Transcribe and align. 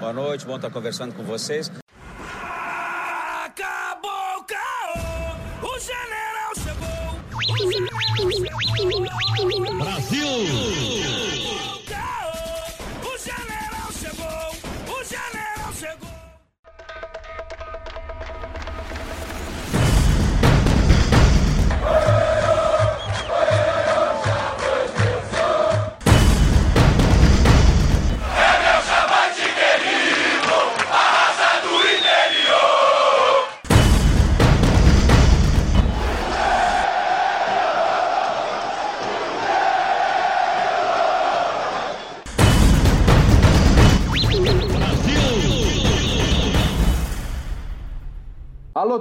Boa 0.00 0.14
noite, 0.14 0.46
bom 0.46 0.56
estar 0.56 0.70
conversando 0.70 1.14
com 1.14 1.22
vocês. 1.22 1.70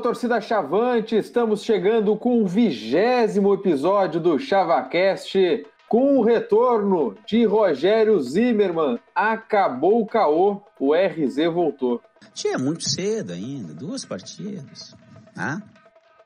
Torcida 0.10 0.42
Chavante, 0.42 1.16
estamos 1.16 1.64
chegando 1.64 2.16
com 2.18 2.42
o 2.42 2.48
vigésimo 2.48 3.54
episódio 3.54 4.20
do 4.20 4.40
ChavaCast, 4.40 5.68
com 5.88 6.18
o 6.18 6.24
retorno 6.24 7.16
de 7.28 7.46
Rogério 7.46 8.20
Zimmermann. 8.20 9.00
Acabou 9.14 10.02
o 10.02 10.08
caô, 10.08 10.64
o 10.80 10.96
RZ 10.96 11.46
voltou. 11.54 12.02
Tinha 12.34 12.58
muito 12.58 12.90
cedo 12.90 13.34
ainda, 13.34 13.72
duas 13.72 14.04
partidas. 14.04 14.96
Ah? 15.38 15.62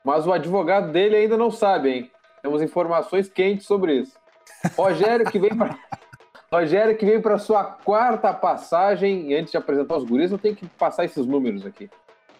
Mas 0.02 0.26
o 0.26 0.32
advogado 0.32 0.90
dele 0.90 1.16
ainda 1.16 1.36
não 1.36 1.50
sabe, 1.50 1.90
hein? 1.90 2.10
Temos 2.40 2.62
informações 2.62 3.28
quentes 3.28 3.66
sobre 3.66 3.96
isso. 4.00 4.16
Rogério 4.78 5.30
que 5.30 5.38
vem 5.38 5.54
para 5.54 5.78
Rogério 6.50 6.96
que 6.96 7.04
vem 7.04 7.20
para 7.20 7.36
sua 7.36 7.64
quarta 7.64 8.32
passagem, 8.32 9.30
e 9.30 9.34
antes 9.34 9.50
de 9.50 9.58
apresentar 9.58 9.98
os 9.98 10.04
guris, 10.04 10.32
eu 10.32 10.38
tenho 10.38 10.56
que 10.56 10.66
passar 10.66 11.04
esses 11.04 11.26
números 11.26 11.66
aqui. 11.66 11.90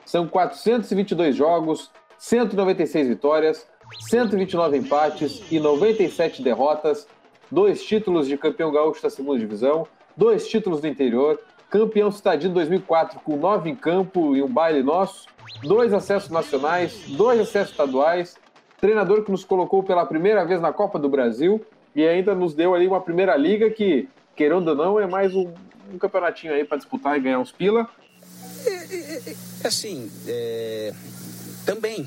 São 0.05 0.27
422 0.29 1.35
jogos, 1.35 1.91
196 2.19 3.09
vitórias, 3.09 3.67
129 4.09 4.77
empates 4.77 5.43
e 5.51 5.59
97 5.59 6.43
derrotas, 6.43 7.07
dois 7.51 7.83
títulos 7.83 8.27
de 8.27 8.37
campeão 8.37 8.73
gaúcho 8.73 9.03
da 9.03 9.11
segunda 9.11 9.39
divisão, 9.39 9.87
dois 10.17 10.49
títulos 10.49 10.81
do 10.81 10.89
interior, 10.89 11.41
campeão 11.71 12.11
citadino 12.11 12.55
2004 12.55 13.21
com 13.21 13.37
nove 13.37 13.71
em 13.71 13.75
campo 13.75 14.37
e 14.37 14.43
um 14.43 14.49
baile 14.49 14.83
nosso, 14.83 15.27
dois 15.63 15.93
acessos 15.93 16.31
nacionais, 16.31 17.05
dois 17.09 17.41
acessos 17.41 17.71
estaduais, 17.71 18.37
treinador 18.81 19.25
que 19.25 19.31
nos 19.31 19.45
colocou 19.45 19.83
pela 19.83 20.07
primeira 20.07 20.45
vez 20.45 20.61
na 20.61 20.73
Copa 20.73 20.99
do 20.99 21.09
Brasil 21.09 21.65
e 21.95 22.07
ainda 22.07 22.35
nos 22.35 22.55
deu 22.55 22.75
ali 22.75 22.87
uma 22.87 23.01
primeira 23.01 23.37
liga 23.37 23.71
que, 23.71 24.09
querendo 24.37 24.69
ou 24.69 24.75
não, 24.75 25.01
é 25.01 25.07
mais 25.07 25.35
um, 25.35 25.53
um 25.93 25.99
campeonatinho 25.99 26.53
aí 26.53 26.65
para 26.65 26.77
disputar 26.77 27.17
e 27.17 27.21
ganhar 27.21 27.39
uns 27.39 27.53
pila. 27.53 27.89
Assim, 29.65 30.11
é... 30.27 30.93
também. 31.65 32.07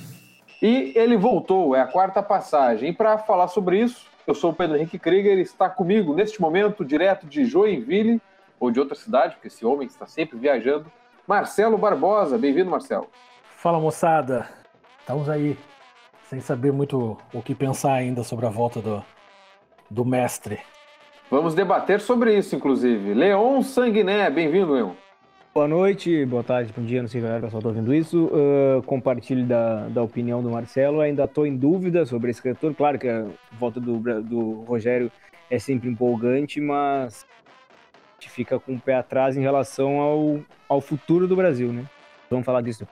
E 0.61 0.91
ele 0.95 1.15
voltou, 1.17 1.75
é 1.75 1.81
a 1.81 1.87
quarta 1.87 2.21
passagem. 2.23 2.89
E 2.89 2.93
para 2.93 3.17
falar 3.17 3.47
sobre 3.47 3.79
isso, 3.79 4.07
eu 4.25 4.33
sou 4.33 4.51
o 4.51 4.53
Pedro 4.53 4.75
Henrique 4.75 4.97
Krieger 4.99 5.37
e 5.37 5.41
está 5.41 5.69
comigo 5.69 6.13
neste 6.13 6.41
momento, 6.41 6.83
direto 6.83 7.27
de 7.27 7.45
Joinville, 7.45 8.21
ou 8.59 8.71
de 8.71 8.79
outra 8.79 8.95
cidade, 8.95 9.35
porque 9.35 9.47
esse 9.47 9.65
homem 9.65 9.87
está 9.87 10.07
sempre 10.07 10.37
viajando, 10.37 10.91
Marcelo 11.27 11.77
Barbosa. 11.77 12.37
Bem-vindo, 12.37 12.69
Marcelo. 12.69 13.07
Fala 13.55 13.79
moçada, 13.79 14.49
estamos 14.99 15.29
aí, 15.29 15.57
sem 16.29 16.39
saber 16.39 16.71
muito 16.71 17.17
o 17.33 17.41
que 17.41 17.53
pensar 17.53 17.93
ainda 17.93 18.23
sobre 18.23 18.45
a 18.45 18.49
volta 18.49 18.81
do, 18.81 19.03
do 19.89 20.03
mestre. 20.03 20.59
Vamos 21.29 21.53
debater 21.53 21.99
sobre 21.99 22.37
isso, 22.37 22.55
inclusive. 22.55 23.13
Leon 23.13 23.61
Sanguiné, 23.61 24.29
bem-vindo, 24.29 24.73
Leon. 24.73 24.93
Boa 25.57 25.67
noite, 25.67 26.23
boa 26.23 26.43
tarde, 26.43 26.71
bom 26.71 26.85
dia, 26.85 27.01
não 27.01 27.09
sei 27.09 27.19
se 27.19 27.25
o 27.25 27.41
pessoal 27.41 27.57
está 27.57 27.69
ouvindo 27.69 27.91
isso. 27.91 28.25
Uh, 28.25 28.83
compartilho 28.83 29.43
da, 29.43 29.87
da 29.87 30.03
opinião 30.03 30.43
do 30.43 30.51
Marcelo. 30.51 31.01
Ainda 31.01 31.23
estou 31.23 31.47
em 31.47 31.57
dúvida 31.57 32.05
sobre 32.05 32.29
esse 32.29 32.43
retorno. 32.43 32.75
Claro 32.75 32.99
que 32.99 33.09
a 33.09 33.25
volta 33.53 33.79
do, 33.79 33.97
do 34.21 34.61
Rogério 34.65 35.11
é 35.49 35.57
sempre 35.57 35.89
empolgante, 35.89 36.61
mas 36.61 37.25
a 37.89 38.21
gente 38.21 38.29
fica 38.29 38.59
com 38.59 38.75
o 38.75 38.79
pé 38.79 38.97
atrás 38.97 39.35
em 39.35 39.41
relação 39.41 39.99
ao, 39.99 40.39
ao 40.69 40.79
futuro 40.79 41.27
do 41.27 41.35
Brasil, 41.35 41.73
né? 41.73 41.85
Vamos 42.29 42.45
falar 42.45 42.61
disso. 42.61 42.87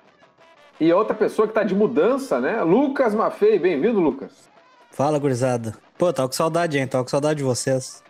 E 0.80 0.92
outra 0.92 1.14
pessoa 1.14 1.48
que 1.48 1.52
está 1.52 1.62
de 1.62 1.76
mudança, 1.76 2.42
né? 2.42 2.64
Lucas 2.64 3.14
Maffei, 3.14 3.60
bem-vindo, 3.60 4.00
Lucas. 4.00 4.50
Fala, 4.90 5.20
gurizada. 5.20 5.76
Pô, 6.00 6.12
tava 6.12 6.28
com 6.28 6.34
saudade, 6.34 6.80
hein? 6.80 6.88
Tava 6.88 7.04
com 7.04 7.12
saudade 7.12 7.38
de 7.38 7.44
vocês. 7.44 8.04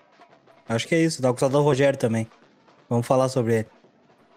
Acho 0.65 0.87
que 0.87 0.95
é 0.95 1.01
isso, 1.01 1.21
tava 1.21 1.33
com 1.33 1.41
saudade 1.41 1.61
do 1.61 1.67
Rogério 1.67 1.99
também. 1.99 2.25
Vamos 2.87 3.05
falar 3.05 3.27
sobre 3.27 3.55
ele. 3.55 3.74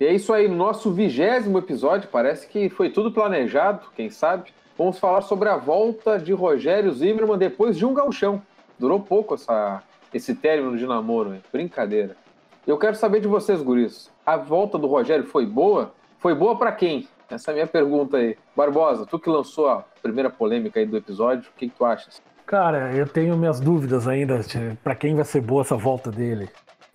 E 0.00 0.06
é 0.06 0.12
isso 0.12 0.32
aí, 0.32 0.46
no 0.46 0.54
nosso 0.54 0.92
vigésimo 0.92 1.58
episódio, 1.58 2.08
parece 2.10 2.46
que 2.46 2.68
foi 2.68 2.88
tudo 2.88 3.10
planejado, 3.10 3.86
quem 3.96 4.10
sabe. 4.10 4.52
Vamos 4.76 4.98
falar 4.98 5.22
sobre 5.22 5.48
a 5.48 5.56
volta 5.56 6.18
de 6.18 6.32
Rogério 6.32 6.92
Zimmermann 6.92 7.36
depois 7.36 7.76
de 7.76 7.84
um 7.84 7.92
gauchão. 7.92 8.40
Durou 8.78 9.00
pouco 9.00 9.34
essa, 9.34 9.82
esse 10.14 10.36
término 10.36 10.76
de 10.78 10.86
namoro, 10.86 11.34
hein? 11.34 11.42
brincadeira. 11.52 12.16
Eu 12.64 12.78
quero 12.78 12.94
saber 12.94 13.20
de 13.20 13.26
vocês, 13.26 13.60
guris. 13.60 14.08
A 14.24 14.36
volta 14.36 14.78
do 14.78 14.86
Rogério 14.86 15.24
foi 15.24 15.44
boa? 15.44 15.92
Foi 16.20 16.32
boa 16.32 16.56
para 16.56 16.70
quem? 16.70 17.08
Essa 17.28 17.50
é 17.50 17.52
a 17.52 17.54
minha 17.54 17.66
pergunta 17.66 18.18
aí. 18.18 18.36
Barbosa, 18.54 19.04
tu 19.04 19.18
que 19.18 19.28
lançou 19.28 19.68
a 19.68 19.84
primeira 20.00 20.30
polêmica 20.30 20.78
aí 20.78 20.86
do 20.86 20.96
episódio, 20.96 21.50
o 21.50 21.58
que, 21.58 21.68
que 21.68 21.74
tu 21.76 21.84
achas? 21.84 22.22
Cara, 22.46 22.94
eu 22.94 23.06
tenho 23.06 23.36
minhas 23.36 23.58
dúvidas 23.58 24.06
ainda 24.06 24.40
para 24.82 24.94
quem 24.94 25.14
vai 25.14 25.24
ser 25.24 25.40
boa 25.40 25.62
essa 25.62 25.76
volta 25.76 26.10
dele. 26.10 26.48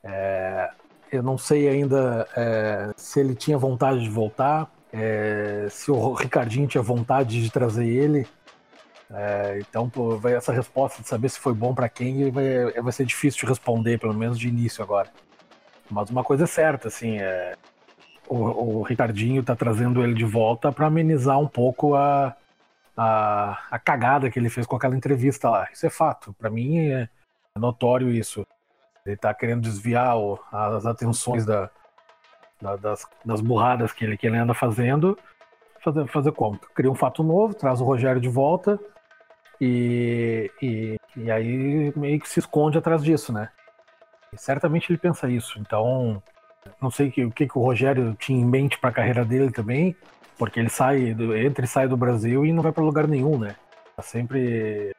É, 0.03 0.69
eu 1.13 1.21
não 1.21 1.37
sei 1.37 1.69
ainda 1.69 2.27
é, 2.35 2.91
se 2.97 3.19
ele 3.19 3.35
tinha 3.35 3.55
vontade 3.55 4.01
de 4.01 4.09
voltar, 4.09 4.67
é, 4.91 5.67
se 5.69 5.91
o 5.91 6.13
Ricardinho 6.13 6.67
tinha 6.67 6.81
vontade 6.81 7.41
de 7.41 7.51
trazer 7.51 7.87
ele. 7.87 8.27
É, 9.11 9.59
então, 9.59 9.91
vai, 10.17 10.33
essa 10.33 10.51
resposta 10.51 11.03
de 11.03 11.07
saber 11.07 11.29
se 11.29 11.39
foi 11.39 11.53
bom 11.53 11.73
para 11.75 11.87
quem 11.87 12.31
vai, 12.31 12.71
vai 12.81 12.91
ser 12.91 13.05
difícil 13.05 13.41
de 13.41 13.45
responder, 13.45 13.99
pelo 13.99 14.13
menos 14.13 14.39
de 14.39 14.47
início 14.47 14.83
agora. 14.83 15.11
Mas 15.87 16.09
uma 16.09 16.23
coisa 16.23 16.45
é 16.45 16.47
certa, 16.47 16.87
assim, 16.87 17.19
é, 17.19 17.55
o, 18.27 18.79
o 18.79 18.81
Ricardinho 18.81 19.43
tá 19.43 19.55
trazendo 19.55 20.03
ele 20.03 20.15
de 20.15 20.25
volta 20.25 20.71
para 20.71 20.87
amenizar 20.87 21.39
um 21.39 21.47
pouco 21.47 21.93
a, 21.93 22.35
a, 22.97 23.59
a, 23.69 23.77
cagada 23.77 24.31
que 24.31 24.39
ele 24.39 24.49
fez 24.49 24.65
com 24.65 24.75
aquela 24.75 24.95
entrevista 24.95 25.47
lá. 25.47 25.67
Isso 25.71 25.85
é 25.85 25.91
fato. 25.91 26.33
Para 26.33 26.49
mim 26.49 26.79
é 26.79 27.07
notório 27.55 28.09
isso. 28.09 28.47
Ele 29.05 29.17
tá 29.17 29.33
querendo 29.33 29.61
desviar 29.61 30.15
as 30.51 30.85
atenções 30.85 31.45
da, 31.45 31.69
da, 32.61 32.75
das, 32.77 33.05
das 33.23 33.41
burradas 33.41 33.91
que 33.91 34.05
ele, 34.05 34.17
que 34.17 34.25
ele 34.25 34.37
anda 34.37 34.53
fazendo. 34.53 35.17
Fazer, 35.83 36.07
fazer 36.07 36.31
como? 36.31 36.57
Cria 36.73 36.89
um 36.89 36.95
fato 36.95 37.21
novo, 37.23 37.53
traz 37.53 37.81
o 37.81 37.83
Rogério 37.83 38.21
de 38.21 38.29
volta 38.29 38.79
e, 39.59 40.49
e, 40.61 40.97
e 41.17 41.29
aí 41.29 41.93
meio 41.95 42.19
que 42.19 42.29
se 42.29 42.39
esconde 42.39 42.77
atrás 42.77 43.03
disso, 43.03 43.33
né? 43.33 43.49
E 44.31 44.37
certamente 44.37 44.89
ele 44.89 44.97
pensa 44.97 45.29
isso. 45.29 45.59
Então, 45.59 46.23
não 46.81 46.89
sei 46.89 47.11
que, 47.11 47.25
o 47.25 47.31
que, 47.31 47.47
que 47.47 47.57
o 47.57 47.61
Rogério 47.61 48.15
tinha 48.15 48.39
em 48.39 48.45
mente 48.45 48.79
para 48.79 48.89
a 48.89 48.93
carreira 48.93 49.25
dele 49.25 49.51
também, 49.51 49.95
porque 50.37 50.59
ele 50.59 50.69
sai, 50.69 51.15
entra 51.45 51.65
e 51.65 51.67
sai 51.67 51.87
do 51.87 51.97
Brasil 51.97 52.45
e 52.45 52.53
não 52.53 52.63
vai 52.63 52.71
para 52.71 52.83
lugar 52.83 53.07
nenhum, 53.07 53.37
né? 53.37 53.55
Tá 53.95 54.01
sempre 54.01 54.95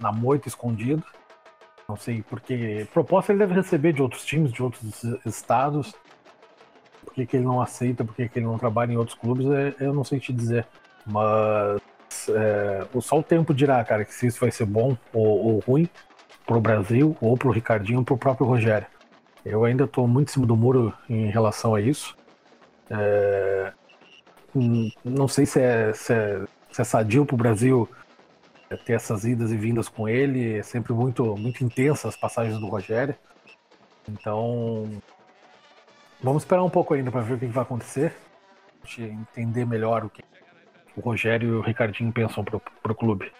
na 0.00 0.10
moita, 0.10 0.48
escondido. 0.48 1.04
Não 1.88 1.96
sei, 1.96 2.22
porque 2.22 2.86
proposta 2.92 3.32
ele 3.32 3.38
deve 3.38 3.54
receber 3.54 3.92
de 3.92 4.02
outros 4.02 4.24
times, 4.24 4.52
de 4.52 4.62
outros 4.62 5.04
estados. 5.26 5.94
Por 7.04 7.12
que, 7.14 7.26
que 7.26 7.36
ele 7.36 7.44
não 7.44 7.60
aceita, 7.60 8.04
por 8.04 8.14
que, 8.14 8.28
que 8.28 8.38
ele 8.38 8.46
não 8.46 8.58
trabalha 8.58 8.92
em 8.92 8.96
outros 8.96 9.16
clubes, 9.16 9.46
é, 9.46 9.74
eu 9.80 9.92
não 9.92 10.02
sei 10.02 10.18
te 10.18 10.32
dizer. 10.32 10.66
Mas 11.06 11.80
é, 12.30 12.86
só 13.00 13.18
o 13.18 13.22
tempo 13.22 13.52
dirá, 13.52 13.84
cara, 13.84 14.04
que 14.04 14.14
se 14.14 14.26
isso 14.26 14.40
vai 14.40 14.50
ser 14.50 14.64
bom 14.64 14.96
ou, 15.12 15.26
ou 15.26 15.58
ruim 15.60 15.88
pro 16.46 16.60
Brasil, 16.60 17.16
ou 17.20 17.36
pro 17.36 17.50
Ricardinho, 17.50 17.98
ou 17.98 18.04
pro 18.04 18.16
próprio 18.16 18.46
Rogério. 18.46 18.86
Eu 19.44 19.64
ainda 19.64 19.84
estou 19.84 20.08
muito 20.08 20.30
em 20.30 20.32
cima 20.32 20.46
do 20.46 20.56
muro 20.56 20.92
em 21.08 21.26
relação 21.26 21.74
a 21.74 21.80
isso. 21.80 22.16
É, 22.90 23.72
não 25.04 25.28
sei 25.28 25.44
se 25.44 25.60
é, 25.60 25.92
se 25.92 26.12
é, 26.12 26.44
se 26.70 26.80
é 26.80 26.84
sadio 26.84 27.26
pro 27.26 27.36
Brasil 27.36 27.88
ter 28.84 28.94
essas 28.94 29.24
idas 29.24 29.52
e 29.52 29.56
vindas 29.56 29.88
com 29.88 30.08
ele, 30.08 30.58
é 30.58 30.62
sempre 30.62 30.92
muito, 30.92 31.36
muito 31.36 31.62
intensa 31.64 32.08
as 32.08 32.16
passagens 32.16 32.58
do 32.58 32.66
Rogério. 32.66 33.14
Então, 34.08 34.90
vamos 36.22 36.42
esperar 36.42 36.62
um 36.62 36.70
pouco 36.70 36.94
ainda 36.94 37.10
para 37.10 37.20
ver 37.20 37.34
o 37.34 37.38
que 37.38 37.46
vai 37.46 37.62
acontecer, 37.62 38.14
a 38.82 38.86
gente 38.86 39.02
entender 39.02 39.64
melhor 39.66 40.04
o 40.04 40.10
que 40.10 40.22
o 40.96 41.00
Rogério 41.00 41.48
e 41.48 41.56
o 41.56 41.60
Ricardinho 41.60 42.12
pensam 42.12 42.44
pro, 42.44 42.60
pro 42.82 42.94
clube. 42.94 43.30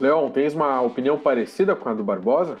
Leon, 0.00 0.30
tens 0.30 0.54
uma 0.54 0.80
opinião 0.80 1.18
parecida 1.18 1.74
com 1.74 1.88
a 1.88 1.94
do 1.94 2.04
Barbosa? 2.04 2.58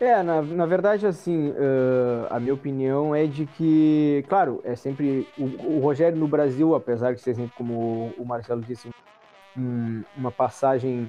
É, 0.00 0.20
na, 0.22 0.42
na 0.42 0.66
verdade, 0.66 1.06
assim, 1.06 1.54
eh, 1.56 2.26
a 2.28 2.40
minha 2.40 2.54
opinião 2.54 3.14
é 3.14 3.24
de 3.24 3.46
que, 3.46 4.24
claro, 4.28 4.60
é 4.64 4.74
sempre. 4.74 5.28
O, 5.38 5.76
o 5.76 5.80
Rogério 5.80 6.18
no 6.18 6.26
Brasil, 6.26 6.74
apesar 6.74 7.14
de 7.14 7.20
ser 7.20 7.36
sempre, 7.36 7.52
como 7.56 8.12
o 8.18 8.24
Marcelo 8.24 8.60
disse, 8.62 8.90
um- 9.56 10.02
uma 10.16 10.32
passagem 10.32 11.08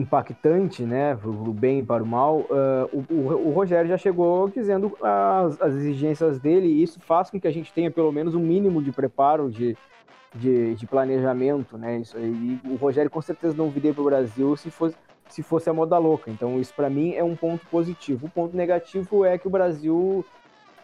impactante, 0.00 0.84
né, 0.84 1.14
o 1.24 1.52
bem 1.52 1.80
e 1.80 1.82
para 1.84 2.02
o 2.02 2.06
mal, 2.06 2.46
eh, 2.50 2.88
o, 2.92 3.48
o- 3.48 3.50
Rogério 3.52 3.88
já 3.88 3.98
chegou 3.98 4.48
dizendo 4.48 4.96
as, 5.02 5.60
as 5.60 5.74
exigências 5.74 6.38
dele, 6.38 6.66
e 6.68 6.82
isso 6.82 7.00
faz 7.00 7.30
com 7.30 7.40
que 7.40 7.48
a 7.48 7.50
gente 7.50 7.72
tenha 7.72 7.90
pelo 7.90 8.12
menos 8.12 8.34
um 8.34 8.40
mínimo 8.40 8.82
de 8.82 8.92
preparo, 8.92 9.50
de, 9.50 9.76
de, 10.34 10.74
de 10.74 10.86
planejamento, 10.86 11.76
né, 11.78 11.98
isso 11.98 12.16
aí. 12.16 12.60
O 12.64 12.76
Rogério 12.76 13.10
com 13.10 13.20
certeza 13.22 13.56
não 13.56 13.70
viria 13.70 13.92
para 13.92 14.02
o 14.02 14.06
Brasil 14.06 14.56
se 14.56 14.70
fosse 14.70 14.96
se 15.28 15.42
fosse 15.42 15.68
a 15.68 15.74
moda 15.74 15.98
louca. 15.98 16.30
Então, 16.30 16.58
isso 16.58 16.72
para 16.74 16.88
mim 16.88 17.12
é 17.12 17.22
um 17.22 17.36
ponto 17.36 17.66
positivo. 17.66 18.26
O 18.26 18.30
ponto 18.30 18.56
negativo 18.56 19.26
é 19.26 19.36
que 19.36 19.46
o 19.46 19.50
Brasil 19.50 20.24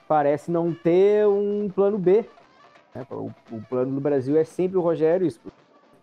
parece 0.06 0.50
não 0.50 0.75
ter 0.75 1.26
um 1.26 1.70
plano 1.75 1.99
B. 1.99 2.26
né? 2.94 3.06
O, 3.10 3.31
o 3.50 3.62
plano 3.70 3.94
do 3.94 4.00
Brasil 4.02 4.37
é 4.37 4.44
sempre 4.44 4.76
o 4.76 4.82
Rogério. 4.82 5.26
Isso, 5.26 5.40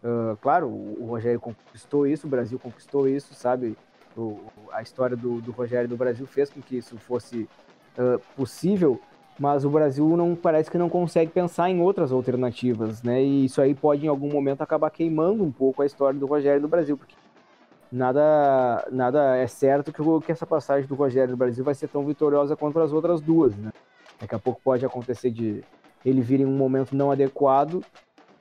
ah, 0.04 0.36
claro, 0.42 0.68
o, 0.68 1.06
Rogério 1.06 1.40
conquistou 1.40 2.08
isso, 2.08 2.28
o 2.28 2.30
Brasil 2.30 2.60
conquistou 2.60 3.08
isso, 3.08 3.34
sabe? 3.34 3.78
O- 4.16 4.40
a 4.72 4.82
história 4.82 5.16
do, 5.16 5.42
do 5.42 5.52
Rogério 5.52 5.88
do 5.88 5.98
Brasil 5.98 6.26
fez 6.26 6.50
com 6.50 6.62
que 6.62 6.78
isso 6.78 6.98
fosse 6.98 7.48
ah, 7.98 8.20
possível, 8.36 9.00
mas 9.40 9.66
o 9.66 9.70
Brasil 9.70 10.06
não 10.18 10.36
parece 10.36 10.70
que 10.70 10.78
não 10.78 10.90
consegue 10.90 11.32
pensar 11.32 11.70
em 11.70 11.82
outras 11.82 12.12
alternativas, 12.12 13.02
né? 13.02 13.24
E 13.24 13.46
isso 13.46 13.62
aí 13.62 13.74
pode 13.74 14.06
em 14.06 14.10
algum 14.10 14.30
momento 14.30 14.62
acabar 14.62 14.90
queimando 14.90 15.44
um 15.44 15.52
pouco 15.52 15.82
a 15.82 15.86
história 15.86 16.20
do 16.20 16.26
Rogério 16.26 16.62
do 16.62 16.68
Brasil, 16.68 16.98
porque 16.98 17.16
nada, 17.92 18.88
nada 18.92 19.36
é 19.38 19.48
certo 19.48 19.92
que, 19.92 20.02
que 20.26 20.32
essa 20.32 20.46
passagem 20.46 20.88
do 20.88 20.96
Rogério 20.96 21.34
do 21.34 21.38
Brasil 21.38 21.64
vai 21.64 21.76
ser 21.76 21.88
tão 21.88 22.06
vitoriosa 22.06 22.56
quanto 22.56 22.80
as 22.80 22.92
outras 22.92 23.22
duas, 23.22 23.56
né? 23.56 23.72
Daqui 24.20 24.36
a 24.36 24.40
pouco 24.40 24.62
pode 24.64 24.86
acontecer 24.86 25.32
de 25.32 25.64
ele 26.06 26.22
vir 26.22 26.40
em 26.40 26.46
um 26.46 26.56
momento 26.56 26.96
não 26.96 27.12
adequado. 27.12 27.84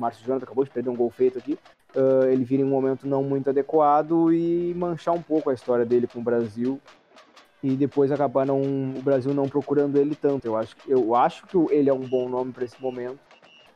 Márcio 0.01 0.25
Jonathan 0.25 0.45
acabou 0.45 0.65
de 0.65 0.71
perder 0.71 0.89
um 0.91 0.97
gol 0.97 1.11
feito 1.11 1.39
aqui. 1.39 1.59
ah, 1.95 2.27
ele 2.31 2.45
vir 2.45 2.61
em 2.61 2.65
um 2.65 2.69
momento 2.69 3.07
não 3.07 3.23
muito 3.23 3.51
adequado 3.51 4.33
e 4.33 4.73
manchar 4.75 5.15
um 5.15 5.23
pouco 5.23 5.51
a 5.51 5.55
história 5.55 5.85
dele 5.85 6.07
com 6.07 6.21
o 6.21 6.25
Brasil. 6.25 6.81
E 7.63 7.77
depois 7.77 8.11
acabar 8.11 8.47
não, 8.47 8.61
o 8.63 9.03
Brasil 9.03 9.35
não 9.35 9.47
procurando 9.49 9.99
ele 9.99 10.15
tanto. 10.15 10.47
Eu 10.47 10.57
acho, 10.57 10.75
que- 10.77 10.91
eu 10.91 11.15
acho 11.15 11.47
que 11.47 11.57
ele 11.71 11.91
é 11.91 11.93
um 11.93 12.01
bom 12.09 12.29
nome 12.29 12.53
para 12.53 12.65
esse 12.65 12.81
momento, 12.81 13.19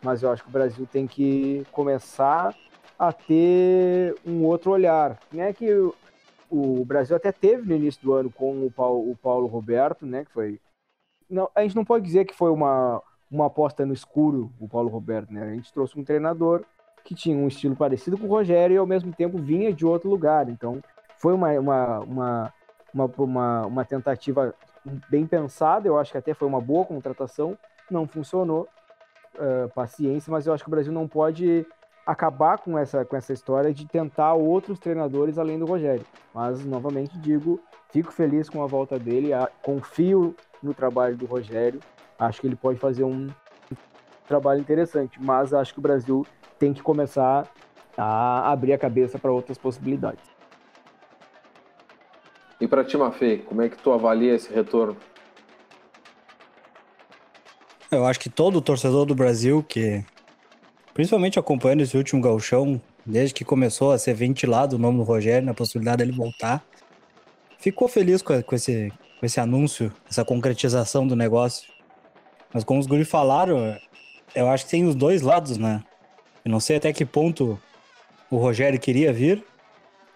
mas 0.03 0.23
eu 0.23 0.31
acho 0.31 0.43
que 0.43 0.49
o 0.49 0.53
Brasil 0.53 0.89
tem 0.91 1.07
que 1.07 1.67
começar 1.71 2.55
a 2.99 3.13
ter 3.13 4.15
um 4.25 4.43
outro 4.45 4.71
olhar. 4.71 5.19
Né? 5.31 5.53
Que 5.53 5.71
o, 5.71 5.95
o 6.49 6.85
Brasil 6.85 7.15
até 7.15 7.31
teve 7.31 7.69
no 7.69 7.75
início 7.77 8.01
do 8.03 8.15
ano 8.15 8.31
com 8.31 8.65
o 8.65 8.71
Paulo, 8.71 9.11
o 9.11 9.17
Paulo 9.17 9.47
Roberto, 9.47 10.07
né? 10.07 10.25
Que 10.25 10.33
foi. 10.33 10.61
Não, 11.29 11.51
a 11.55 11.63
gente 11.63 11.77
não 11.77 11.85
pode 11.85 12.07
dizer 12.07 12.25
que 12.25 12.35
foi 12.35 12.51
uma, 12.51 13.03
uma 13.35 13.47
aposta 13.47 13.85
no 13.85 13.93
escuro, 13.93 14.51
o 14.61 14.69
Paulo 14.69 14.89
Roberto, 14.89 15.33
né? 15.33 15.43
A 15.43 15.55
gente 15.55 15.73
trouxe 15.73 15.99
um 15.99 16.05
treinador 16.05 16.63
que 17.05 17.15
tinha 17.15 17.37
um 17.37 17.49
estilo 17.49 17.77
parecido 17.77 18.17
com 18.17 18.27
o 18.27 18.31
Rogério 18.31 18.75
e 18.75 18.79
ao 18.79 18.87
mesmo 18.87 19.13
tempo 19.13 19.39
vinha 19.39 19.73
de 19.73 19.85
outro 19.85 20.09
lugar. 20.09 20.49
Então, 20.49 20.81
foi 21.19 21.35
uma, 21.35 21.51
uma, 21.59 21.99
uma, 22.01 22.53
uma, 22.95 23.11
uma, 23.19 23.67
uma 23.67 23.85
tentativa 23.85 24.55
bem 25.11 25.27
pensada, 25.27 25.89
eu 25.89 25.99
acho 25.99 26.13
que 26.13 26.19
até 26.19 26.33
foi 26.35 26.47
uma 26.49 26.61
boa 26.61 26.85
contratação, 26.85 27.57
não 27.91 28.07
funcionou. 28.07 28.69
ah, 29.39 29.69
paciência, 29.75 30.31
mas 30.31 30.47
eu 30.47 30.53
acho 30.55 30.63
que 30.63 30.71
o 30.71 30.71
Brasil 30.71 30.93
não 30.93 31.09
pode 31.09 31.67
acabar 32.07 32.59
com 32.59 32.79
essa, 32.79 33.05
com 33.05 33.17
essa 33.17 33.33
história 33.33 33.73
de 33.73 33.87
tentar 33.87 34.35
outros 34.35 34.79
treinadores 34.79 35.39
além 35.39 35.59
do 35.59 35.65
Rogério. 35.67 36.05
Mas, 36.35 36.65
novamente, 36.65 37.19
digo, 37.19 37.59
fico 37.91 38.13
feliz 38.13 38.49
com 38.49 38.63
a 38.63 38.67
volta 38.67 38.99
dele, 38.99 39.33
a- 39.33 39.49
confio 39.63 40.35
no 40.63 40.73
trabalho 40.75 41.17
do 41.17 41.27
Rogério, 41.27 41.81
acho 42.27 42.41
que 42.41 42.47
ele 42.47 42.57
pode 42.57 42.79
fazer 42.79 43.05
um 43.05 43.29
trabalho 44.27 44.61
interessante, 44.61 45.21
mas 45.21 45.53
acho 45.53 45.73
que 45.73 45.79
o 45.79 45.83
Brasil 45.83 46.27
tem 46.59 46.73
que 46.73 46.83
começar 46.83 47.47
a 47.97 48.51
abrir 48.51 48.73
a 48.73 48.79
cabeça 48.79 49.19
para 49.19 49.31
outras 49.31 49.59
possibilidades. 49.59 50.25
E 52.61 52.67
para 52.67 52.85
ti, 52.85 52.97
Mafê, 52.97 53.39
como 53.39 53.63
é 53.63 53.69
que 53.69 53.77
tu 53.77 53.93
avalia 53.93 54.35
esse 54.35 54.53
retorno? 54.53 54.97
Eu 57.91 58.05
acho 58.07 58.19
que 58.19 58.31
todo 58.31 58.61
torcedor 58.61 59.05
do 59.05 59.15
Brasil 59.15 59.63
que, 59.63 60.05
principalmente 60.93 61.39
acompanhando 61.39 61.83
esse 61.83 61.97
último 61.97 62.21
gauchão, 62.21 62.81
desde 63.05 63.35
que 63.35 63.45
começou 63.45 63.93
a 63.93 63.99
ser 63.99 64.15
ventilado 64.15 64.77
o 64.77 64.79
nome 64.79 64.99
do 64.99 65.05
Rogério, 65.05 65.47
na 65.47 65.55
possibilidade 65.55 65.99
dele 65.99 66.13
voltar, 66.13 66.65
ficou 67.59 67.87
feliz 67.87 68.23
com, 68.23 68.43
com 68.43 68.55
esse, 68.55 68.93
com 69.21 69.27
esse 69.27 69.39
anúncio, 69.39 69.93
essa 70.09 70.25
concretização 70.25 71.07
do 71.07 71.15
negócio. 71.15 71.74
Mas 72.55 72.63
como 72.63 72.79
os 72.79 72.87
guri 72.87 73.05
falaram, 73.05 73.77
eu 74.33 74.49
acho 74.49 74.65
que 74.65 74.71
tem 74.71 74.87
os 74.87 74.95
dois 74.95 75.23
lados, 75.23 75.59
né? 75.59 75.83
Eu 76.45 76.53
não 76.53 76.61
sei 76.61 76.77
até 76.77 76.93
que 76.93 77.05
ponto 77.05 77.61
o 78.31 78.37
Rogério 78.37 78.79
queria 78.79 79.13
vir, 79.13 79.45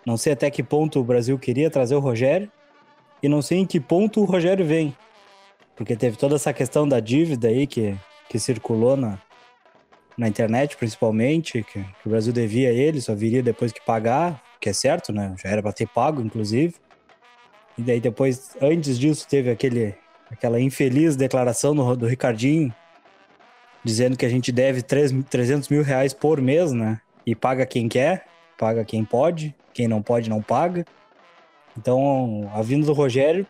não 0.06 0.16
sei 0.16 0.34
até 0.34 0.48
que 0.48 0.62
ponto 0.62 1.00
o 1.00 1.04
Brasil 1.04 1.36
queria 1.36 1.68
trazer 1.68 1.96
o 1.96 2.00
Rogério, 2.00 2.48
e 3.20 3.28
não 3.28 3.42
sei 3.42 3.58
em 3.58 3.66
que 3.66 3.80
ponto 3.80 4.20
o 4.20 4.24
Rogério 4.24 4.64
vem. 4.64 4.96
Porque 5.74 5.96
teve 5.96 6.16
toda 6.16 6.36
essa 6.36 6.52
questão 6.52 6.88
da 6.88 7.00
dívida 7.00 7.48
aí 7.48 7.66
que, 7.66 7.96
que 8.28 8.38
circulou 8.38 8.96
na, 8.96 9.18
na 10.16 10.28
internet, 10.28 10.76
principalmente, 10.76 11.64
que, 11.64 11.82
que 11.82 12.06
o 12.06 12.10
Brasil 12.10 12.32
devia 12.32 12.70
ele, 12.70 13.00
só 13.00 13.14
viria 13.14 13.42
depois 13.42 13.72
que 13.72 13.84
pagar, 13.84 14.40
que 14.60 14.68
é 14.68 14.72
certo, 14.72 15.12
né? 15.12 15.34
Já 15.42 15.48
era 15.48 15.62
para 15.62 15.72
ter 15.72 15.88
pago, 15.88 16.20
inclusive. 16.20 16.74
E 17.76 17.82
daí 17.82 18.00
depois, 18.00 18.56
antes 18.60 18.98
disso, 18.98 19.26
teve 19.28 19.50
aquele, 19.50 19.94
aquela 20.30 20.60
infeliz 20.60 21.16
declaração 21.16 21.74
do, 21.74 21.96
do 21.96 22.06
Ricardinho, 22.06 22.74
dizendo 23.84 24.16
que 24.16 24.26
a 24.26 24.28
gente 24.28 24.50
deve 24.52 24.82
3, 24.82 25.12
300 25.28 25.68
mil 25.68 25.82
reais 25.82 26.12
por 26.12 26.40
mês, 26.40 26.72
né? 26.72 27.00
E 27.26 27.34
paga 27.34 27.66
quem 27.66 27.88
quer, 27.88 28.26
paga 28.56 28.84
quem 28.84 29.04
pode, 29.04 29.54
quem 29.72 29.86
não 29.86 30.02
pode 30.02 30.28
não 30.28 30.42
paga. 30.42 30.84
Então, 31.76 32.50
a 32.54 32.62
vinda 32.62 32.86
do 32.86 32.92
Rogério 32.92 33.46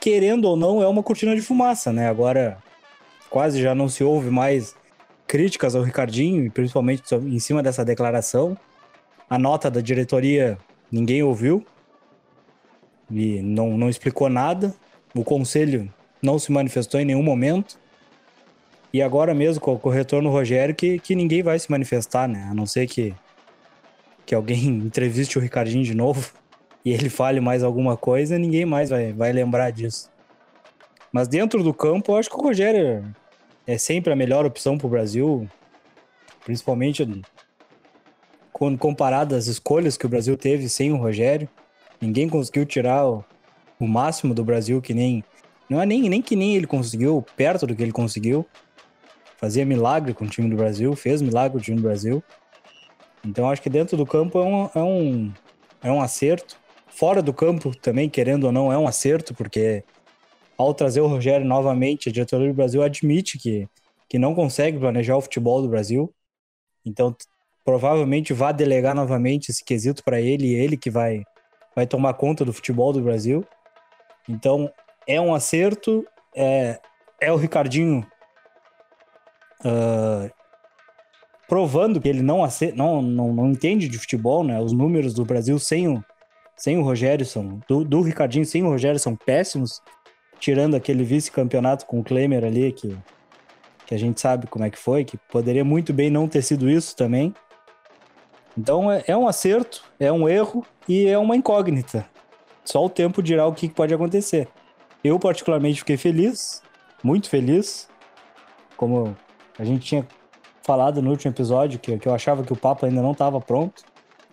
querendo 0.00 0.44
ou 0.46 0.56
não, 0.56 0.82
é 0.82 0.86
uma 0.86 1.02
cortina 1.02 1.34
de 1.34 1.42
fumaça, 1.42 1.92
né? 1.92 2.08
Agora 2.08 2.58
quase 3.28 3.60
já 3.60 3.74
não 3.74 3.88
se 3.88 4.04
ouve 4.04 4.30
mais 4.30 4.74
críticas 5.26 5.74
ao 5.74 5.82
Ricardinho, 5.82 6.50
principalmente 6.50 7.02
em 7.14 7.38
cima 7.38 7.62
dessa 7.62 7.84
declaração. 7.84 8.56
A 9.28 9.38
nota 9.38 9.70
da 9.70 9.80
diretoria 9.80 10.58
ninguém 10.90 11.22
ouviu 11.22 11.64
e 13.10 13.40
não, 13.42 13.76
não 13.76 13.88
explicou 13.88 14.28
nada. 14.28 14.74
O 15.14 15.22
conselho 15.22 15.92
não 16.22 16.38
se 16.38 16.52
manifestou 16.52 17.00
em 17.00 17.04
nenhum 17.04 17.22
momento. 17.22 17.78
E 18.92 19.02
agora 19.02 19.34
mesmo, 19.34 19.60
com, 19.60 19.78
o 19.82 19.90
retorno 19.90 20.28
do 20.28 20.32
Rogério, 20.32 20.74
que, 20.74 20.98
que 20.98 21.14
ninguém 21.14 21.42
vai 21.42 21.58
se 21.58 21.70
manifestar, 21.70 22.28
né? 22.28 22.46
A 22.50 22.54
não 22.54 22.66
ser 22.66 22.86
que, 22.86 23.14
que 24.24 24.34
alguém 24.34 24.66
entreviste 24.86 25.38
o 25.38 25.40
Ricardinho 25.40 25.84
de 25.84 25.94
novo 25.94 26.30
e 26.84 26.92
ele 26.92 27.08
fale 27.08 27.40
mais 27.40 27.62
alguma 27.62 27.96
coisa, 27.96 28.38
ninguém 28.38 28.64
mais 28.64 28.90
vai, 28.90 29.12
vai 29.12 29.32
lembrar 29.32 29.70
disso. 29.70 30.10
Mas 31.10 31.28
dentro 31.28 31.62
do 31.62 31.74
campo, 31.74 32.12
eu 32.12 32.16
acho 32.16 32.30
que 32.30 32.36
o 32.36 32.42
Rogério 32.42 33.04
é 33.66 33.76
sempre 33.76 34.12
a 34.12 34.16
melhor 34.16 34.46
opção 34.46 34.78
para 34.78 34.86
o 34.86 34.90
Brasil, 34.90 35.48
principalmente 36.44 37.06
quando 38.52 38.78
comparado 38.78 39.34
às 39.34 39.46
escolhas 39.46 39.96
que 39.96 40.06
o 40.06 40.08
Brasil 40.08 40.36
teve 40.36 40.68
sem 40.68 40.92
o 40.92 40.96
Rogério. 40.96 41.48
Ninguém 42.00 42.28
conseguiu 42.28 42.64
tirar 42.64 43.22
o 43.84 43.88
máximo 43.88 44.34
do 44.34 44.44
Brasil 44.44 44.80
que 44.80 44.94
nem. 44.94 45.24
Não 45.68 45.80
é 45.80 45.86
nem, 45.86 46.08
nem 46.08 46.20
que 46.20 46.36
nem 46.36 46.54
ele 46.54 46.66
conseguiu, 46.66 47.24
perto 47.36 47.66
do 47.66 47.74
que 47.74 47.82
ele 47.82 47.92
conseguiu. 47.92 48.46
Fazia 49.38 49.64
milagre 49.64 50.12
com 50.12 50.24
o 50.24 50.28
time 50.28 50.48
do 50.48 50.56
Brasil, 50.56 50.94
fez 50.94 51.22
milagre 51.22 51.52
com 51.52 51.58
o 51.58 51.60
time 51.60 51.76
do 51.76 51.82
Brasil. 51.82 52.22
Então 53.24 53.48
acho 53.50 53.62
que 53.62 53.70
dentro 53.70 53.96
do 53.96 54.04
campo 54.04 54.38
é 54.38 54.42
um, 54.42 54.70
é 54.74 54.82
um, 54.82 55.32
é 55.84 55.92
um 55.92 56.00
acerto. 56.02 56.56
Fora 56.88 57.22
do 57.22 57.32
campo 57.32 57.74
também, 57.76 58.08
querendo 58.08 58.44
ou 58.44 58.52
não, 58.52 58.72
é 58.72 58.76
um 58.76 58.86
acerto, 58.86 59.34
porque 59.34 59.82
ao 60.58 60.74
trazer 60.74 61.00
o 61.00 61.06
Rogério 61.06 61.46
novamente, 61.46 62.08
a 62.08 62.12
diretoria 62.12 62.48
do 62.48 62.54
Brasil 62.54 62.82
admite 62.82 63.38
que, 63.38 63.66
que 64.08 64.18
não 64.18 64.34
consegue 64.34 64.78
planejar 64.78 65.16
o 65.16 65.20
futebol 65.20 65.62
do 65.62 65.68
Brasil. 65.68 66.12
Então, 66.84 67.16
provavelmente 67.64 68.32
vai 68.32 68.52
delegar 68.52 68.94
novamente 68.94 69.50
esse 69.50 69.64
quesito 69.64 70.04
para 70.04 70.20
ele 70.20 70.52
ele 70.52 70.76
que 70.76 70.90
vai, 70.90 71.22
vai 71.74 71.86
tomar 71.86 72.14
conta 72.14 72.44
do 72.44 72.52
futebol 72.52 72.92
do 72.92 73.00
Brasil. 73.00 73.44
Então, 74.28 74.72
é 75.06 75.20
um 75.20 75.34
acerto. 75.34 76.06
É, 76.34 76.80
é 77.20 77.32
o 77.32 77.36
Ricardinho 77.36 78.06
ah, 79.64 80.28
provando 81.48 82.00
que 82.00 82.08
ele 82.08 82.22
não, 82.22 82.44
ace- 82.44 82.72
não, 82.72 83.02
não, 83.02 83.32
não 83.32 83.50
entende 83.50 83.88
de 83.88 83.98
futebol, 83.98 84.42
né? 84.42 84.58
Os 84.60 84.72
números 84.72 85.14
do 85.14 85.24
Brasil 85.24 85.58
sem 85.58 85.88
o, 85.88 86.04
sem 86.56 86.78
o 86.78 86.82
Rogério 86.82 87.24
são. 87.24 87.60
Do, 87.68 87.84
do 87.84 88.00
Ricardinho 88.00 88.44
sem 88.44 88.62
o 88.64 88.68
Rogério 88.68 88.98
são 88.98 89.14
péssimos, 89.14 89.82
tirando 90.38 90.74
aquele 90.74 91.04
vice-campeonato 91.04 91.86
com 91.86 92.00
o 92.00 92.04
Klemer 92.04 92.44
ali, 92.44 92.72
que, 92.72 92.96
que 93.86 93.94
a 93.94 93.98
gente 93.98 94.20
sabe 94.20 94.46
como 94.46 94.64
é 94.64 94.70
que 94.70 94.78
foi, 94.78 95.04
que 95.04 95.16
poderia 95.30 95.64
muito 95.64 95.92
bem 95.92 96.10
não 96.10 96.26
ter 96.26 96.42
sido 96.42 96.68
isso 96.70 96.96
também. 96.96 97.34
Então 98.56 98.90
é, 98.90 99.04
é 99.06 99.16
um 99.16 99.28
acerto, 99.28 99.84
é 100.00 100.10
um 100.10 100.28
erro 100.28 100.64
e 100.88 101.06
é 101.06 101.16
uma 101.18 101.36
incógnita. 101.36 102.06
Só 102.64 102.84
o 102.84 102.90
tempo 102.90 103.22
dirá 103.22 103.46
o 103.46 103.54
que 103.54 103.68
pode 103.68 103.92
acontecer. 103.92 104.48
Eu, 105.02 105.18
particularmente, 105.18 105.80
fiquei 105.80 105.96
feliz, 105.96 106.62
muito 107.02 107.28
feliz. 107.28 107.88
Como 108.76 109.16
a 109.58 109.64
gente 109.64 109.84
tinha 109.84 110.06
falado 110.62 111.02
no 111.02 111.10
último 111.10 111.32
episódio, 111.32 111.78
que, 111.78 111.98
que 111.98 112.08
eu 112.08 112.14
achava 112.14 112.42
que 112.44 112.52
o 112.52 112.56
Papa 112.56 112.86
ainda 112.86 113.02
não 113.02 113.12
estava 113.12 113.40
pronto. 113.40 113.82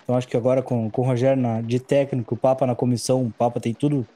Então 0.04 0.16
acho 0.16 0.28
que 0.28 0.38
agora 0.38 0.62
com, 0.62 0.90
com 0.90 1.02
o 1.02 1.06
Rogério 1.06 1.42
na, 1.42 1.62
de 1.62 1.80
técnico, 1.80 2.36
o 2.36 2.38
Papa 2.38 2.66
na 2.66 2.76
comissão, 2.76 3.26
o 3.26 3.32
Papa 3.32 3.60
tem 3.60 3.74
tudo, 3.74 4.08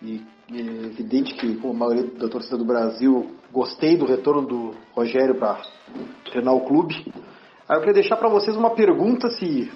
E 0.00 0.24
é 0.50 0.58
evidente 0.58 1.34
que, 1.34 1.56
como 1.56 1.74
a 1.74 1.76
maioria 1.76 2.10
da 2.18 2.26
torcida 2.26 2.56
do 2.56 2.64
Brasil, 2.64 3.36
gostei 3.52 3.98
do 3.98 4.06
retorno 4.06 4.48
do 4.48 4.74
Rogério 4.94 5.38
para 5.38 5.60
treinar 6.24 6.54
o 6.54 6.64
clube. 6.64 6.94
Aí 7.68 7.76
eu 7.76 7.80
queria 7.80 7.92
deixar 7.92 8.16
para 8.16 8.30
vocês 8.30 8.56
uma 8.56 8.70
pergunta, 8.70 9.28
se 9.28 9.70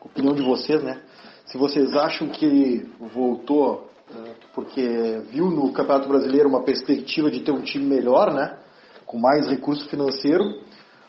opinião 0.00 0.34
de 0.34 0.42
vocês, 0.42 0.82
né? 0.82 1.02
Se 1.46 1.56
vocês 1.56 1.94
acham 1.94 2.26
que 2.28 2.44
ele 2.44 2.92
voltou 3.14 3.88
eh, 4.12 4.34
porque 4.52 5.22
viu 5.30 5.52
no 5.52 5.72
Campeonato 5.72 6.08
Brasileiro 6.08 6.48
uma 6.48 6.64
perspectiva 6.64 7.30
de 7.30 7.42
ter 7.42 7.52
um 7.52 7.62
time 7.62 7.86
melhor, 7.86 8.34
né? 8.34 8.58
Com 9.06 9.20
mais 9.20 9.46
recurso 9.46 9.88
financeiro, 9.88 10.62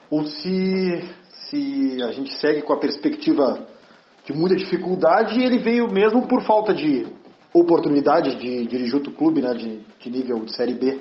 ou 0.07 0.23
se, 0.23 1.03
se 1.49 2.03
a 2.03 2.11
gente 2.11 2.31
segue 2.35 2.61
com 2.61 2.73
a 2.73 2.79
perspectiva 2.79 3.70
de 4.25 4.33
muita 4.33 4.55
dificuldade 4.55 5.39
e 5.39 5.43
ele 5.43 5.57
veio 5.59 5.91
mesmo 5.91 6.27
por 6.27 6.41
falta 6.43 6.73
de 6.73 7.07
oportunidade 7.53 8.35
de 8.35 8.65
dirigir 8.65 8.95
outro 8.95 9.11
clube, 9.11 9.41
né? 9.41 9.53
De, 9.53 9.79
de 9.99 10.09
nível 10.09 10.39
de 10.45 10.55
Série 10.55 10.73
B. 10.73 10.99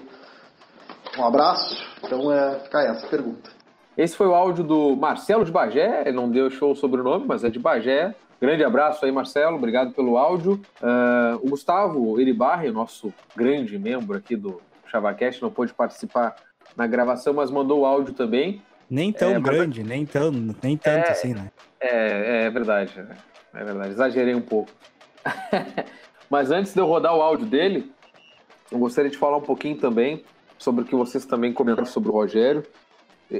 Um 1.19 1.25
abraço. 1.25 1.85
Então 2.05 2.33
é 2.33 2.61
ficar 2.61 2.83
essa 2.85 3.07
pergunta. 3.09 3.51
Esse 3.97 4.17
foi 4.17 4.27
o 4.27 4.35
áudio 4.35 4.65
do 4.65 4.97
Marcelo 4.97 5.45
de 5.45 5.53
Bagé, 5.53 6.05
ele 6.07 6.17
não 6.17 6.31
sobre 6.75 7.01
o 7.01 7.05
nome, 7.05 7.27
mas 7.27 7.45
é 7.45 7.51
de 7.51 7.59
Bagé. 7.59 8.15
Grande 8.41 8.65
abraço 8.65 9.05
aí, 9.05 9.13
Marcelo, 9.13 9.57
obrigado 9.57 9.93
pelo 9.93 10.17
áudio. 10.17 10.61
Uh, 10.81 11.37
o 11.43 11.51
Gustavo 11.51 12.19
Iribarri, 12.19 12.71
nosso 12.71 13.13
grande 13.37 13.79
membro 13.79 14.17
aqui 14.17 14.35
do 14.35 14.63
ChavaCast, 14.87 15.43
não 15.43 15.51
pôde 15.51 15.75
participar 15.75 16.35
na 16.75 16.87
gravação, 16.87 17.35
mas 17.35 17.51
mandou 17.51 17.81
o 17.81 17.85
áudio 17.85 18.15
também. 18.15 18.63
Nem 18.91 19.13
tão 19.13 19.31
É, 19.31 19.39
mas- 19.39 19.43
grande, 19.43 19.85
nem, 19.85 20.05
tão, 20.05 20.31
nem 20.63 20.77
tanto 20.77 21.07
É. 21.09 21.11
assim, 21.13 21.33
né? 21.35 21.51
É, 21.81 22.45
é 22.47 22.51
verdade, 22.51 22.93
é 23.55 23.65
verdade, 23.65 23.91
exagerei 23.93 24.35
um 24.35 24.41
pouco. 24.41 24.71
mas 26.29 26.51
antes 26.51 26.75
de 26.75 26.81
eu 26.81 26.87
rodar 26.87 27.15
o 27.15 27.23
áudio 27.23 27.47
dele, 27.47 27.93
eu 28.71 28.79
gostaria 28.79 29.11
de 29.11 29.17
falar 29.17 29.37
um 29.37 29.43
pouquinho 29.43 29.77
também 29.79 30.25
sobre 30.59 30.83
o 30.83 30.85
que 30.87 30.95
vocês 30.95 31.25
também 31.25 31.53
comentaram 31.53 31.87
sobre 31.87 32.09
o 32.09 32.13
Rogério. 32.13 32.65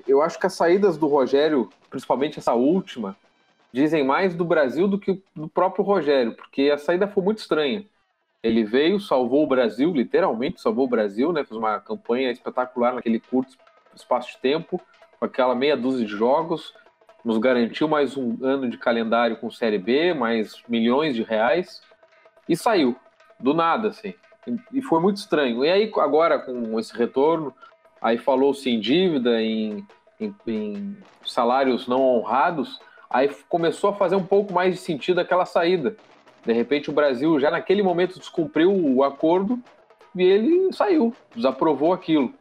Eu 0.07 0.23
acho 0.23 0.39
que 0.39 0.47
as 0.47 0.55
saídas 0.55 0.97
do 0.97 1.07
Rogério, 1.09 1.69
principalmente 1.91 2.39
essa 2.39 2.55
última, 2.55 3.17
dizem 3.73 4.05
mais 4.05 4.35
do 4.35 4.45
Brasil 4.45 4.87
do 4.87 4.99
que 4.99 5.21
do 5.35 5.49
próprio 5.49 5.85
Rogério, 5.85 6.35
porque 6.35 6.71
a 6.73 6.79
saída 6.79 7.09
foi 7.09 7.23
muito 7.23 7.39
estranha. 7.39 7.85
Ele 8.43 8.65
veio, 8.65 8.99
salvou 9.01 9.43
o 9.45 9.47
Brasil, 9.49 9.91
literalmente 9.93 10.61
salvou 10.61 10.87
o 10.87 10.89
Brasil, 10.89 11.33
né? 11.33 11.45
Fez 11.45 11.59
uma 11.59 11.79
campanha 11.81 12.31
espetacular 12.31 12.95
naquele 12.95 13.21
curto 13.21 13.55
espaço 13.95 14.31
de 14.33 14.39
tempo, 14.39 14.81
com 15.21 15.27
aquela 15.27 15.55
meia 15.55 15.77
dúzia 15.77 16.07
de 16.07 16.11
jogos, 16.11 16.73
nos 17.23 17.37
garantiu 17.37 17.87
mais 17.87 18.17
um 18.17 18.39
ano 18.43 18.71
de 18.71 18.79
calendário 18.79 19.37
com 19.37 19.51
Série 19.51 19.77
B, 19.77 20.15
mais 20.15 20.63
milhões 20.67 21.15
de 21.15 21.23
reais, 21.23 21.83
e 22.49 22.57
saiu, 22.57 22.97
do 23.39 23.53
nada, 23.53 23.89
assim. 23.89 24.15
E- 24.73 24.81
foi 24.81 24.99
muito 24.99 25.19
estranho. 25.19 25.63
E 25.63 25.69
aí, 25.71 25.93
agora, 25.99 26.39
com 26.39 26.81
esse 26.81 26.97
retorno, 26.97 27.55
aí 28.01 28.17
falou-se 28.17 28.71
em 28.71 28.81
dívida, 28.81 29.43
em, 29.43 29.87
em- 30.19 30.35
em 30.47 30.97
salários 31.27 31.87
não 31.87 32.01
honrados, 32.01 32.81
aí 33.11 33.29
começou 33.47 33.91
a 33.91 33.95
fazer 33.95 34.17
um 34.17 34.25
pouco 34.25 34.55
mais 34.55 34.75
de 34.75 34.81
sentido 34.81 35.21
aquela 35.21 35.45
saída. 35.45 35.95
De 36.47 36.53
repente, 36.55 36.89
o 36.89 36.95
Brasil 36.95 37.39
já 37.39 37.51
naquele 37.51 37.83
momento 37.83 38.19
descumpriu 38.19 38.73
o 38.73 39.05
acordo 39.05 39.59
e 40.17 40.23
ele 40.23 40.73
saiu, 40.73 41.15
desaprovou 41.37 41.93
aquilo. 41.93 42.33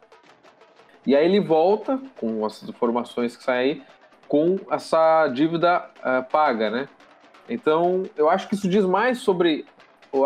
E 1.06 1.16
aí 1.16 1.24
ele 1.24 1.40
volta, 1.40 2.00
com 2.18 2.44
essas 2.46 2.68
informações 2.68 3.36
que 3.36 3.42
saem 3.42 3.72
aí, 3.72 3.82
com 4.28 4.58
essa 4.70 5.26
dívida 5.28 5.90
ah, 6.02 6.22
paga, 6.22 6.70
né? 6.70 6.88
Então, 7.48 8.04
eu 8.16 8.30
acho 8.30 8.48
que 8.48 8.54
isso 8.54 8.68
diz 8.68 8.84
mais 8.84 9.18
sobre 9.18 9.64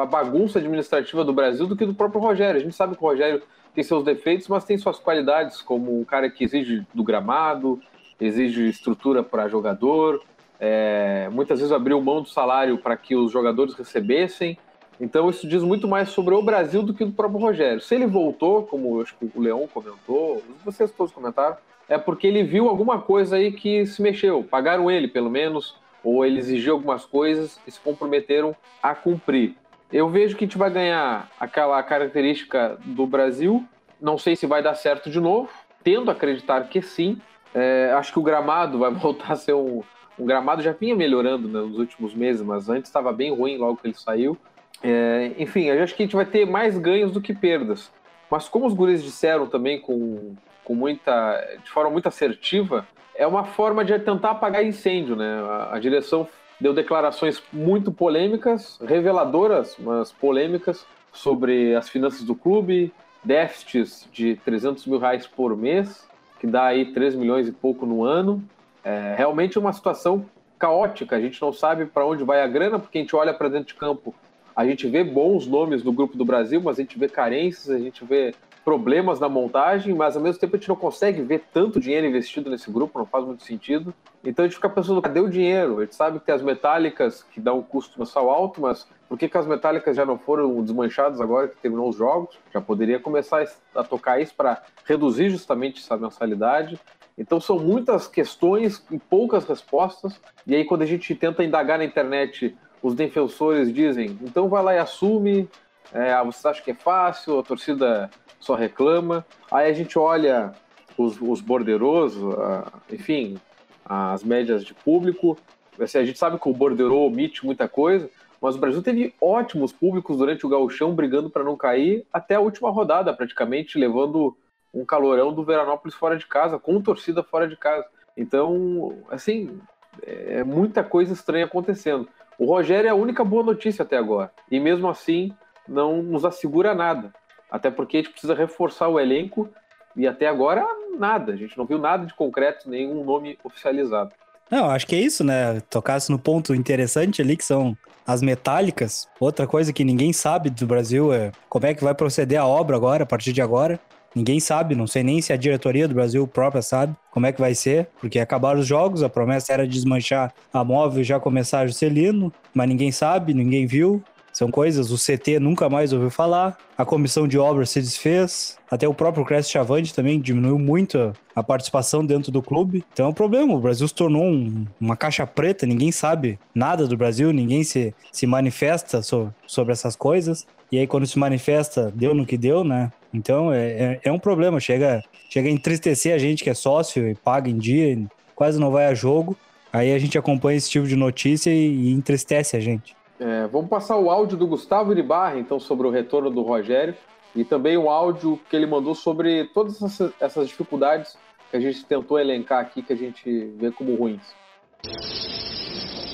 a 0.01 0.05
bagunça 0.05 0.59
administrativa 0.59 1.25
do 1.25 1.33
Brasil 1.33 1.67
do 1.67 1.77
que 1.77 1.87
do 1.87 1.95
próprio 1.95 2.21
Rogério. 2.21 2.61
A 2.61 2.63
gente 2.63 2.75
sabe 2.75 2.97
que 2.97 3.03
o 3.03 3.07
Rogério 3.07 3.43
tem 3.75 3.83
seus 3.83 4.05
defeitos, 4.05 4.47
mas 4.49 4.65
tem 4.65 4.77
suas 4.77 4.99
qualidades, 4.99 5.63
como 5.63 5.99
um 5.99 6.05
cara 6.05 6.29
que 6.31 6.45
exige 6.45 6.87
do 6.93 7.03
gramado, 7.03 7.81
exige 8.21 8.69
estrutura 8.69 9.23
para 9.23 9.49
jogador, 9.49 10.23
é, 10.61 11.29
muitas 11.33 11.59
vezes 11.59 11.73
abriu 11.73 12.01
mão 12.01 12.23
do 12.23 12.29
salário 12.29 12.79
para 12.79 12.97
que 12.97 13.17
os 13.17 13.33
jogadores 13.33 13.75
recebessem. 13.75 14.57
Então 15.01 15.29
isso 15.29 15.47
diz 15.47 15.63
muito 15.63 15.89
mais 15.89 16.11
sobre 16.11 16.35
o 16.35 16.43
Brasil 16.43 16.83
do 16.83 16.95
que 16.95 17.05
do 17.05 17.13
próprio 17.13 17.41
Rogério. 17.41 17.81
Se 17.81 17.95
ele 17.95 18.07
voltou, 18.07 18.63
como 18.63 19.01
acho 19.01 19.15
que 19.17 19.31
o 19.35 19.41
Leão 19.41 19.69
comentou, 19.73 20.43
vocês 20.65 20.91
todos 20.91 21.13
comentaram, 21.13 21.57
é 21.89 21.99
porque 21.99 22.27
ele 22.27 22.43
viu 22.43 22.69
alguma 22.69 23.01
coisa 23.01 23.37
aí 23.37 23.53
que 23.53 23.85
se 23.87 24.01
mexeu. 24.01 24.43
Pagaram 24.43 24.91
ele, 24.91 25.09
pelo 25.09 25.31
menos, 25.31 25.77
ou 26.03 26.25
ele 26.25 26.39
exigiu 26.39 26.75
algumas 26.75 27.05
coisas 27.05 27.59
e 27.67 27.71
se 27.71 27.81
comprometeram 27.81 28.55
a 28.83 28.95
cumprir. 28.95 29.55
Eu 29.93 30.09
vejo 30.09 30.37
que 30.37 30.45
a 30.45 30.47
gente 30.47 30.59
vai 30.59 30.71
ganhar 30.71 31.31
aquela 31.39 31.83
característica 31.83 32.79
do 32.85 33.07
Brasil. 33.07 33.65
Não 34.01 34.19
sei 34.19 34.35
se 34.35 34.47
vai 34.47 34.63
dar 34.63 34.75
certo 34.75 35.11
de 35.11 35.21
novo. 35.21 35.51
Tendo 35.83 36.11
a 36.11 36.15
acreditar 36.15 36.69
que 36.69 36.83
sim. 36.83 37.21
É, 37.55 37.93
acho 37.97 38.13
que 38.13 38.19
o 38.19 38.23
gramado 38.23 38.79
vai 38.79 38.91
voltar 38.93 39.33
a 39.33 39.37
ser 39.37 39.53
um, 39.55 39.83
um 40.19 40.25
gramado 40.25 40.63
já 40.63 40.73
vinha 40.73 40.97
melhorando 40.97 41.49
né, 41.49 41.61
nos 41.61 41.79
últimos 41.79 42.15
meses, 42.15 42.43
mas 42.43 42.69
antes 42.69 42.89
estava 42.89 43.13
bem 43.13 43.33
ruim 43.33 43.57
logo 43.57 43.77
que 43.77 43.87
ele 43.87 43.95
saiu. 43.95 44.37
É, 44.83 45.33
enfim, 45.39 45.65
eu 45.65 45.83
acho 45.83 45.95
que 45.95 46.03
a 46.03 46.07
gente 46.07 46.17
vai 46.17 46.27
ter 46.27 46.47
mais 46.47 46.77
ganhos 46.79 47.13
do 47.13 47.21
que 47.21 47.33
perdas. 47.33 47.91
Mas 48.31 48.49
como 48.49 48.67
os 48.67 48.75
guris 48.75 49.03
disseram 49.03 49.47
também 49.47 49.81
com, 49.81 50.35
com 50.65 50.75
muita, 50.75 51.41
de 51.63 51.71
forma 51.71 51.91
muito 51.91 52.09
assertiva, 52.09 52.87
é 53.15 53.27
uma 53.27 53.45
forma 53.45 53.85
de 53.85 53.99
tentar 53.99 54.33
apagar 54.33 54.65
incêndio, 54.65 55.15
né? 55.15 55.41
A, 55.49 55.77
a 55.77 55.79
direção 55.79 56.27
deu 56.61 56.73
declarações 56.73 57.43
muito 57.53 57.93
polêmicas, 57.93 58.79
reveladoras, 58.85 59.77
mas 59.79 60.13
polêmicas 60.13 60.87
sobre 61.13 61.75
as 61.75 61.89
finanças 61.89 62.23
do 62.23 62.35
clube, 62.35 62.93
déficits 63.23 64.09
de 64.13 64.37
300 64.45 64.87
mil 64.87 64.99
reais 64.99 65.27
por 65.27 65.57
mês, 65.57 66.09
que 66.41 66.47
dá 66.47 66.65
aí 66.67 66.93
3 66.93 67.15
milhões 67.15 67.49
e 67.49 67.53
pouco 67.53 67.87
no 67.87 68.05
ano. 68.05 68.43
É 68.85 69.15
realmente 69.17 69.59
uma 69.59 69.73
situação 69.73 70.27
caótica. 70.59 71.17
A 71.17 71.21
gente 71.21 71.41
não 71.41 71.53
sabe 71.53 71.87
para 71.87 72.05
onde 72.05 72.23
vai 72.23 72.43
a 72.43 72.47
grana, 72.47 72.79
porque 72.79 72.99
a 72.99 73.01
gente 73.01 73.17
olha 73.17 73.33
para 73.33 73.49
dentro 73.49 73.69
de 73.69 73.75
campo, 73.75 74.15
a 74.55 74.67
gente 74.67 74.87
vê 74.89 75.03
bons 75.03 75.47
nomes 75.47 75.83
no 75.83 75.93
grupo 75.93 76.17
do 76.17 76.25
Brasil, 76.25 76.61
mas 76.63 76.79
a 76.79 76.83
gente 76.83 76.99
vê 76.99 77.09
carências, 77.09 77.75
a 77.75 77.79
gente 77.79 78.05
vê 78.05 78.35
problemas 78.65 79.21
na 79.21 79.29
montagem, 79.29 79.95
mas 79.95 80.17
ao 80.17 80.23
mesmo 80.23 80.41
tempo 80.41 80.57
a 80.57 80.59
gente 80.59 80.69
não 80.69 80.77
consegue 80.77 81.21
ver 81.21 81.45
tanto 81.53 81.79
dinheiro 81.79 82.07
investido 82.07 82.49
nesse 82.49 82.71
grupo, 82.71 82.99
não 82.99 83.05
faz 83.05 83.25
muito 83.25 83.45
sentido. 83.45 83.93
Então 84.25 84.43
a 84.43 84.49
gente 84.49 84.57
fica 84.57 84.71
pensando, 84.71 85.03
cadê 85.03 85.21
o 85.21 85.29
dinheiro? 85.29 85.79
A 85.79 85.81
gente 85.83 85.95
sabe 85.95 86.19
que 86.19 86.25
tem 86.25 86.35
as 86.35 86.41
metálicas 86.41 87.23
que 87.23 87.41
dão 87.41 87.59
um 87.59 87.63
custo 87.63 87.99
mensal 87.99 88.31
alto, 88.31 88.63
mas 88.63 88.89
por 89.07 89.19
que, 89.19 89.29
que 89.29 89.37
as 89.37 89.47
metálicas 89.47 89.95
já 89.95 90.07
não 90.07 90.19
foram 90.19 90.63
desmanchadas 90.63 91.21
agora 91.21 91.49
que 91.49 91.61
terminou 91.61 91.91
os 91.91 91.97
jogos? 91.97 92.39
Já 92.53 92.61
poderia 92.61 92.99
começar 92.99 93.45
a 93.75 93.85
tocar 93.85 94.21
isso 94.21 94.35
para 94.35 94.63
reduzir 94.87 95.29
justamente 95.29 95.83
essa 95.83 95.97
mensalidade. 95.99 96.81
Então 97.19 97.39
são 97.39 97.59
muitas 97.59 98.09
questões 98.09 98.85
e 98.91 98.99
poucas 98.99 99.45
respostas. 99.45 100.19
E 100.47 100.55
aí 100.55 100.65
quando 100.65 100.83
a 100.83 100.87
gente 100.87 101.15
tenta 101.15 101.45
indagar 101.45 101.79
na 101.79 101.85
internet, 101.85 102.57
os 102.85 102.95
defensores 102.95 103.73
dizem, 103.73 104.19
então 104.21 104.47
vai 104.47 104.63
lá 104.63 104.75
e 104.75 104.79
assume, 104.79 105.49
é, 105.91 106.23
você 106.23 106.47
acha 106.47 106.63
que 106.63 106.73
é 106.73 106.75
fácil, 106.75 107.39
a 107.39 107.43
torcida 107.43 108.11
só 108.39 108.55
reclama. 108.55 109.25
Aí 109.51 109.71
a 109.71 109.73
gente 109.73 109.99
olha 109.99 110.53
os, 110.99 111.19
os 111.19 111.41
borderos, 111.41 112.15
uh, 112.15 112.71
enfim, 112.93 113.39
as 113.87 114.23
médias 114.23 114.63
de 114.63 114.75
público. 114.75 115.35
Assim, 115.81 115.97
a 115.97 116.05
gente 116.05 116.19
sabe 116.19 116.39
que 116.39 116.47
o 116.47 116.53
borderô 116.53 117.07
omite 117.07 117.47
muita 117.47 117.67
coisa, 117.67 118.11
mas 118.39 118.55
o 118.55 118.59
Brasil 118.59 118.83
teve 118.83 119.15
ótimos 119.19 119.73
públicos 119.73 120.19
durante 120.19 120.45
o 120.45 120.49
gauchão 120.51 120.95
brigando 120.95 121.31
para 121.31 121.43
não 121.43 121.57
cair 121.57 122.07
até 122.13 122.35
a 122.35 122.41
última 122.41 122.71
rodada, 122.71 123.15
praticamente 123.15 123.79
levando 123.79 124.37
um 124.75 124.85
calorão 124.85 125.33
do 125.33 125.43
Veranópolis 125.43 125.95
fora 125.95 126.19
de 126.19 126.27
casa, 126.27 126.59
com 126.59 126.83
torcida 126.83 127.23
fora 127.23 127.49
de 127.49 127.57
casa. 127.57 127.87
Então, 128.15 128.99
assim, 129.09 129.59
é 130.03 130.45
muita 130.45 130.85
coisa 130.85 131.15
estranha 131.15 131.47
acontecendo. 131.47 132.07
O 132.39 132.47
Rogério 132.47 132.89
é 132.89 132.91
a 132.91 132.95
única 132.95 133.25
boa 133.25 133.43
notícia 133.43 133.83
até 133.83 133.97
agora. 133.97 134.31
E 134.51 134.59
mesmo 134.59 134.89
assim, 134.89 135.33
não 135.69 136.03
nos 136.03 136.25
assegura 136.25 136.75
nada. 136.75 137.13
Até 137.51 137.71
porque 137.71 137.97
a 137.97 138.01
gente 138.01 138.11
precisa 138.11 138.35
reforçar 138.35 138.89
o 138.89 138.99
elenco 138.99 139.49
e 139.97 140.07
até 140.07 140.27
agora 140.27 140.67
nada. 140.99 141.33
A 141.33 141.37
gente 141.37 141.57
não 141.57 141.65
viu 141.65 141.79
nada 141.79 142.07
de 142.07 142.15
concreto, 142.15 142.69
nenhum 142.69 143.05
nome 143.05 143.39
oficializado. 143.45 144.13
Não, 144.51 144.71
acho 144.71 144.87
que 144.87 144.95
é 144.95 145.01
isso, 145.01 145.25
né? 145.25 145.61
Tocasse 145.71 146.11
no 146.11 146.19
ponto 146.19 146.55
interessante 146.55 147.23
ali, 147.23 147.37
que 147.37 147.45
são 147.45 147.77
as 148.07 148.21
metálicas. 148.21 149.09
Outra 149.19 149.47
coisa 149.47 149.73
que 149.73 149.85
ninguém 149.85 150.13
sabe 150.13 150.51
do 150.51 150.67
Brasil 150.67 151.13
é 151.13 151.33
como 151.49 151.67
é 151.67 151.75
que 151.75 151.83
vai 151.83 151.95
proceder 151.95 152.41
a 152.41 152.47
obra 152.47 152.77
agora, 152.77 153.05
a 153.05 153.07
partir 153.07 153.33
de 153.33 153.41
agora. 153.41 153.81
Ninguém 154.15 154.39
sabe, 154.39 154.75
não 154.75 154.87
sei 154.87 155.03
nem 155.03 155.21
se 155.21 155.33
a 155.33 155.37
diretoria 155.37 155.89
do 155.89 155.95
Brasil 155.95 156.27
própria 156.27 156.63
sabe 156.63 156.95
como 157.11 157.27
é 157.27 157.33
que 157.33 157.41
vai 157.41 157.55
ser, 157.55 157.89
porque 158.01 158.19
acabaram 158.19 158.61
os 158.61 158.67
jogos, 158.67 159.03
a 159.03 159.09
promessa 159.09 159.53
era 159.53 159.67
desmanchar 159.67 160.33
a 160.53 160.63
móvel 160.63 161.01
e 161.03 161.05
já 161.05 161.19
começar 161.19 161.61
a 161.61 161.67
Juscelino, 161.67 162.33
mas 162.53 162.69
ninguém 162.69 162.93
sabe, 162.93 163.35
ninguém 163.35 163.67
viu. 163.67 164.03
São 164.33 164.51
coisas, 164.51 164.91
o 164.91 164.97
CT 164.97 165.39
nunca 165.39 165.69
mais 165.69 165.93
ouviu 165.93 166.11
falar, 166.11 166.59
a 166.77 166.85
comissão 166.85 167.29
de 167.29 167.39
obras 167.39 167.71
se 167.71 167.81
desfez, 167.81 168.59
até 168.69 168.87
o 168.89 168.93
próprio 168.93 169.25
Cresce 169.25 169.49
Chavante 169.49 169.95
também 169.95 170.21
diminuiu 170.21 170.59
muito 170.59 171.13
a 171.37 171.43
participação 171.43 172.05
dentro 172.05 172.33
do 172.33 172.43
clube. 172.43 172.85
Então 172.93 173.07
é 173.07 173.09
um 173.11 173.15
problema, 173.15 173.55
o 173.55 173.61
Brasil 173.61 173.87
se 173.87 173.95
tornou 173.95 174.25
um, 174.25 174.67
uma 174.81 174.97
caixa 174.97 175.25
preta, 175.25 175.67
ninguém 175.67 175.93
sabe 175.93 176.37
nada 176.53 176.85
do 176.89 176.97
Brasil, 176.97 177.33
ninguém 177.33 177.63
se, 177.63 177.95
se 178.11 178.27
manifesta 178.27 179.03
so, 179.03 179.33
sobre 179.47 179.73
essas 179.73 179.95
coisas. 179.95 180.45
E 180.73 180.81
aí 180.81 180.87
quando 180.89 181.07
se 181.07 181.17
manifesta, 181.17 181.93
deu 181.95 182.13
no 182.13 182.27
que 182.27 182.37
deu, 182.37 182.65
né? 182.65 182.91
Então 183.15 183.53
é, 183.53 183.71
é, 183.71 184.01
é 184.05 184.13
um 184.13 184.19
problema, 184.19 184.59
chega, 184.59 185.03
chega 185.31 185.49
a 185.49 185.53
entristecer 185.53 186.13
a 186.13 186.19
gente 186.19 186.43
que 186.43 186.51
é 186.51 186.55
sócio 186.55 187.09
e 187.09 187.15
paga 187.15 187.49
em 187.49 187.57
dia, 187.57 187.97
quase 188.35 188.59
não 188.59 188.71
vai 188.71 188.87
a 188.87 188.95
jogo. 188.95 189.37
Aí 189.73 189.93
a 189.93 189.99
gente 189.99 190.19
acompanha 190.19 190.57
esse 190.57 190.71
tipo 190.71 190.87
de 190.87 190.97
notícia 190.97 191.51
e, 191.51 191.89
e 191.89 191.93
entristece 191.93 192.57
a 192.57 192.61
gente. 192.61 192.95
É, 193.19 193.47
vamos 193.47 193.69
passar 193.69 193.97
o 193.97 194.11
áudio 194.11 194.37
do 194.37 194.47
Gustavo 194.47 194.93
Iribarra, 194.93 195.39
então, 195.39 195.59
sobre 195.59 195.87
o 195.87 195.91
retorno 195.91 196.31
do 196.31 196.43
Rogério, 196.43 196.95
e 197.35 197.45
também 197.45 197.77
o 197.77 197.89
áudio 197.89 198.39
que 198.51 198.55
ele 198.55 198.67
mandou 198.67 198.95
sobre 198.95 199.45
todas 199.55 199.81
essas, 199.81 200.13
essas 200.21 200.49
dificuldades 200.49 201.17
que 201.51 201.57
a 201.57 201.61
gente 201.61 201.85
tentou 201.85 202.19
elencar 202.19 202.61
aqui, 202.61 202.83
que 202.83 202.93
a 202.93 202.97
gente 202.97 203.47
vê 203.57 203.71
como 203.71 203.95
ruins. 203.95 204.23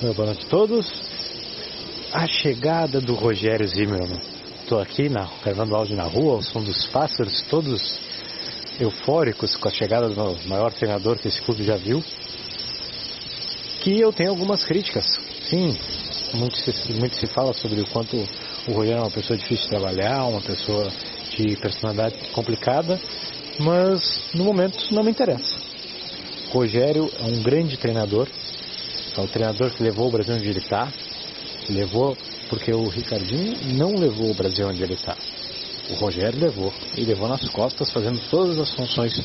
Boa 0.00 0.26
noite 0.26 0.46
a 0.46 0.48
todos. 0.48 0.86
A 2.12 2.26
chegada 2.26 3.00
do 3.00 3.14
Rogério 3.14 3.66
Zimmermann. 3.66 4.39
Estou 4.70 4.80
aqui 4.80 5.08
na, 5.08 5.28
gravando 5.42 5.74
áudio 5.74 5.96
na 5.96 6.04
rua, 6.04 6.34
ao 6.34 6.42
som 6.44 6.62
dos 6.62 6.86
pássaros, 6.86 7.42
todos 7.50 7.98
eufóricos 8.78 9.56
com 9.56 9.66
a 9.66 9.72
chegada 9.72 10.08
do 10.08 10.48
maior 10.48 10.72
treinador 10.72 11.18
que 11.18 11.26
esse 11.26 11.42
clube 11.42 11.64
já 11.64 11.74
viu. 11.74 12.00
Que 13.82 13.98
eu 13.98 14.12
tenho 14.12 14.30
algumas 14.30 14.62
críticas. 14.62 15.04
Sim, 15.48 15.76
muito 16.34 16.56
se, 16.56 16.92
muito 16.92 17.16
se 17.16 17.26
fala 17.26 17.52
sobre 17.52 17.80
o 17.80 17.86
quanto 17.88 18.16
o 18.68 18.72
Rogério 18.72 18.98
é 18.98 19.02
uma 19.02 19.10
pessoa 19.10 19.36
difícil 19.36 19.64
de 19.64 19.70
trabalhar, 19.70 20.24
uma 20.26 20.40
pessoa 20.40 20.88
de 21.36 21.56
personalidade 21.56 22.28
complicada, 22.28 23.00
mas 23.58 24.30
no 24.34 24.44
momento 24.44 24.94
não 24.94 25.02
me 25.02 25.10
interessa. 25.10 25.58
O 26.54 26.58
Rogério 26.58 27.10
é 27.18 27.24
um 27.24 27.42
grande 27.42 27.76
treinador, 27.76 28.28
é 29.16 29.20
o 29.20 29.26
treinador 29.26 29.72
que 29.72 29.82
levou 29.82 30.06
o 30.06 30.12
Brasil 30.12 30.32
onde 30.32 30.48
ele 30.48 30.60
está, 30.60 30.88
levou 31.68 32.16
porque 32.50 32.72
o 32.72 32.88
Ricardinho 32.88 33.56
não 33.76 33.96
levou 33.96 34.30
o 34.30 34.34
Brasil 34.34 34.66
onde 34.68 34.82
ele 34.82 34.94
está. 34.94 35.16
O 35.88 35.94
Rogério 35.94 36.38
levou, 36.38 36.72
e 36.96 37.04
levou 37.04 37.28
nas 37.28 37.48
costas, 37.48 37.90
fazendo 37.90 38.20
todas 38.28 38.58
as 38.58 38.70
funções 38.72 39.20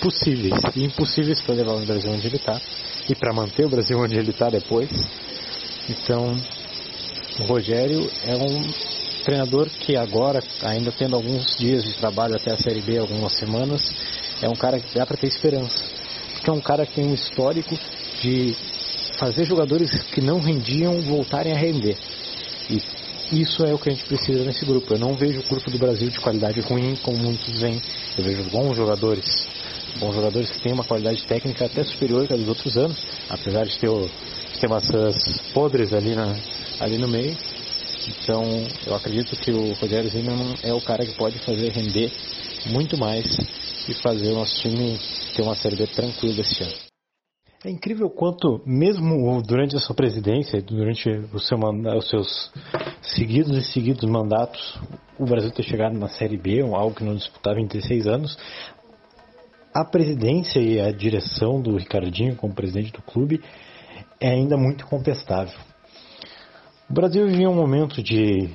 possíveis 0.00 0.54
e 0.76 0.84
impossíveis 0.84 1.40
para 1.40 1.54
levar 1.54 1.72
o 1.72 1.84
Brasil 1.84 2.10
onde 2.10 2.26
ele 2.26 2.36
está 2.36 2.60
e 3.08 3.14
para 3.14 3.32
manter 3.32 3.64
o 3.64 3.70
Brasil 3.70 3.98
onde 3.98 4.16
ele 4.16 4.30
está 4.30 4.48
depois. 4.50 4.90
Então, 5.88 6.36
o 7.40 7.44
Rogério 7.44 8.10
é 8.24 8.36
um 8.36 8.62
treinador 9.24 9.68
que 9.68 9.96
agora, 9.96 10.40
ainda 10.62 10.92
tendo 10.92 11.16
alguns 11.16 11.56
dias 11.56 11.82
de 11.82 11.94
trabalho 11.94 12.36
até 12.36 12.52
a 12.52 12.56
Série 12.58 12.80
B, 12.80 12.98
algumas 12.98 13.32
semanas, 13.32 13.82
é 14.42 14.48
um 14.48 14.54
cara 14.54 14.78
que 14.78 14.94
dá 14.94 15.06
para 15.06 15.16
ter 15.16 15.26
esperança. 15.28 15.84
Porque 16.34 16.50
é 16.50 16.52
um 16.52 16.60
cara 16.60 16.86
que 16.86 16.94
tem 16.94 17.06
um 17.06 17.14
histórico 17.14 17.74
de 18.20 18.54
fazer 19.18 19.44
jogadores 19.44 19.90
que 20.04 20.20
não 20.20 20.38
rendiam 20.38 21.00
voltarem 21.02 21.52
a 21.52 21.56
render. 21.56 21.96
E 22.70 23.40
isso 23.40 23.64
é 23.64 23.74
o 23.74 23.78
que 23.78 23.90
a 23.90 23.92
gente 23.92 24.04
precisa 24.04 24.44
nesse 24.44 24.64
grupo. 24.64 24.94
Eu 24.94 24.98
não 24.98 25.14
vejo 25.14 25.40
o 25.40 25.48
grupo 25.48 25.70
do 25.70 25.78
Brasil 25.78 26.08
de 26.08 26.20
qualidade 26.20 26.60
ruim, 26.60 26.96
como 27.02 27.18
muitos 27.18 27.60
veem. 27.60 27.80
Eu 28.16 28.24
vejo 28.24 28.44
bons 28.50 28.76
jogadores, 28.76 29.46
bons 29.98 30.14
jogadores 30.14 30.50
que 30.50 30.60
têm 30.60 30.72
uma 30.72 30.84
qualidade 30.84 31.24
técnica 31.24 31.66
até 31.66 31.84
superior 31.84 32.26
à 32.32 32.36
dos 32.36 32.48
outros 32.48 32.76
anos, 32.76 32.96
apesar 33.28 33.64
de 33.64 33.78
ter 33.78 33.88
o 33.88 34.08
tem 34.60 34.70
maçãs 34.70 35.38
podres 35.52 35.92
ali, 35.92 36.14
na, 36.14 36.34
ali 36.80 36.98
no 36.98 37.08
meio. 37.08 37.36
Então, 38.08 38.42
eu 38.86 38.94
acredito 38.94 39.36
que 39.36 39.50
o 39.50 39.74
Rogério 39.74 40.08
Zimmermann 40.08 40.54
é 40.62 40.72
o 40.72 40.80
cara 40.80 41.04
que 41.04 41.12
pode 41.12 41.38
fazer 41.40 41.72
render 41.72 42.10
muito 42.66 42.96
mais 42.96 43.26
e 43.88 43.94
fazer 43.94 44.30
o 44.32 44.36
nosso 44.36 44.60
time 44.60 44.98
ter 45.34 45.42
uma 45.42 45.54
Série 45.54 45.76
B 45.76 45.86
tranquila 45.86 46.40
esse 46.40 46.62
ano. 46.62 46.85
É 47.66 47.70
incrível 47.70 48.08
quanto, 48.08 48.62
mesmo 48.64 49.42
durante 49.42 49.74
a 49.74 49.80
sua 49.80 49.96
presidência, 49.96 50.62
durante 50.62 51.08
o 51.34 51.40
seu 51.40 51.58
os 51.98 52.08
seus 52.08 52.52
seguidos 53.02 53.56
e 53.56 53.72
seguidos 53.72 54.08
mandatos, 54.08 54.78
o 55.18 55.24
Brasil 55.24 55.50
ter 55.50 55.64
chegado 55.64 55.98
na 55.98 56.06
Série 56.06 56.36
B, 56.36 56.60
algo 56.60 56.94
que 56.94 57.02
não 57.02 57.16
disputava 57.16 57.58
em 57.58 57.66
16 57.66 58.06
anos, 58.06 58.38
a 59.74 59.84
presidência 59.84 60.60
e 60.60 60.80
a 60.80 60.92
direção 60.92 61.60
do 61.60 61.76
Ricardinho 61.76 62.36
como 62.36 62.54
presidente 62.54 62.92
do 62.92 63.02
clube 63.02 63.42
é 64.20 64.28
ainda 64.28 64.56
muito 64.56 64.86
contestável. 64.86 65.58
O 66.88 66.92
Brasil 66.94 67.26
vivia 67.26 67.50
um 67.50 67.56
momento 67.56 68.00
de 68.00 68.48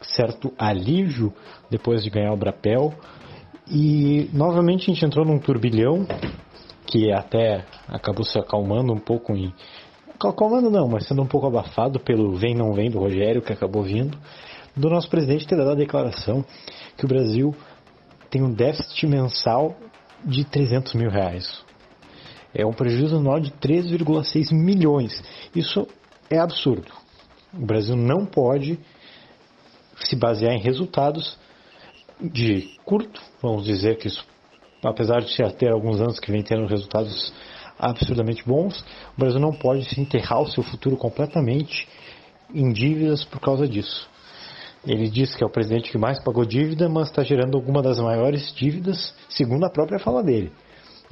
certo 0.00 0.52
alívio 0.58 1.32
depois 1.70 2.02
de 2.02 2.10
ganhar 2.10 2.32
o 2.32 2.36
Brapel 2.36 2.92
e 3.70 4.28
novamente 4.32 4.90
a 4.90 4.94
gente 4.94 5.06
entrou 5.06 5.24
num 5.24 5.38
turbilhão 5.38 6.08
que 6.92 7.10
até 7.10 7.64
acabou 7.88 8.22
se 8.22 8.38
acalmando 8.38 8.92
um 8.92 8.98
pouco 8.98 9.32
em 9.32 9.50
acalmando 10.22 10.70
não, 10.70 10.86
mas 10.86 11.08
sendo 11.08 11.22
um 11.22 11.26
pouco 11.26 11.46
abafado 11.46 11.98
pelo 11.98 12.36
vem 12.36 12.54
não 12.54 12.74
vem 12.74 12.90
do 12.90 12.98
Rogério 12.98 13.42
que 13.42 13.52
acabou 13.52 13.82
vindo, 13.82 14.16
do 14.76 14.88
nosso 14.88 15.08
presidente 15.08 15.46
ter 15.46 15.56
dado 15.56 15.70
a 15.70 15.74
declaração 15.74 16.44
que 16.96 17.04
o 17.04 17.08
Brasil 17.08 17.56
tem 18.30 18.42
um 18.42 18.52
déficit 18.52 19.06
mensal 19.06 19.74
de 20.24 20.44
300 20.44 20.94
mil 20.94 21.10
reais. 21.10 21.64
É 22.54 22.64
um 22.64 22.72
prejuízo 22.72 23.16
anual 23.16 23.40
de 23.40 23.50
3,6 23.52 24.52
milhões. 24.52 25.20
Isso 25.56 25.88
é 26.30 26.38
absurdo. 26.38 26.92
O 27.52 27.66
Brasil 27.66 27.96
não 27.96 28.26
pode 28.26 28.78
se 29.96 30.14
basear 30.14 30.52
em 30.52 30.60
resultados 30.60 31.36
de 32.20 32.76
curto, 32.84 33.20
vamos 33.42 33.64
dizer 33.64 33.96
que 33.96 34.06
isso, 34.06 34.24
apesar 34.82 35.20
de 35.20 35.34
já 35.36 35.50
ter 35.50 35.70
alguns 35.70 36.00
anos 36.00 36.18
que 36.18 36.30
vem 36.30 36.42
tendo 36.42 36.66
resultados 36.66 37.32
absurdamente 37.78 38.44
bons, 38.46 38.84
o 39.16 39.20
Brasil 39.20 39.40
não 39.40 39.52
pode 39.52 39.84
se 39.88 40.00
enterrar 40.00 40.40
o 40.40 40.50
seu 40.50 40.62
futuro 40.62 40.96
completamente 40.96 41.88
em 42.54 42.72
dívidas 42.72 43.24
por 43.24 43.40
causa 43.40 43.66
disso. 43.66 44.08
Ele 44.86 45.08
diz 45.08 45.34
que 45.34 45.44
é 45.44 45.46
o 45.46 45.50
presidente 45.50 45.90
que 45.90 45.98
mais 45.98 46.22
pagou 46.22 46.44
dívida, 46.44 46.88
mas 46.88 47.08
está 47.08 47.22
gerando 47.22 47.56
alguma 47.56 47.82
das 47.82 47.98
maiores 47.98 48.52
dívidas, 48.54 49.14
segundo 49.28 49.64
a 49.64 49.70
própria 49.70 49.98
fala 49.98 50.22
dele 50.22 50.52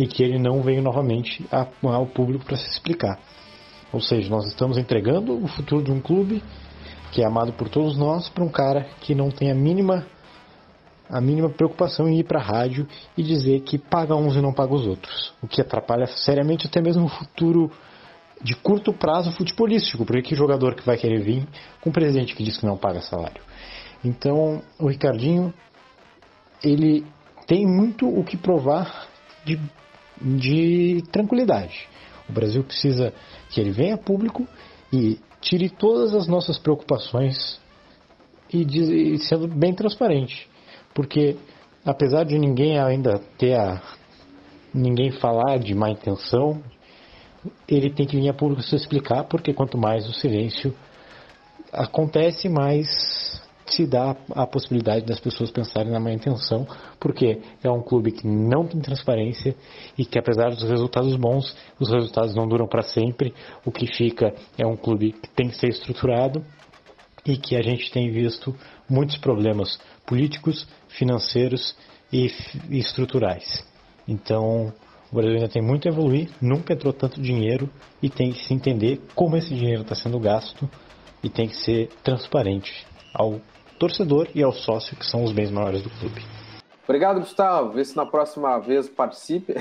e 0.01 0.07
que 0.07 0.23
ele 0.23 0.39
não 0.39 0.63
veio 0.63 0.83
novamente 0.83 1.47
ao 1.51 2.07
público 2.07 2.45
para 2.47 2.57
se 2.57 2.67
explicar. 2.71 3.19
Ou 3.93 4.01
seja, 4.01 4.31
nós 4.31 4.47
estamos 4.47 4.79
entregando 4.79 5.37
o 5.37 5.47
futuro 5.47 5.83
de 5.83 5.93
um 5.93 6.01
clube 6.01 6.43
que 7.13 7.23
é 7.23 7.27
amado 7.27 7.53
por 7.53 7.69
todos 7.69 7.99
nós 7.99 8.29
para 8.29 8.43
um 8.43 8.49
cara 8.49 8.89
que 9.01 9.15
não 9.15 9.31
tem 9.31 9.51
a 9.51 9.55
mínima 9.55 10.07
a 11.11 11.21
mínima 11.21 11.51
preocupação 11.51 12.09
em 12.09 12.19
ir 12.21 12.25
para 12.25 12.41
a 12.41 12.43
rádio 12.43 12.87
e 13.17 13.23
dizer 13.23 13.61
que 13.61 13.79
paga 13.79 14.15
uns 14.15 14.37
e 14.37 14.41
não 14.41 14.53
paga 14.53 14.75
os 14.75 14.87
outros, 14.87 15.33
o 15.43 15.49
que 15.49 15.61
atrapalha 15.61 16.07
seriamente 16.07 16.67
até 16.67 16.81
mesmo 16.81 17.07
o 17.07 17.09
futuro 17.09 17.71
de 18.43 18.55
curto 18.57 18.93
prazo 18.93 19.33
futebolístico, 19.33 20.07
porque 20.07 20.23
que 20.23 20.35
jogador 20.35 20.75
que 20.75 20.87
vai 20.87 20.97
querer 20.97 21.21
vir 21.21 21.47
com 21.81 21.91
um 21.91 21.93
presidente 21.93 22.35
que 22.35 22.43
diz 22.43 22.57
que 22.57 22.65
não 22.65 22.77
paga 22.77 23.01
salário. 23.01 23.43
Então, 24.03 24.63
o 24.79 24.89
Ricardinho, 24.89 25.53
ele 26.63 27.05
tem 27.47 27.67
muito 27.67 28.09
o 28.09 28.25
que 28.25 28.37
provar 28.39 29.09
de 29.45 29.61
de 30.21 31.03
tranquilidade. 31.11 31.89
O 32.29 32.33
Brasil 32.33 32.63
precisa 32.63 33.13
que 33.49 33.61
ele 33.61 33.71
venha 33.71 33.97
público 33.97 34.47
e 34.93 35.19
tire 35.41 35.71
todas 35.71 36.15
as 36.15 36.27
nossas 36.27 36.59
preocupações 36.59 37.59
e, 38.53 38.63
e 39.15 39.19
sendo 39.19 39.49
bem 39.49 39.75
transparente. 39.75 40.49
Porque 41.01 41.35
apesar 41.83 42.25
de 42.25 42.39
ninguém 42.39 42.79
ainda 42.79 43.19
ter 43.39 43.55
a 43.55 43.81
ninguém 44.75 45.11
falar 45.13 45.59
de 45.59 45.75
má 45.75 45.89
intenção, 45.89 46.63
ele 47.67 47.89
tem 47.89 48.07
que 48.07 48.21
vir 48.21 48.29
a 48.29 48.35
público 48.35 48.61
se 48.61 48.77
explicar, 48.77 49.25
porque 49.25 49.55
quanto 49.55 49.79
mais 49.79 50.07
o 50.07 50.13
silêncio 50.13 50.75
acontece, 51.73 52.51
mas 52.51 52.87
se 53.65 53.87
dá 53.87 54.15
a 54.35 54.47
possibilidade 54.47 55.07
das 55.07 55.19
pessoas 55.19 55.51
pensarem 55.51 55.91
na 55.91 55.99
má 55.99 56.13
intenção, 56.13 56.67
porque 57.01 57.41
é 57.65 57.71
um 57.71 57.81
clube 57.81 58.13
que 58.13 58.27
não 58.27 58.67
tem 58.67 58.79
transparência 58.83 59.57
e 59.97 60.05
que, 60.05 60.19
apesar 60.19 60.51
dos 60.51 60.69
resultados 60.69 61.17
bons, 61.17 61.57
os 61.81 61.91
resultados 61.91 62.35
não 62.35 62.47
duram 62.47 62.67
para 62.69 62.83
sempre. 62.83 63.33
O 63.65 63.73
que 63.73 63.87
fica 63.87 64.35
é 64.59 64.67
um 64.67 64.77
clube 64.77 65.13
que 65.13 65.31
tem 65.31 65.49
que 65.49 65.57
ser 65.57 65.69
estruturado 65.69 66.45
e 67.31 67.37
que 67.37 67.57
a 67.57 67.63
gente 67.63 67.91
tem 67.91 68.11
visto 68.11 68.55
muitos 68.89 69.17
problemas 69.17 69.81
políticos, 70.07 70.67
financeiros 70.89 71.77
e, 72.13 72.27
estruturais. 72.71 73.65
Então, 74.07 74.73
o 75.13 75.15
Brasil 75.15 75.37
ainda 75.37 75.49
tem 75.49 75.63
muito 75.63 75.87
a 75.87 75.93
evoluir, 75.93 76.29
nunca 76.43 76.73
entrou 76.73 76.93
tanto 76.93 77.21
dinheiro 77.21 77.71
e 78.03 78.11
tem 78.11 78.33
que 78.33 78.45
se 78.45 78.53
entender 78.53 79.01
como 79.15 79.37
esse 79.37 79.55
dinheiro 79.55 79.83
está 79.83 79.95
sendo 79.95 80.19
gasto 80.19 80.69
e 81.23 81.29
tem 81.29 81.47
que 81.47 81.57
ser 81.57 81.89
transparente 82.03 82.87
ao 83.15 83.41
torcedor 83.79 84.29
e 84.35 84.43
ao 84.43 84.53
sócio, 84.53 84.97
que 84.97 85.07
são 85.07 85.23
os 85.23 85.33
bens 85.33 85.51
maiores 85.51 85.83
do 85.83 85.91
clube. 85.91 86.23
Obrigado, 86.85 87.21
Gustavo. 87.21 87.73
Vê 87.73 87.85
se 87.85 87.97
na 87.97 88.05
próxima 88.05 88.59
vez 88.59 88.89
participe. 88.89 89.55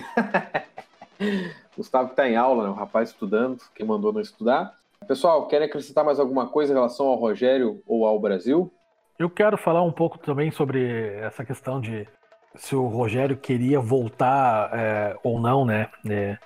Gustavo 1.77 2.09
está 2.09 2.27
em 2.27 2.35
aula, 2.35 2.63
né? 2.63 2.69
o 2.69 2.73
rapaz 2.73 3.09
estudando, 3.09 3.59
quem 3.75 3.85
mandou 3.85 4.11
não 4.11 4.21
estudar. 4.21 4.73
Pessoal, 5.07 5.47
querem 5.47 5.67
acrescentar 5.67 6.05
mais 6.05 6.19
alguma 6.19 6.47
coisa 6.47 6.71
em 6.71 6.75
relação 6.75 7.07
ao 7.07 7.15
Rogério 7.15 7.81
ou 7.87 8.05
ao 8.05 8.19
Brasil? 8.19 8.71
Eu 9.17 9.29
quero 9.29 9.57
falar 9.57 9.81
um 9.81 9.91
pouco 9.91 10.17
também 10.17 10.51
sobre 10.51 11.15
essa 11.15 11.43
questão 11.43 11.81
de 11.81 12.07
se 12.55 12.75
o 12.75 12.87
Rogério 12.87 13.37
queria 13.37 13.79
voltar 13.79 14.69
é, 14.73 15.17
ou 15.23 15.39
não, 15.39 15.65
né? 15.65 15.89
É, 16.07 16.37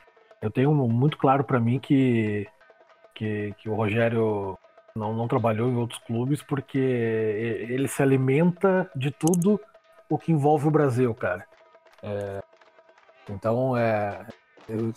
eu 0.42 0.50
tenho 0.50 0.74
muito 0.74 1.18
claro 1.18 1.44
para 1.44 1.60
mim 1.60 1.80
que, 1.80 2.48
que, 3.14 3.54
que, 3.58 3.70
o 3.70 3.76
Rogério 3.76 4.58
não, 4.96 5.14
não 5.14 5.28
trabalhou 5.28 5.70
em 5.70 5.76
outros 5.76 6.00
clubes 6.00 6.42
porque 6.42 6.78
ele 6.78 7.88
se 7.88 8.02
alimenta 8.02 8.90
de 8.96 9.12
tudo 9.12 9.60
o 10.10 10.18
que 10.18 10.32
envolve 10.32 10.68
o 10.68 10.72
Brasil, 10.72 11.14
cara. 11.14 11.46
É, 12.02 12.42
então, 13.30 13.78
é, 13.78 14.26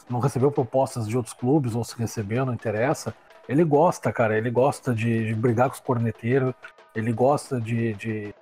não 0.09 0.19
recebeu 0.19 0.51
propostas 0.51 1.07
de 1.07 1.17
outros 1.17 1.35
clubes, 1.35 1.75
ou 1.75 1.85
se 1.85 1.97
recebeu, 1.97 2.45
não 2.45 2.55
interessa. 2.55 3.15
Ele 3.49 3.65
gosta, 3.65 4.13
cara, 4.13 4.37
ele 4.37 4.51
gosta 4.51 4.95
de, 4.95 5.27
de 5.27 5.35
brigar 5.35 5.69
com 5.69 5.75
os 5.75 5.81
corneteiros, 5.81 6.55
ele 6.95 7.13
gosta 7.13 7.61
de, 7.61 7.95
de, 7.95 8.35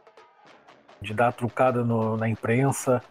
de 1.00 1.14
dar 1.14 1.32
trucada 1.32 1.84
no, 1.84 2.16
na 2.16 2.28
imprensa, 2.28 3.02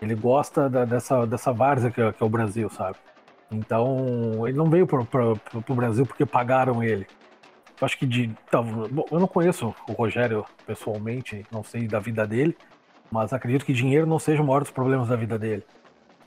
ele 0.00 0.14
gosta 0.14 0.68
da, 0.68 0.84
dessa, 0.84 1.26
dessa 1.26 1.52
várzea 1.52 1.90
que, 1.90 2.00
é, 2.00 2.12
que, 2.12 2.22
é 2.22 2.26
o 2.26 2.28
Brasil, 2.28 2.68
sabe? 2.70 2.96
Então, 3.50 4.46
ele 4.48 4.56
não 4.56 4.70
veio 4.70 4.86
para 4.86 5.00
o 5.00 5.74
Brasil 5.74 6.06
porque 6.06 6.24
pagaram 6.24 6.82
ele. 6.82 7.06
Eu 7.80 7.84
acho 7.84 7.98
que 7.98 8.06
de. 8.06 8.32
Tá, 8.50 8.62
bom, 8.62 9.04
eu 9.10 9.20
não 9.20 9.26
conheço 9.26 9.74
o 9.88 9.92
Rogério 9.92 10.46
pessoalmente, 10.66 11.44
não 11.50 11.62
sei 11.62 11.86
da 11.86 11.98
vida 11.98 12.26
dele, 12.26 12.56
mas 13.10 13.32
acredito 13.32 13.64
que 13.66 13.72
dinheiro 13.72 14.06
não 14.06 14.18
seja 14.18 14.42
o 14.42 14.46
maior 14.46 14.60
dos 14.60 14.70
problemas 14.70 15.08
da 15.08 15.16
vida 15.16 15.38
dele. 15.38 15.64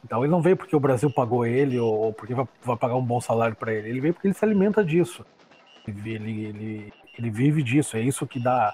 Então 0.06 0.24
ele 0.24 0.32
não 0.32 0.42
veio 0.42 0.56
porque 0.56 0.76
o 0.76 0.80
Brasil 0.80 1.10
pagou 1.10 1.48
ele 1.48 1.80
ou 1.80 2.14
porque 2.14 2.36
vai, 2.36 2.48
vai 2.64 2.78
pagar 2.78 2.96
um 2.96 3.04
bom 3.04 3.20
salário 3.20 3.56
para 3.56 3.74
ele. 3.74 3.90
Ele 3.90 4.00
veio 4.00 4.14
porque 4.14 4.28
ele 4.28 4.36
se 4.36 4.46
alimenta 4.46 4.86
disso. 4.86 5.26
Ele, 5.88 6.46
ele, 6.46 6.94
ele 7.18 7.30
vive 7.32 7.64
disso. 7.64 7.98
É 7.98 8.02
isso 8.02 8.28
que 8.28 8.40
dá 8.40 8.72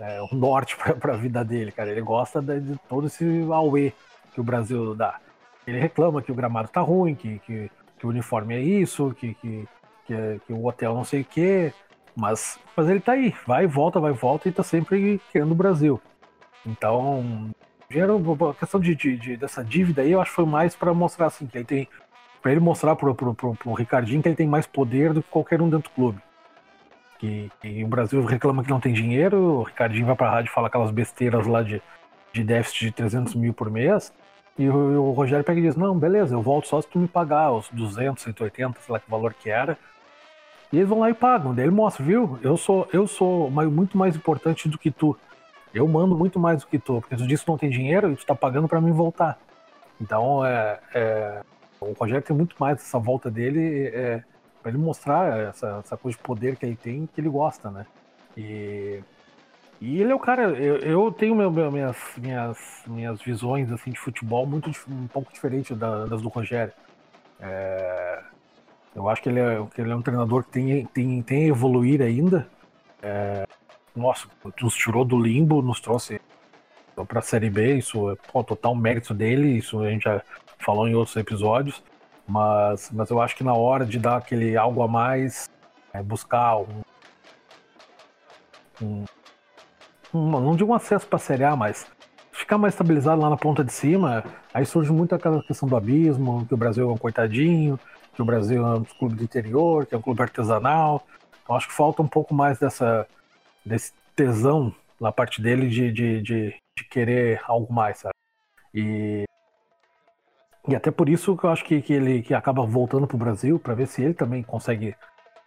é, 0.00 0.20
o 0.20 0.34
norte 0.34 0.76
para 0.98 1.14
a 1.14 1.16
vida 1.16 1.44
dele, 1.44 1.70
cara. 1.70 1.92
Ele 1.92 2.00
gosta 2.00 2.42
de, 2.42 2.60
de 2.60 2.78
todo 2.88 3.06
esse 3.06 3.24
auê 3.52 3.92
que 4.32 4.40
o 4.40 4.44
Brasil 4.44 4.96
dá. 4.96 5.20
Ele 5.64 5.78
reclama 5.78 6.20
que 6.20 6.32
o 6.32 6.34
gramado 6.34 6.68
tá 6.68 6.80
ruim, 6.80 7.14
que, 7.14 7.38
que, 7.38 7.70
que 7.96 8.06
o 8.06 8.10
uniforme 8.10 8.54
é 8.54 8.60
isso, 8.60 9.14
que, 9.14 9.34
que, 9.34 9.68
que, 10.06 10.40
que 10.44 10.52
o 10.52 10.66
hotel 10.66 10.92
não 10.92 11.04
sei 11.04 11.20
o 11.20 11.24
quê. 11.24 11.72
Mas, 12.16 12.58
mas 12.76 12.88
ele 12.88 13.00
tá 13.00 13.12
aí, 13.12 13.32
vai 13.46 13.64
e 13.64 13.68
volta, 13.68 14.00
vai 14.00 14.10
e 14.10 14.16
volta 14.16 14.48
e 14.48 14.52
tá 14.52 14.64
sempre 14.64 15.20
querendo 15.30 15.52
o 15.52 15.56
Brasil. 15.56 16.00
Então, 16.66 17.50
a 18.02 18.54
questão 18.54 18.80
de, 18.80 18.94
de, 18.94 19.16
de, 19.16 19.36
dessa 19.36 19.64
dívida 19.64 20.02
aí, 20.02 20.12
eu 20.12 20.20
acho 20.20 20.30
que 20.30 20.36
foi 20.36 20.46
mais 20.46 20.74
para 20.74 20.92
mostrar 20.94 21.26
assim, 21.26 21.46
que 21.46 21.58
ele 21.58 21.64
tem. 21.64 21.88
para 22.42 22.52
ele 22.52 22.60
mostrar 22.60 22.96
pro, 22.96 23.14
pro, 23.14 23.34
pro, 23.34 23.54
pro 23.54 23.72
Ricardinho 23.72 24.22
que 24.22 24.28
ele 24.28 24.36
tem 24.36 24.46
mais 24.46 24.66
poder 24.66 25.12
do 25.12 25.22
que 25.22 25.28
qualquer 25.30 25.60
um 25.60 25.68
dentro 25.68 25.90
do 25.90 25.94
clube. 25.94 26.18
Que, 27.18 27.50
que 27.60 27.84
o 27.84 27.88
Brasil 27.88 28.24
reclama 28.24 28.64
que 28.64 28.70
não 28.70 28.80
tem 28.80 28.92
dinheiro, 28.92 29.38
o 29.38 29.62
Ricardinho 29.62 30.06
vai 30.06 30.16
pra 30.16 30.30
rádio 30.30 30.50
e 30.50 30.54
fala 30.54 30.66
aquelas 30.66 30.90
besteiras 30.90 31.46
lá 31.46 31.62
de, 31.62 31.80
de 32.32 32.42
déficit 32.42 32.86
de 32.86 32.92
300 32.92 33.34
mil 33.34 33.54
por 33.54 33.70
mês. 33.70 34.12
E 34.58 34.68
o, 34.68 35.08
o, 35.08 35.12
Rogério 35.12 35.44
pega 35.44 35.58
e 35.58 35.62
diz: 35.62 35.76
Não, 35.76 35.98
beleza, 35.98 36.34
eu 36.34 36.42
volto 36.42 36.68
só 36.68 36.80
se 36.80 36.88
tu 36.88 36.98
me 36.98 37.08
pagar 37.08 37.52
os 37.52 37.68
200, 37.70 38.22
180, 38.22 38.80
sei 38.80 38.92
lá 38.92 39.00
que 39.00 39.10
valor 39.10 39.34
que 39.34 39.50
era. 39.50 39.76
E 40.72 40.76
eles 40.76 40.88
vão 40.88 41.00
lá 41.00 41.10
e 41.10 41.14
pagam. 41.14 41.54
Daí 41.54 41.64
ele 41.64 41.74
mostra, 41.74 42.04
viu? 42.04 42.38
Eu 42.42 42.56
sou, 42.56 42.88
eu 42.92 43.06
sou 43.06 43.50
muito 43.50 43.96
mais 43.96 44.16
importante 44.16 44.68
do 44.68 44.78
que 44.78 44.90
tu. 44.90 45.16
Eu 45.74 45.88
mando 45.88 46.16
muito 46.16 46.38
mais 46.38 46.60
do 46.60 46.68
que 46.68 46.78
tu, 46.78 47.00
porque 47.00 47.16
tu 47.16 47.26
disse 47.26 47.44
que 47.44 47.50
não 47.50 47.58
tem 47.58 47.68
dinheiro 47.68 48.12
e 48.12 48.16
tu 48.16 48.24
tá 48.24 48.34
pagando 48.34 48.68
para 48.68 48.80
mim 48.80 48.92
voltar. 48.92 49.38
Então, 50.00 50.44
é, 50.44 50.78
é, 50.94 51.42
o 51.80 51.92
Rogério 51.92 52.22
tem 52.22 52.36
muito 52.36 52.54
mais 52.58 52.78
essa 52.78 52.98
volta 52.98 53.30
dele 53.30 53.88
é, 53.88 54.22
para 54.62 54.70
ele 54.70 54.78
mostrar 54.78 55.48
essa, 55.48 55.82
essa, 55.84 55.96
coisa 55.96 56.16
de 56.16 56.22
poder 56.22 56.56
que 56.56 56.64
ele 56.64 56.76
tem, 56.76 57.06
que 57.12 57.20
ele 57.20 57.28
gosta, 57.28 57.70
né? 57.70 57.86
E, 58.36 59.02
e 59.80 60.00
ele 60.00 60.12
é 60.12 60.14
o 60.14 60.18
cara. 60.18 60.50
Eu, 60.50 60.76
eu 60.78 61.12
tenho 61.12 61.34
meu, 61.34 61.50
meu, 61.50 61.70
minhas, 61.70 61.96
minhas, 62.16 62.58
minhas 62.86 63.20
visões 63.20 63.70
assim, 63.72 63.90
de 63.90 63.98
futebol 63.98 64.46
muito 64.46 64.70
um 64.88 65.06
pouco 65.08 65.32
diferentes 65.32 65.76
das 65.76 66.22
do 66.22 66.28
Rogério. 66.28 66.72
É, 67.40 68.22
eu 68.94 69.08
acho 69.08 69.22
que 69.22 69.28
ele 69.28 69.40
é, 69.40 69.66
que 69.74 69.80
ele 69.80 69.90
é 69.90 69.96
um 69.96 70.02
treinador 70.02 70.44
que 70.44 70.50
tem, 70.50 70.86
tem, 70.86 71.22
tem 71.22 71.44
a 71.44 71.48
evoluir 71.48 72.00
ainda. 72.00 72.48
É, 73.02 73.46
nossa, 73.94 74.26
nos 74.60 74.74
tirou 74.74 75.04
do 75.04 75.18
limbo, 75.18 75.62
nos 75.62 75.80
trouxe 75.80 76.20
para 77.08 77.18
a 77.18 77.22
Série 77.22 77.50
B. 77.50 77.76
Isso 77.76 78.10
é 78.10 78.16
pô, 78.32 78.42
total 78.42 78.74
mérito 78.74 79.14
dele. 79.14 79.56
Isso 79.56 79.80
a 79.80 79.90
gente 79.90 80.04
já 80.04 80.22
falou 80.58 80.88
em 80.88 80.94
outros 80.94 81.16
episódios. 81.16 81.82
Mas, 82.26 82.90
mas 82.92 83.10
eu 83.10 83.20
acho 83.20 83.36
que 83.36 83.44
na 83.44 83.54
hora 83.54 83.84
de 83.84 83.98
dar 83.98 84.16
aquele 84.16 84.56
algo 84.56 84.82
a 84.82 84.88
mais, 84.88 85.50
é, 85.92 86.02
buscar 86.02 86.56
um, 86.56 86.82
um, 88.80 89.04
um, 90.14 90.30
não 90.30 90.56
digo 90.56 90.72
um 90.72 90.74
acesso 90.74 91.06
para 91.06 91.16
a 91.16 91.20
Série 91.20 91.44
A, 91.44 91.54
mas 91.54 91.86
ficar 92.32 92.56
mais 92.56 92.74
estabilizado 92.74 93.20
lá 93.20 93.28
na 93.28 93.36
ponta 93.36 93.62
de 93.62 93.72
cima, 93.72 94.24
aí 94.52 94.64
surge 94.64 94.90
muito 94.90 95.14
aquela 95.14 95.42
questão 95.42 95.68
do 95.68 95.76
abismo, 95.76 96.46
que 96.46 96.54
o 96.54 96.56
Brasil 96.56 96.88
é 96.88 96.92
um 96.92 96.96
coitadinho, 96.96 97.78
que 98.14 98.22
o 98.22 98.24
Brasil 98.24 98.66
é 98.66 98.74
um 98.74 98.84
clube 98.84 99.16
do 99.16 99.24
interior, 99.24 99.86
que 99.86 99.94
é 99.94 99.98
um 99.98 100.02
clube 100.02 100.22
artesanal. 100.22 101.06
Então 101.42 101.54
acho 101.54 101.68
que 101.68 101.74
falta 101.74 102.02
um 102.02 102.08
pouco 102.08 102.34
mais 102.34 102.58
dessa, 102.58 103.06
desse 103.64 103.92
tesão 104.14 104.74
na 105.00 105.10
parte 105.12 105.42
dele 105.42 105.68
de, 105.68 105.92
de, 105.92 106.22
de, 106.22 106.54
de 106.78 106.84
querer 106.90 107.40
algo 107.44 107.72
mais, 107.72 107.98
sabe? 107.98 108.14
E, 108.72 109.24
e 110.68 110.74
até 110.74 110.90
por 110.90 111.08
isso 111.08 111.36
que 111.36 111.44
eu 111.44 111.50
acho 111.50 111.64
que, 111.64 111.80
que 111.82 111.92
ele 111.92 112.22
que 112.22 112.34
acaba 112.34 112.64
voltando 112.64 113.06
para 113.06 113.16
o 113.16 113.18
Brasil 113.18 113.58
para 113.58 113.74
ver 113.74 113.86
se 113.86 114.02
ele 114.02 114.14
também 114.14 114.42
consegue 114.42 114.96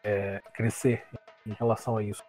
é, 0.04 0.42
crescer 0.54 1.04
em 1.46 1.54
relação 1.54 1.98
a 1.98 2.04
isso. 2.04 2.24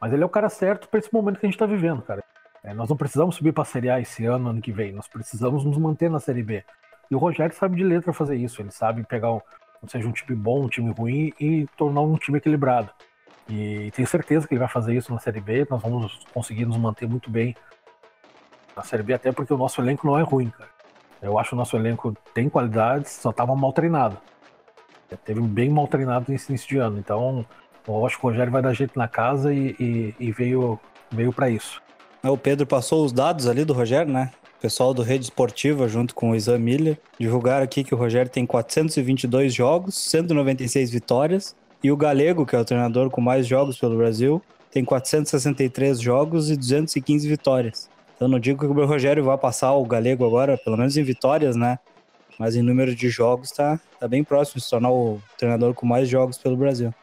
Mas 0.00 0.12
ele 0.12 0.22
é 0.22 0.26
o 0.26 0.30
cara 0.30 0.48
certo 0.48 0.88
para 0.88 0.98
esse 0.98 1.12
momento 1.12 1.38
que 1.38 1.46
a 1.46 1.48
gente 1.48 1.54
está 1.54 1.66
vivendo, 1.66 2.02
cara. 2.02 2.24
É, 2.64 2.72
nós 2.72 2.88
não 2.88 2.96
precisamos 2.96 3.36
subir 3.36 3.52
para 3.52 3.62
a 3.62 3.66
Série 3.66 3.90
A 3.90 4.00
esse 4.00 4.24
ano, 4.24 4.50
ano 4.50 4.60
que 4.60 4.72
vem. 4.72 4.92
Nós 4.92 5.08
precisamos 5.08 5.64
nos 5.64 5.78
manter 5.78 6.10
na 6.10 6.20
Série 6.20 6.42
B. 6.42 6.64
E 7.10 7.14
o 7.14 7.18
Rogério 7.18 7.54
sabe 7.54 7.76
de 7.76 7.84
letra 7.84 8.12
fazer 8.12 8.36
isso. 8.36 8.62
Ele 8.62 8.70
sabe 8.70 9.04
pegar 9.04 9.32
um, 9.32 9.40
seja 9.86 10.08
um 10.08 10.12
time 10.12 10.36
bom, 10.36 10.64
um 10.64 10.68
time 10.68 10.92
ruim 10.92 11.32
e 11.38 11.66
tornar 11.76 12.00
um 12.00 12.16
time 12.16 12.38
equilibrado. 12.38 12.90
E 13.54 13.90
tenho 13.90 14.08
certeza 14.08 14.48
que 14.48 14.54
ele 14.54 14.60
vai 14.60 14.68
fazer 14.68 14.96
isso 14.96 15.12
na 15.12 15.18
Série 15.18 15.40
B. 15.40 15.66
Nós 15.68 15.82
vamos 15.82 16.20
conseguir 16.32 16.64
nos 16.64 16.78
manter 16.78 17.06
muito 17.06 17.30
bem 17.30 17.54
na 18.74 18.82
Série 18.82 19.02
B, 19.02 19.12
até 19.12 19.30
porque 19.30 19.52
o 19.52 19.58
nosso 19.58 19.78
elenco 19.82 20.06
não 20.06 20.18
é 20.18 20.22
ruim, 20.22 20.48
cara. 20.48 20.70
Eu 21.20 21.38
acho 21.38 21.50
que 21.50 21.54
o 21.54 21.58
nosso 21.58 21.76
elenco 21.76 22.16
tem 22.32 22.48
qualidades, 22.48 23.12
só 23.12 23.28
estava 23.28 23.54
mal 23.54 23.70
treinado. 23.74 24.16
Teve 25.22 25.42
bem 25.42 25.68
mal 25.68 25.86
treinado 25.86 26.32
nesse 26.32 26.50
início 26.50 26.66
de 26.66 26.78
ano. 26.78 26.98
Então, 26.98 27.44
eu 27.86 28.06
acho 28.06 28.18
que 28.18 28.24
o 28.24 28.30
Rogério 28.30 28.50
vai 28.50 28.62
dar 28.62 28.72
jeito 28.72 28.98
na 28.98 29.06
casa 29.06 29.52
e, 29.52 29.76
e, 29.78 30.14
e 30.18 30.32
veio, 30.32 30.80
veio 31.10 31.30
para 31.30 31.50
isso. 31.50 31.82
O 32.24 32.38
Pedro 32.38 32.66
passou 32.66 33.04
os 33.04 33.12
dados 33.12 33.46
ali 33.46 33.66
do 33.66 33.74
Rogério, 33.74 34.10
né? 34.10 34.32
O 34.56 34.62
pessoal 34.62 34.94
do 34.94 35.02
Rede 35.02 35.24
Esportiva, 35.24 35.86
junto 35.86 36.14
com 36.14 36.30
o 36.30 36.34
Isam 36.34 36.58
Miller, 36.58 36.98
divulgaram 37.20 37.64
aqui 37.64 37.84
que 37.84 37.94
o 37.94 37.98
Rogério 37.98 38.30
tem 38.30 38.46
422 38.46 39.52
jogos, 39.52 39.94
196 39.96 40.90
vitórias, 40.90 41.54
e 41.82 41.90
o 41.90 41.96
Galego, 41.96 42.46
que 42.46 42.54
é 42.54 42.58
o 42.58 42.64
treinador 42.64 43.10
com 43.10 43.20
mais 43.20 43.46
jogos 43.46 43.78
pelo 43.78 43.96
Brasil, 43.96 44.40
tem 44.70 44.84
463 44.84 46.00
jogos 46.00 46.50
e 46.50 46.56
215 46.56 47.28
vitórias. 47.28 47.90
Então 48.14 48.28
não 48.28 48.38
digo 48.38 48.60
que 48.60 48.66
o 48.66 48.86
Rogério 48.86 49.24
vai 49.24 49.36
passar 49.36 49.72
o 49.72 49.84
Galego 49.84 50.24
agora, 50.24 50.56
pelo 50.56 50.76
menos 50.76 50.96
em 50.96 51.02
vitórias, 51.02 51.56
né? 51.56 51.78
Mas 52.38 52.56
em 52.56 52.62
número 52.62 52.94
de 52.94 53.08
jogos 53.08 53.50
tá, 53.50 53.78
tá 53.98 54.08
bem 54.08 54.24
próximo 54.24 54.58
de 54.58 54.64
se 54.64 54.70
tornar 54.70 54.90
o 54.90 55.20
treinador 55.36 55.74
com 55.74 55.84
mais 55.84 56.08
jogos 56.08 56.38
pelo 56.38 56.56
Brasil. 56.56 56.94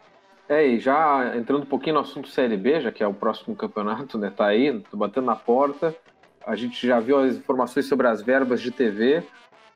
É, 0.47 0.65
e 0.65 0.79
já 0.79 1.37
entrando 1.37 1.63
um 1.63 1.67
pouquinho 1.67 1.95
no 1.95 2.01
assunto 2.01 2.27
Série 2.27 2.57
B, 2.57 2.81
já 2.81 2.91
que 2.91 3.03
é 3.03 3.07
o 3.07 3.13
próximo 3.13 3.55
campeonato, 3.55 4.17
né? 4.17 4.31
Tá 4.35 4.47
aí, 4.47 4.79
tô 4.89 4.97
batendo 4.97 5.27
na 5.27 5.35
porta. 5.35 5.95
A 6.45 6.55
gente 6.55 6.87
já 6.87 6.99
viu 6.99 7.19
as 7.19 7.35
informações 7.35 7.85
sobre 7.85 8.07
as 8.07 8.21
verbas 8.23 8.59
de 8.59 8.71
TV. 8.71 9.21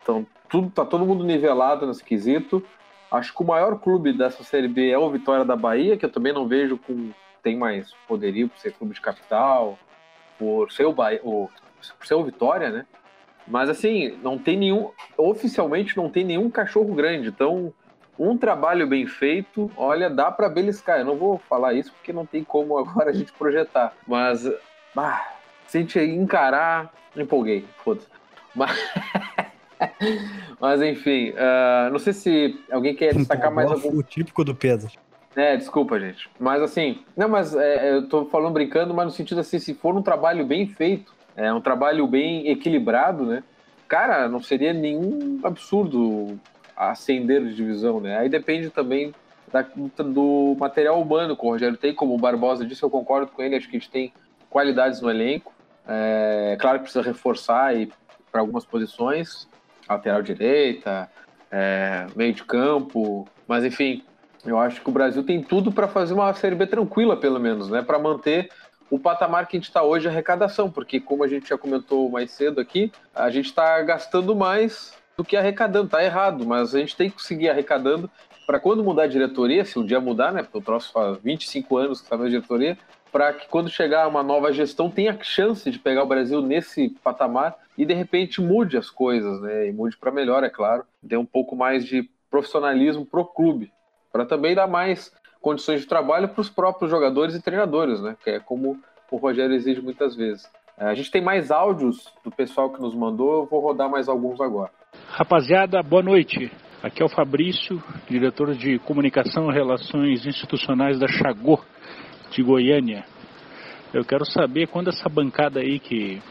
Então, 0.01 0.25
tudo, 0.49 0.71
tá 0.71 0.83
todo 0.83 1.05
mundo 1.05 1.23
nivelado 1.23 1.85
nesse 1.85 2.03
quesito. 2.03 2.63
Acho 3.13 3.31
que 3.31 3.43
o 3.43 3.45
maior 3.45 3.79
clube 3.79 4.11
dessa 4.11 4.43
Série 4.43 4.67
B 4.67 4.89
é 4.89 4.97
o 4.97 5.09
Vitória 5.11 5.45
da 5.45 5.55
Bahia, 5.55 5.95
que 5.95 6.03
eu 6.03 6.11
também 6.11 6.33
não 6.33 6.47
vejo 6.47 6.79
com 6.79 7.11
tem 7.43 7.55
mais 7.55 7.93
poderio 8.07 8.49
por 8.49 8.57
ser 8.57 8.71
clube 8.71 8.95
de 8.95 9.01
capital, 9.01 9.77
por 10.39 10.71
ser 10.71 10.85
o, 10.85 10.93
Bahia, 10.93 11.19
o, 11.23 11.49
por 11.99 12.07
ser 12.07 12.15
o 12.15 12.23
Vitória, 12.23 12.69
né? 12.71 12.85
Mas 13.47 13.69
assim, 13.69 14.17
não 14.23 14.39
tem 14.39 14.57
nenhum. 14.57 14.89
Oficialmente 15.17 15.95
não 15.95 16.09
tem 16.09 16.23
nenhum 16.23 16.49
cachorro 16.49 16.95
grande. 16.95 17.27
Então, 17.27 17.71
um 18.17 18.37
trabalho 18.37 18.87
bem 18.87 19.05
feito, 19.05 19.69
olha, 19.75 20.09
dá 20.09 20.31
para 20.31 20.49
beliscar. 20.49 20.99
Eu 20.99 21.05
não 21.05 21.17
vou 21.17 21.37
falar 21.37 21.73
isso 21.73 21.91
porque 21.91 22.13
não 22.13 22.25
tem 22.25 22.43
como 22.43 22.77
agora 22.79 23.11
a 23.11 23.13
gente 23.13 23.31
projetar. 23.33 23.93
Mas, 24.07 24.49
bah, 24.95 25.33
se 25.67 25.77
a 25.77 25.81
gente 25.81 25.99
encarar, 25.99 26.91
empolguei, 27.15 27.65
foda-se. 27.83 28.07
Mas, 28.55 28.71
mas 30.59 30.81
enfim, 30.81 31.31
uh, 31.31 31.91
não 31.91 31.99
sei 31.99 32.13
se 32.13 32.59
alguém 32.71 32.95
quer 32.95 33.13
destacar 33.15 33.51
mais 33.51 33.71
algum. 33.71 33.97
O 33.97 34.03
típico 34.03 34.43
do 34.43 34.55
Pedro. 34.55 34.89
É, 35.35 35.57
desculpa, 35.57 35.99
gente. 35.99 36.29
Mas 36.39 36.61
assim, 36.61 37.03
não, 37.17 37.27
mas 37.27 37.55
é, 37.55 37.95
eu 37.95 38.07
tô 38.07 38.25
falando 38.25 38.53
brincando, 38.53 38.93
mas 38.93 39.05
no 39.05 39.11
sentido 39.11 39.41
assim, 39.41 39.59
se 39.59 39.73
for 39.73 39.95
um 39.95 40.01
trabalho 40.01 40.45
bem 40.45 40.67
feito, 40.67 41.13
é 41.35 41.51
um 41.51 41.61
trabalho 41.61 42.05
bem 42.05 42.47
equilibrado, 42.49 43.25
né? 43.25 43.43
Cara, 43.87 44.27
não 44.27 44.41
seria 44.41 44.73
nenhum 44.73 45.39
absurdo 45.43 46.39
ascender 46.75 47.43
de 47.43 47.55
divisão, 47.55 47.99
né? 47.99 48.17
Aí 48.17 48.29
depende 48.29 48.69
também 48.69 49.13
da, 49.51 49.61
do 49.61 50.55
material 50.59 51.01
humano 51.01 51.35
que 51.35 51.45
o 51.45 51.49
Rogério 51.49 51.77
tem, 51.77 51.93
como 51.93 52.15
o 52.15 52.17
Barbosa 52.17 52.65
disse, 52.65 52.83
eu 52.83 52.89
concordo 52.89 53.31
com 53.31 53.41
ele, 53.41 53.55
acho 53.55 53.69
que 53.69 53.77
a 53.77 53.79
gente 53.79 53.91
tem 53.91 54.13
qualidades 54.49 55.01
no 55.01 55.09
elenco. 55.09 55.53
É, 55.87 56.57
claro 56.59 56.79
que 56.79 56.83
precisa 56.83 57.03
reforçar 57.03 57.75
e 57.75 57.91
para 58.31 58.41
algumas 58.41 58.65
posições, 58.65 59.47
lateral 59.87 60.21
direita, 60.21 61.09
é, 61.51 62.07
meio 62.15 62.33
de 62.33 62.43
campo, 62.43 63.27
mas 63.47 63.63
enfim, 63.63 64.03
eu 64.45 64.57
acho 64.59 64.81
que 64.81 64.89
o 64.89 64.93
Brasil 64.93 65.23
tem 65.23 65.41
tudo 65.41 65.71
para 65.71 65.87
fazer 65.87 66.13
uma 66.13 66.33
Série 66.33 66.55
B 66.55 66.67
tranquila, 66.67 67.15
pelo 67.15 67.39
menos, 67.39 67.69
né? 67.69 67.81
Para 67.81 67.99
manter 67.99 68.49
o 68.89 68.99
patamar 68.99 69.47
que 69.47 69.55
a 69.55 69.59
gente 69.59 69.69
está 69.69 69.81
hoje, 69.81 70.07
a 70.07 70.11
arrecadação, 70.11 70.69
porque 70.69 70.99
como 70.99 71.23
a 71.23 71.27
gente 71.27 71.49
já 71.49 71.57
comentou 71.57 72.09
mais 72.09 72.31
cedo 72.31 72.59
aqui, 72.59 72.91
a 73.13 73.29
gente 73.29 73.45
está 73.45 73.81
gastando 73.81 74.35
mais 74.35 74.93
do 75.15 75.23
que 75.23 75.37
arrecadando, 75.37 75.89
tá 75.89 76.03
errado, 76.03 76.45
mas 76.45 76.75
a 76.75 76.79
gente 76.79 76.95
tem 76.95 77.09
que 77.09 77.21
seguir 77.21 77.49
arrecadando 77.49 78.09
para 78.45 78.59
quando 78.59 78.83
mudar 78.83 79.03
a 79.03 79.07
diretoria, 79.07 79.63
se 79.63 79.79
um 79.79 79.85
dia 79.85 79.99
mudar, 79.99 80.33
né? 80.33 80.43
Porque 80.43 80.57
o 80.57 80.61
troço 80.61 80.91
faz 80.91 81.17
25 81.23 81.77
anos 81.77 81.99
que 81.99 82.05
está 82.05 82.17
na 82.17 82.27
diretoria, 82.27 82.77
para 83.13 83.31
que 83.31 83.47
quando 83.47 83.69
chegar 83.69 84.07
uma 84.07 84.23
nova 84.23 84.51
gestão 84.51 84.89
tenha 84.89 85.15
chance 85.21 85.69
de 85.69 85.77
pegar 85.77 86.01
o 86.01 86.07
Brasil 86.07 86.41
nesse 86.41 86.89
patamar 87.03 87.55
e 87.77 87.85
de 87.85 87.93
repente 87.93 88.41
mude 88.41 88.75
as 88.75 88.89
coisas, 88.89 89.39
né? 89.39 89.67
E 89.69 89.71
mude 89.71 89.95
para 89.95 90.11
melhor, 90.11 90.43
é 90.43 90.49
claro. 90.49 90.83
Dê 91.01 91.15
um 91.15 91.25
pouco 91.25 91.55
mais 91.55 91.85
de 91.85 92.09
profissionalismo 92.31 93.05
pro 93.05 93.23
clube, 93.23 93.71
para 94.11 94.25
também 94.25 94.55
dar 94.55 94.65
mais 94.65 95.13
condições 95.39 95.81
de 95.81 95.87
trabalho 95.87 96.29
para 96.29 96.41
os 96.41 96.49
próprios 96.49 96.89
jogadores 96.89 97.35
e 97.35 97.41
treinadores, 97.41 98.01
né? 98.01 98.17
Que 98.23 98.31
é 98.31 98.39
como 98.39 98.81
o 99.11 99.17
Rogério 99.17 99.55
exige 99.55 99.79
muitas 99.79 100.15
vezes. 100.15 100.49
É, 100.75 100.85
a 100.85 100.95
gente 100.95 101.11
tem 101.11 101.21
mais 101.21 101.51
áudios 101.51 102.11
do 102.23 102.31
pessoal 102.31 102.71
que 102.71 102.81
nos 102.81 102.95
mandou, 102.95 103.41
eu 103.41 103.45
vou 103.45 103.59
rodar 103.59 103.87
mais 103.87 104.09
alguns 104.09 104.41
agora. 104.41 104.71
Rapaziada, 105.09 105.83
boa 105.83 106.01
noite. 106.01 106.51
Aqui 106.81 107.03
é 107.03 107.05
o 107.05 107.09
Fabrício, 107.09 107.81
diretor 108.09 108.55
de 108.55 108.79
Comunicação 108.79 109.51
e 109.51 109.53
Relações 109.53 110.25
Institucionais 110.25 110.99
da 110.99 111.07
Chagô, 111.07 111.59
de 112.33 112.43
Goiânia. 112.43 113.05
Eu 113.93 114.03
quero 114.03 114.25
saber 114.25 114.67
quando 114.67 114.89
essa 114.89 115.07
bancada 115.07 115.59
aí 115.59 115.79
que 115.79 116.21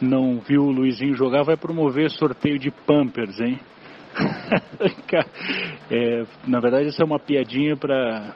não 0.00 0.40
viu 0.40 0.62
o 0.62 0.70
Luizinho 0.70 1.14
jogar 1.14 1.42
vai 1.42 1.56
promover 1.56 2.10
sorteio 2.10 2.58
de 2.58 2.70
Pampers, 2.70 3.38
hein? 3.40 3.58
é, 5.90 6.24
na 6.46 6.60
verdade, 6.60 6.88
isso 6.88 7.02
é 7.02 7.04
uma 7.04 7.18
piadinha 7.18 7.76
para 7.76 8.34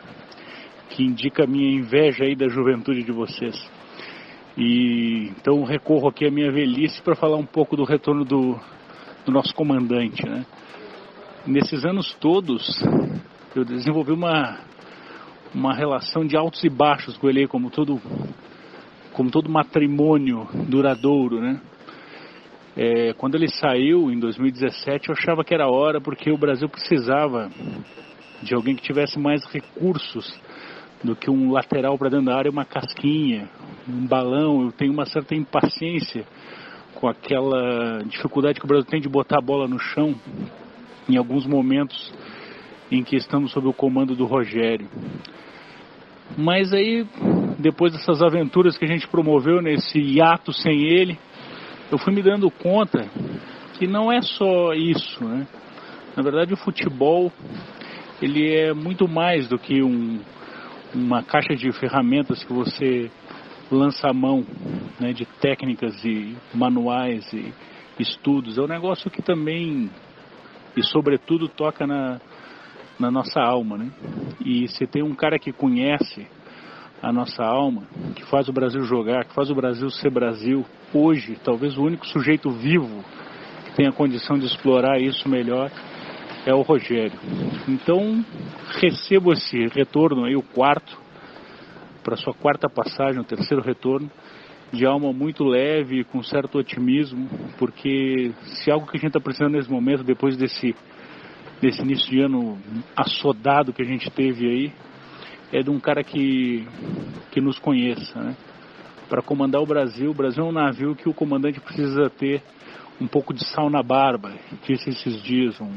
que 0.90 1.02
indica 1.02 1.44
a 1.44 1.46
minha 1.46 1.70
inveja 1.70 2.24
aí 2.24 2.36
da 2.36 2.48
juventude 2.48 3.02
de 3.02 3.12
vocês. 3.12 3.56
E 4.56 5.30
então 5.30 5.64
recorro 5.64 6.08
aqui 6.08 6.26
à 6.26 6.30
minha 6.30 6.52
velhice 6.52 7.00
para 7.02 7.16
falar 7.16 7.38
um 7.38 7.46
pouco 7.46 7.74
do 7.74 7.84
retorno 7.84 8.24
do, 8.24 8.60
do 9.24 9.32
nosso 9.32 9.54
comandante, 9.54 10.28
né? 10.28 10.44
Nesses 11.46 11.84
anos 11.84 12.14
todos, 12.20 12.62
eu 13.56 13.64
desenvolvi 13.64 14.12
uma 14.12 14.60
uma 15.54 15.74
relação 15.74 16.26
de 16.26 16.36
altos 16.36 16.62
e 16.64 16.68
baixos 16.68 17.16
com 17.16 17.28
ele, 17.28 17.46
como 17.46 17.70
todo 17.70 18.00
como 19.12 19.30
todo 19.30 19.50
matrimônio 19.50 20.48
duradouro, 20.68 21.40
né? 21.40 21.60
É, 22.74 23.12
quando 23.12 23.34
ele 23.34 23.48
saiu 23.48 24.10
em 24.10 24.18
2017, 24.18 25.10
eu 25.10 25.14
achava 25.14 25.44
que 25.44 25.52
era 25.52 25.68
hora 25.68 26.00
porque 26.00 26.30
o 26.30 26.38
Brasil 26.38 26.66
precisava 26.68 27.50
de 28.42 28.54
alguém 28.54 28.74
que 28.74 28.82
tivesse 28.82 29.18
mais 29.18 29.44
recursos 29.44 30.34
do 31.04 31.14
que 31.14 31.30
um 31.30 31.52
lateral 31.52 31.98
para 31.98 32.08
dentro 32.08 32.26
da 32.26 32.36
área, 32.36 32.50
uma 32.50 32.64
casquinha, 32.64 33.48
um 33.86 34.06
balão. 34.06 34.62
Eu 34.62 34.72
tenho 34.72 34.92
uma 34.92 35.04
certa 35.04 35.34
impaciência 35.34 36.24
com 36.94 37.06
aquela 37.06 38.02
dificuldade 38.04 38.58
que 38.58 38.64
o 38.64 38.68
Brasil 38.68 38.88
tem 38.88 39.00
de 39.00 39.08
botar 39.08 39.38
a 39.38 39.42
bola 39.42 39.68
no 39.68 39.78
chão 39.78 40.14
em 41.08 41.16
alguns 41.16 41.44
momentos 41.46 42.12
em 42.90 43.02
que 43.02 43.16
estamos 43.16 43.52
sob 43.52 43.68
o 43.68 43.72
comando 43.72 44.14
do 44.14 44.24
Rogério. 44.24 44.88
Mas 46.36 46.72
aí, 46.72 47.06
depois 47.58 47.92
dessas 47.92 48.22
aventuras 48.22 48.76
que 48.78 48.84
a 48.84 48.88
gente 48.88 49.06
promoveu 49.06 49.60
nesse 49.60 49.98
hiato 49.98 50.52
sem 50.52 50.84
ele, 50.84 51.18
eu 51.90 51.98
fui 51.98 52.12
me 52.12 52.22
dando 52.22 52.50
conta 52.50 53.06
que 53.78 53.86
não 53.86 54.10
é 54.10 54.22
só 54.22 54.72
isso, 54.72 55.24
né? 55.24 55.46
Na 56.16 56.22
verdade, 56.22 56.52
o 56.54 56.56
futebol 56.56 57.32
ele 58.20 58.54
é 58.54 58.72
muito 58.72 59.08
mais 59.08 59.48
do 59.48 59.58
que 59.58 59.82
um, 59.82 60.20
uma 60.94 61.22
caixa 61.22 61.54
de 61.54 61.72
ferramentas 61.72 62.44
que 62.44 62.52
você 62.52 63.10
lança 63.70 64.08
a 64.08 64.12
mão, 64.12 64.44
né, 65.00 65.12
de 65.12 65.24
técnicas 65.24 66.04
e 66.04 66.36
manuais 66.54 67.32
e 67.32 67.52
estudos. 67.98 68.58
É 68.58 68.62
um 68.62 68.68
negócio 68.68 69.10
que 69.10 69.22
também 69.22 69.90
e 70.76 70.82
sobretudo 70.82 71.48
toca 71.48 71.86
na, 71.86 72.20
na 72.98 73.10
nossa 73.10 73.40
alma, 73.40 73.76
né? 73.76 73.90
E 74.44 74.68
se 74.68 74.86
tem 74.86 75.02
um 75.02 75.14
cara 75.14 75.38
que 75.38 75.52
conhece 75.52 76.26
a 77.02 77.12
nossa 77.12 77.44
alma, 77.44 77.82
que 78.14 78.24
faz 78.26 78.48
o 78.48 78.52
Brasil 78.52 78.82
jogar, 78.82 79.24
que 79.24 79.34
faz 79.34 79.50
o 79.50 79.54
Brasil 79.54 79.90
ser 79.90 80.10
Brasil, 80.10 80.64
hoje, 80.94 81.36
talvez 81.42 81.76
o 81.76 81.82
único 81.82 82.06
sujeito 82.06 82.50
vivo 82.50 83.04
que 83.64 83.74
tem 83.74 83.86
a 83.86 83.92
condição 83.92 84.38
de 84.38 84.46
explorar 84.46 85.00
isso 85.00 85.28
melhor 85.28 85.70
é 86.46 86.54
o 86.54 86.62
Rogério. 86.62 87.18
Então, 87.68 88.24
recebo 88.80 89.32
esse 89.32 89.66
retorno 89.68 90.24
aí, 90.24 90.36
o 90.36 90.42
quarto, 90.42 90.96
para 92.02 92.16
sua 92.16 92.34
quarta 92.34 92.68
passagem, 92.68 93.20
o 93.20 93.24
terceiro 93.24 93.62
retorno, 93.62 94.10
de 94.72 94.86
alma 94.86 95.12
muito 95.12 95.44
leve, 95.44 96.02
com 96.04 96.22
certo 96.22 96.58
otimismo, 96.58 97.28
porque 97.58 98.32
se 98.44 98.70
algo 98.70 98.86
que 98.86 98.96
a 98.96 99.00
gente 99.00 99.08
está 99.08 99.20
precisando 99.20 99.52
nesse 99.52 99.70
momento, 99.70 100.02
depois 100.02 100.36
desse, 100.36 100.74
desse 101.62 101.80
início 101.80 102.10
de 102.10 102.20
ano 102.20 102.58
assodado 102.96 103.72
que 103.72 103.80
a 103.80 103.86
gente 103.86 104.10
teve 104.10 104.46
aí, 104.46 104.72
é 105.52 105.62
de 105.62 105.70
um 105.70 105.78
cara 105.78 106.02
que, 106.02 106.66
que 107.30 107.40
nos 107.40 107.56
conheça, 107.58 108.20
né? 108.20 108.36
Para 109.08 109.22
comandar 109.22 109.60
o 109.62 109.66
Brasil, 109.66 110.10
o 110.10 110.14
Brasil 110.14 110.42
é 110.44 110.48
um 110.48 110.52
navio 110.52 110.96
que 110.96 111.08
o 111.08 111.14
comandante 111.14 111.60
precisa 111.60 112.10
ter 112.10 112.42
um 113.00 113.06
pouco 113.06 113.32
de 113.32 113.44
sal 113.46 113.70
na 113.70 113.82
barba, 113.82 114.32
disse 114.66 114.90
esses 114.90 115.22
dias 115.22 115.60
um, 115.60 115.70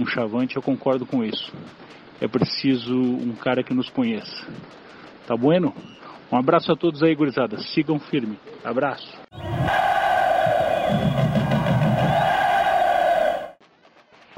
um 0.00 0.06
chavante, 0.06 0.56
eu 0.56 0.62
concordo 0.62 1.06
com 1.06 1.22
isso. 1.22 1.52
É 2.20 2.26
preciso 2.26 2.96
um 2.96 3.36
cara 3.36 3.62
que 3.62 3.72
nos 3.72 3.88
conheça. 3.90 4.46
Tá 5.26 5.36
bueno? 5.36 5.72
Um 6.32 6.36
abraço 6.36 6.72
a 6.72 6.76
todos 6.76 7.02
aí, 7.02 7.14
gurizada. 7.14 7.58
Sigam 7.58 8.00
firme. 8.00 8.36
Abraço. 8.64 9.06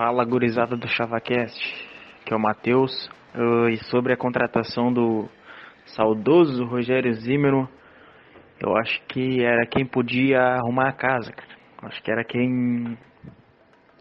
Fala, 0.01 0.25
gurizada 0.25 0.79
do 0.79 0.89
ChavaCast. 0.89 1.61
Que 2.25 2.33
é 2.33 2.37
o 2.37 2.41
Matheus. 2.41 2.91
Uh, 3.35 3.69
e 3.69 3.77
sobre 3.91 4.15
a 4.15 4.17
contratação 4.17 4.91
do 4.91 5.29
saudoso 5.95 6.65
Rogério 6.65 7.13
Zimmermann, 7.13 7.69
eu 8.65 8.75
acho 8.79 8.99
que 9.09 9.45
era 9.45 9.67
quem 9.67 9.85
podia 9.85 10.41
arrumar 10.41 10.89
a 10.89 10.93
casa, 10.95 11.31
cara. 11.31 11.51
Acho 11.83 12.03
que 12.03 12.11
era 12.11 12.25
quem 12.25 12.97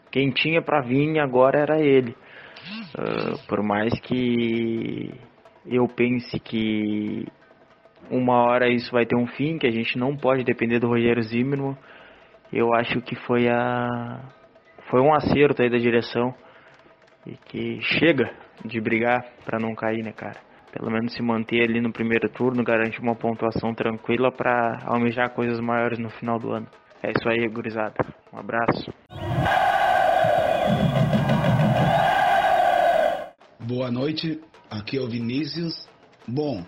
quem 0.10 0.32
tinha 0.32 0.62
para 0.62 0.80
vir 0.80 1.20
agora 1.20 1.60
era 1.60 1.82
ele. 1.82 2.16
Uh, 2.98 3.46
por 3.50 3.62
mais 3.62 3.92
que 4.00 5.14
eu 5.66 5.86
pense 5.90 6.40
que 6.40 7.28
uma 8.10 8.46
hora 8.46 8.70
isso 8.70 8.90
vai 8.90 9.06
ter 9.06 9.18
um 9.18 9.28
fim, 9.28 9.58
que 9.58 9.68
a 9.68 9.72
gente 9.72 9.98
não 9.98 10.16
pode 10.16 10.46
depender 10.46 10.80
do 10.80 10.88
Rogério 10.88 11.22
Zimmermann, 11.24 11.78
eu 12.54 12.74
acho 12.74 13.02
que 13.02 13.16
foi 13.16 13.50
a 13.50 14.39
foi 14.90 15.02
um 15.02 15.14
acerto 15.14 15.62
aí 15.62 15.70
da 15.70 15.78
direção 15.78 16.34
e 17.26 17.38
que 17.46 17.80
chega 17.82 18.32
de 18.66 18.82
brigar 18.82 19.24
para 19.46 19.60
não 19.60 19.76
cair, 19.76 20.04
né, 20.04 20.12
cara? 20.12 20.40
Pelo 20.72 20.92
menos 20.92 21.14
se 21.14 21.22
manter 21.22 21.64
ali 21.64 21.80
no 21.80 21.92
primeiro 21.92 22.28
turno, 22.30 22.64
garante 22.64 23.00
uma 23.00 23.16
pontuação 23.16 23.74
tranquila 23.74 24.32
para 24.32 24.80
almejar 24.86 25.30
coisas 25.34 25.60
maiores 25.60 26.00
no 26.00 26.10
final 26.10 26.40
do 26.40 26.52
ano. 26.52 26.68
É 27.04 27.12
isso 27.12 27.30
aí, 27.30 27.48
gurizada. 27.48 27.96
Um 28.34 28.40
abraço. 28.40 28.92
Boa 33.60 33.92
noite, 33.92 34.42
aqui 34.70 34.98
é 34.98 35.02
o 35.02 35.08
Vinícius. 35.08 35.88
Bom, 36.28 36.64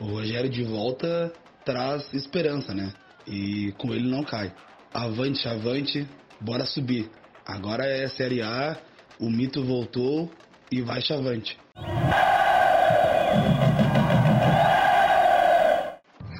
O 0.00 0.04
Rogério 0.04 0.50
de 0.50 0.64
volta 0.64 1.32
traz 1.64 2.12
esperança, 2.12 2.74
né? 2.74 2.92
E 3.26 3.72
com 3.78 3.94
ele 3.94 4.10
não 4.10 4.24
cai. 4.24 4.52
Avante, 4.92 5.46
avante, 5.46 6.06
bora 6.40 6.64
subir. 6.64 7.08
Agora 7.46 7.84
é 7.84 8.06
Série 8.08 8.40
A, 8.40 8.76
o 9.18 9.28
mito 9.28 9.64
voltou 9.64 10.30
e 10.70 10.80
vai 10.80 11.00
chavante. 11.00 11.58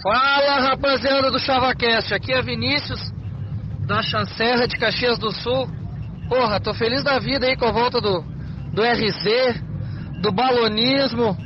Fala 0.03 0.61
rapaziada 0.61 1.31
do 1.31 1.41
ChavaCast, 1.41 2.15
aqui 2.15 2.33
é 2.33 2.41
Vinícius 2.41 3.13
da 3.87 4.01
Chancerra 4.03 4.67
de 4.69 4.79
Caxias 4.79 5.19
do 5.19 5.33
Sul. 5.33 5.69
Porra, 6.29 6.61
tô 6.61 6.73
feliz 6.73 7.03
da 7.03 7.19
vida 7.19 7.47
aí 7.47 7.57
com 7.57 7.67
a 7.67 7.73
volta 7.73 8.01
do, 8.01 8.23
do 8.73 8.83
RZ, 8.83 9.61
do 10.23 10.33
balonismo, 10.33 11.37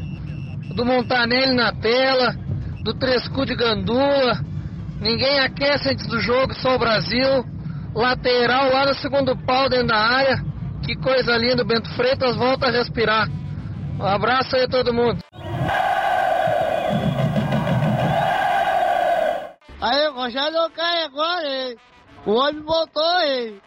do 0.74 0.84
Montanelli 0.84 1.54
na 1.54 1.72
tela, 1.72 2.34
do 2.84 2.92
Trescu 2.94 3.46
de 3.46 3.56
Gandula. 3.56 4.38
Ninguém 5.00 5.40
aquece 5.40 5.90
antes 5.90 6.06
do 6.06 6.20
jogo, 6.20 6.54
só 6.54 6.76
o 6.76 6.78
Brasil. 6.78 7.55
Lateral 7.96 8.70
lá 8.70 8.84
no 8.84 8.94
segundo 8.96 9.34
pau 9.46 9.70
dentro 9.70 9.86
da 9.86 9.96
área. 9.96 10.44
Que 10.84 10.94
coisa 10.96 11.34
linda, 11.38 11.62
o 11.62 11.66
Bento 11.66 11.88
Freitas 11.96 12.36
volta 12.36 12.66
a 12.66 12.70
respirar. 12.70 13.26
Um 13.98 14.04
abraço 14.04 14.54
aí 14.54 14.64
a 14.64 14.68
todo 14.68 14.92
mundo. 14.92 15.24
Aí, 19.80 20.08
o 20.08 20.12
Rogério 20.12 20.70
cai 20.74 21.04
agora, 21.04 21.48
hein? 21.48 21.76
O 22.26 22.32
homem 22.32 22.62
voltou, 22.62 23.20
hein? 23.22 23.62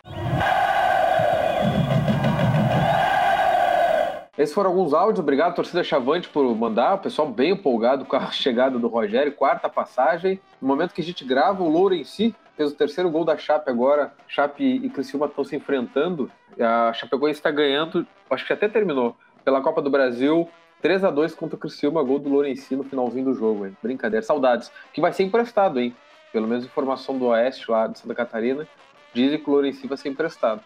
Esses 4.37 4.53
foram 4.53 4.69
alguns 4.69 4.93
áudios. 4.93 5.19
Obrigado, 5.19 5.55
torcida 5.55 5.83
Chavante, 5.83 6.29
por 6.29 6.55
mandar. 6.55 6.93
O 6.93 6.99
pessoal 6.99 7.27
bem 7.27 7.53
empolgado 7.53 8.05
com 8.05 8.15
a 8.15 8.29
chegada 8.29 8.77
do 8.77 8.87
Rogério. 8.87 9.31
Quarta 9.31 9.67
passagem. 9.67 10.39
No 10.61 10.67
momento 10.67 10.93
que 10.93 11.01
a 11.01 11.03
gente 11.03 11.25
grava, 11.25 11.63
o 11.63 11.67
Louro 11.67 11.95
em 11.95 12.03
si 12.03 12.35
fez 12.59 12.73
o 12.73 12.75
terceiro 12.75 13.09
gol 13.09 13.23
da 13.23 13.37
Chape 13.37 13.69
agora. 13.69 14.11
Chape 14.27 14.65
e 14.65 14.89
Criciúma 14.89 15.27
estão 15.27 15.45
se 15.45 15.55
enfrentando. 15.55 16.29
A 16.59 16.91
Chapecoense 16.91 17.39
está 17.39 17.49
ganhando, 17.49 18.05
acho 18.29 18.45
que 18.45 18.51
até 18.51 18.67
terminou, 18.67 19.15
pela 19.45 19.61
Copa 19.61 19.81
do 19.81 19.89
Brasil. 19.89 20.49
3 20.81 21.05
a 21.05 21.09
2 21.09 21.35
contra 21.35 21.55
o 21.55 21.59
Criciúma, 21.59 22.03
gol 22.03 22.19
do 22.19 22.27
Lourenci 22.27 22.75
no 22.75 22.83
finalzinho 22.83 23.25
do 23.25 23.33
jogo, 23.33 23.65
hein? 23.65 23.77
Brincadeira, 23.81 24.25
saudades. 24.25 24.69
Que 24.93 24.99
vai 24.99 25.13
ser 25.13 25.23
emprestado, 25.23 25.79
hein? 25.79 25.95
Pelo 26.33 26.47
menos 26.47 26.65
informação 26.65 27.17
do 27.17 27.27
Oeste 27.27 27.71
lá 27.71 27.87
de 27.87 27.97
Santa 27.97 28.13
Catarina, 28.13 28.67
dizem 29.13 29.39
que 29.39 29.49
o 29.49 29.53
Lourenci 29.53 29.87
vai 29.87 29.97
ser 29.97 30.09
emprestado. 30.09 30.61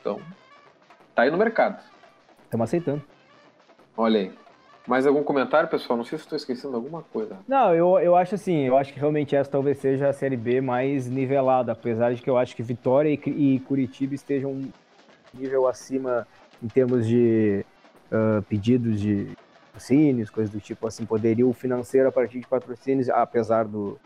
Então, 0.00 0.20
tá 1.16 1.22
aí 1.22 1.32
no 1.32 1.36
mercado. 1.36 1.82
Estamos 2.44 2.64
aceitando. 2.64 3.02
Olha 3.96 4.20
aí. 4.20 4.43
Mais 4.86 5.06
algum 5.06 5.22
comentário, 5.22 5.68
pessoal? 5.68 5.96
Não 5.96 6.04
sei 6.04 6.18
se 6.18 6.24
estou 6.24 6.36
esquecendo 6.36 6.76
alguma 6.76 7.02
coisa. 7.02 7.38
Não, 7.48 7.74
eu, 7.74 7.98
eu 8.00 8.14
acho 8.14 8.34
assim, 8.34 8.66
eu 8.66 8.76
acho 8.76 8.92
que 8.92 9.00
realmente 9.00 9.34
essa 9.34 9.50
talvez 9.50 9.78
seja 9.78 10.08
a 10.08 10.12
Série 10.12 10.36
B 10.36 10.60
mais 10.60 11.06
nivelada, 11.06 11.72
apesar 11.72 12.14
de 12.14 12.20
que 12.20 12.28
eu 12.28 12.36
acho 12.36 12.54
que 12.54 12.62
Vitória 12.62 13.08
e, 13.08 13.30
e 13.30 13.60
Curitiba 13.60 14.14
estejam 14.14 14.50
um 14.50 14.70
nível 15.32 15.66
acima 15.66 16.26
em 16.62 16.68
termos 16.68 17.06
de 17.06 17.64
uh, 18.12 18.42
pedidos 18.42 19.00
de 19.00 19.34
patrocínios, 19.74 20.30
coisas 20.30 20.52
do 20.52 20.60
tipo 20.60 20.86
assim, 20.86 21.04
poderio 21.04 21.52
financeiro 21.52 22.08
a 22.08 22.12
partir 22.12 22.40
de 22.40 22.46
patrocínios, 22.46 23.08
apesar 23.08 23.64
do, 23.64 23.98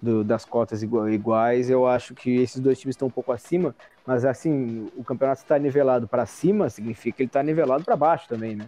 do, 0.00 0.24
das 0.24 0.44
cotas 0.44 0.82
iguais, 0.82 1.68
eu 1.68 1.86
acho 1.86 2.14
que 2.14 2.36
esses 2.36 2.60
dois 2.60 2.78
times 2.78 2.94
estão 2.94 3.08
um 3.08 3.10
pouco 3.10 3.32
acima, 3.32 3.74
mas 4.06 4.24
assim, 4.24 4.88
o 4.96 5.04
campeonato 5.04 5.42
está 5.42 5.58
nivelado 5.58 6.08
para 6.08 6.24
cima, 6.24 6.70
significa 6.70 7.18
que 7.18 7.22
ele 7.24 7.28
está 7.28 7.42
nivelado 7.42 7.84
para 7.84 7.96
baixo 7.96 8.28
também, 8.28 8.56
né? 8.56 8.66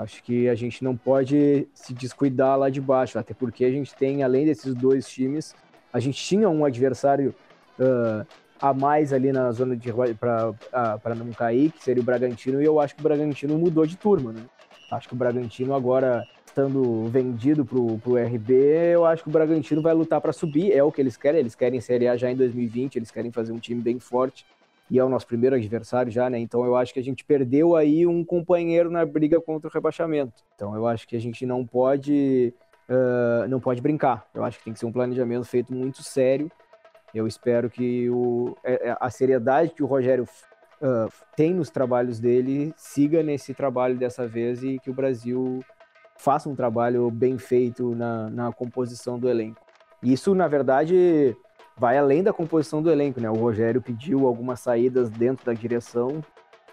Acho 0.00 0.22
que 0.22 0.48
a 0.48 0.54
gente 0.54 0.82
não 0.82 0.96
pode 0.96 1.68
se 1.74 1.92
descuidar 1.92 2.58
lá 2.58 2.70
de 2.70 2.80
baixo, 2.80 3.18
até 3.18 3.34
porque 3.34 3.66
a 3.66 3.70
gente 3.70 3.94
tem, 3.94 4.22
além 4.22 4.46
desses 4.46 4.74
dois 4.74 5.06
times, 5.06 5.54
a 5.92 6.00
gente 6.00 6.22
tinha 6.22 6.48
um 6.48 6.64
adversário 6.64 7.34
uh, 7.78 8.26
a 8.58 8.72
mais 8.72 9.12
ali 9.12 9.30
na 9.30 9.52
zona 9.52 9.76
de 9.76 9.92
para 10.18 11.14
não 11.14 11.30
cair, 11.32 11.70
que 11.70 11.84
seria 11.84 12.02
o 12.02 12.04
Bragantino, 12.04 12.62
e 12.62 12.64
eu 12.64 12.80
acho 12.80 12.94
que 12.94 13.00
o 13.00 13.04
Bragantino 13.04 13.58
mudou 13.58 13.84
de 13.84 13.96
turma, 13.96 14.32
né? 14.32 14.40
Acho 14.90 15.06
que 15.06 15.14
o 15.14 15.18
Bragantino 15.18 15.74
agora 15.74 16.24
estando 16.46 17.04
vendido 17.08 17.62
pro, 17.62 17.98
pro 17.98 18.16
RB, 18.16 18.54
eu 18.94 19.04
acho 19.04 19.22
que 19.22 19.28
o 19.28 19.32
Bragantino 19.32 19.82
vai 19.82 19.92
lutar 19.92 20.20
para 20.20 20.32
subir, 20.32 20.72
é 20.72 20.82
o 20.82 20.90
que 20.90 21.00
eles 21.02 21.16
querem, 21.16 21.40
eles 21.40 21.54
querem 21.54 21.78
Série 21.78 22.08
A 22.08 22.16
já 22.16 22.30
em 22.30 22.36
2020, 22.36 22.96
eles 22.96 23.10
querem 23.10 23.30
fazer 23.30 23.52
um 23.52 23.58
time 23.58 23.82
bem 23.82 23.98
forte, 24.00 24.46
e 24.90 24.98
é 24.98 25.04
o 25.04 25.08
nosso 25.08 25.26
primeiro 25.26 25.54
adversário 25.54 26.10
já, 26.10 26.28
né? 26.28 26.38
Então 26.38 26.64
eu 26.64 26.76
acho 26.76 26.92
que 26.92 26.98
a 26.98 27.02
gente 27.02 27.24
perdeu 27.24 27.76
aí 27.76 28.06
um 28.06 28.24
companheiro 28.24 28.90
na 28.90 29.06
briga 29.06 29.40
contra 29.40 29.68
o 29.68 29.72
rebaixamento. 29.72 30.42
Então 30.56 30.74
eu 30.74 30.86
acho 30.86 31.06
que 31.06 31.16
a 31.16 31.20
gente 31.20 31.46
não 31.46 31.64
pode 31.64 32.52
uh, 32.88 33.48
não 33.48 33.60
pode 33.60 33.80
brincar. 33.80 34.28
Eu 34.34 34.42
acho 34.42 34.58
que 34.58 34.64
tem 34.64 34.72
que 34.72 34.78
ser 34.80 34.86
um 34.86 34.92
planejamento 34.92 35.44
feito 35.44 35.72
muito 35.72 36.02
sério. 36.02 36.50
Eu 37.14 37.26
espero 37.26 37.70
que 37.70 38.10
o, 38.10 38.56
a 39.00 39.10
seriedade 39.10 39.72
que 39.72 39.82
o 39.82 39.86
Rogério 39.86 40.24
uh, 40.24 41.12
tem 41.36 41.54
nos 41.54 41.70
trabalhos 41.70 42.18
dele 42.18 42.74
siga 42.76 43.22
nesse 43.22 43.54
trabalho 43.54 43.96
dessa 43.96 44.26
vez 44.26 44.62
e 44.62 44.78
que 44.78 44.90
o 44.90 44.94
Brasil 44.94 45.60
faça 46.18 46.48
um 46.48 46.54
trabalho 46.54 47.10
bem 47.10 47.38
feito 47.38 47.94
na, 47.94 48.28
na 48.28 48.52
composição 48.52 49.18
do 49.18 49.28
elenco. 49.28 49.60
Isso, 50.02 50.34
na 50.34 50.48
verdade, 50.48 51.36
vai 51.80 51.96
além 51.96 52.22
da 52.22 52.30
composição 52.30 52.82
do 52.82 52.90
elenco, 52.90 53.18
né? 53.22 53.30
O 53.30 53.36
Rogério 53.36 53.80
pediu 53.80 54.26
algumas 54.26 54.60
saídas 54.60 55.08
dentro 55.08 55.46
da 55.46 55.54
direção 55.54 56.22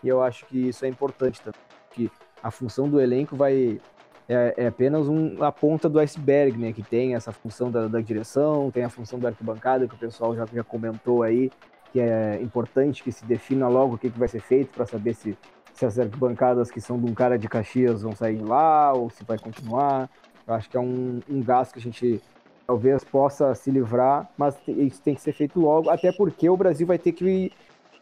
e 0.04 0.10
eu 0.10 0.22
acho 0.22 0.46
que 0.48 0.68
isso 0.68 0.84
é 0.84 0.90
importante, 0.90 1.42
tá? 1.42 1.54
que 1.92 2.12
a 2.44 2.52
função 2.52 2.90
do 2.90 3.00
elenco 3.00 3.34
vai 3.34 3.80
é, 4.28 4.54
é, 4.58 4.68
apenas 4.68 5.08
um, 5.08 5.42
a 5.42 5.50
ponta 5.50 5.88
do 5.88 5.98
iceberg, 5.98 6.58
né? 6.58 6.74
Que 6.74 6.84
tem 6.84 7.16
essa 7.16 7.32
função 7.32 7.72
da, 7.72 7.88
da 7.88 8.02
direção, 8.02 8.70
tem 8.70 8.84
a 8.84 8.90
função 8.90 9.18
da 9.18 9.30
arquibancada 9.30 9.88
que 9.88 9.96
o 9.96 9.98
pessoal 9.98 10.36
já, 10.36 10.46
já 10.46 10.64
comentou 10.66 11.24
aí, 11.24 11.50
que 11.94 12.02
é 12.02 12.42
importante 12.42 13.02
que 13.02 13.12
se 13.14 13.24
defina 13.24 13.70
logo 13.70 13.96
o 13.96 13.98
que, 13.98 14.10
que 14.10 14.20
vai 14.20 14.28
ser 14.28 14.42
feito 14.42 14.74
para 14.74 14.86
saber 14.86 15.14
se, 15.14 15.38
se 15.74 15.86
as 15.86 15.98
arquibancadas 15.98 16.70
que 16.70 16.82
são 16.82 17.00
de 17.00 17.10
um 17.10 17.14
cara 17.14 17.40
de 17.40 17.48
Caxias 17.48 18.02
vão 18.02 18.14
sair 18.14 18.42
lá 18.42 18.92
ou 18.92 19.10
se 19.10 19.24
vai 19.24 19.40
continuar. 19.40 20.10
Eu 20.46 20.54
acho 20.54 20.70
que 20.70 20.76
é 20.76 20.82
um, 20.82 21.22
um 21.30 21.42
gasto 21.42 21.72
que 21.72 21.80
a 21.80 21.82
gente 21.82 22.22
talvez 22.68 23.02
possa 23.02 23.56
se 23.56 23.72
livrar, 23.72 24.30
mas 24.38 24.56
isso 24.68 25.02
tem 25.02 25.16
que 25.16 25.22
ser 25.22 25.32
feito 25.32 25.58
logo, 25.58 25.90
até 25.90 26.12
porque 26.12 26.50
o 26.50 26.58
Brasil 26.58 26.86
vai 26.86 27.00
ter 27.00 27.14
que, 27.14 27.52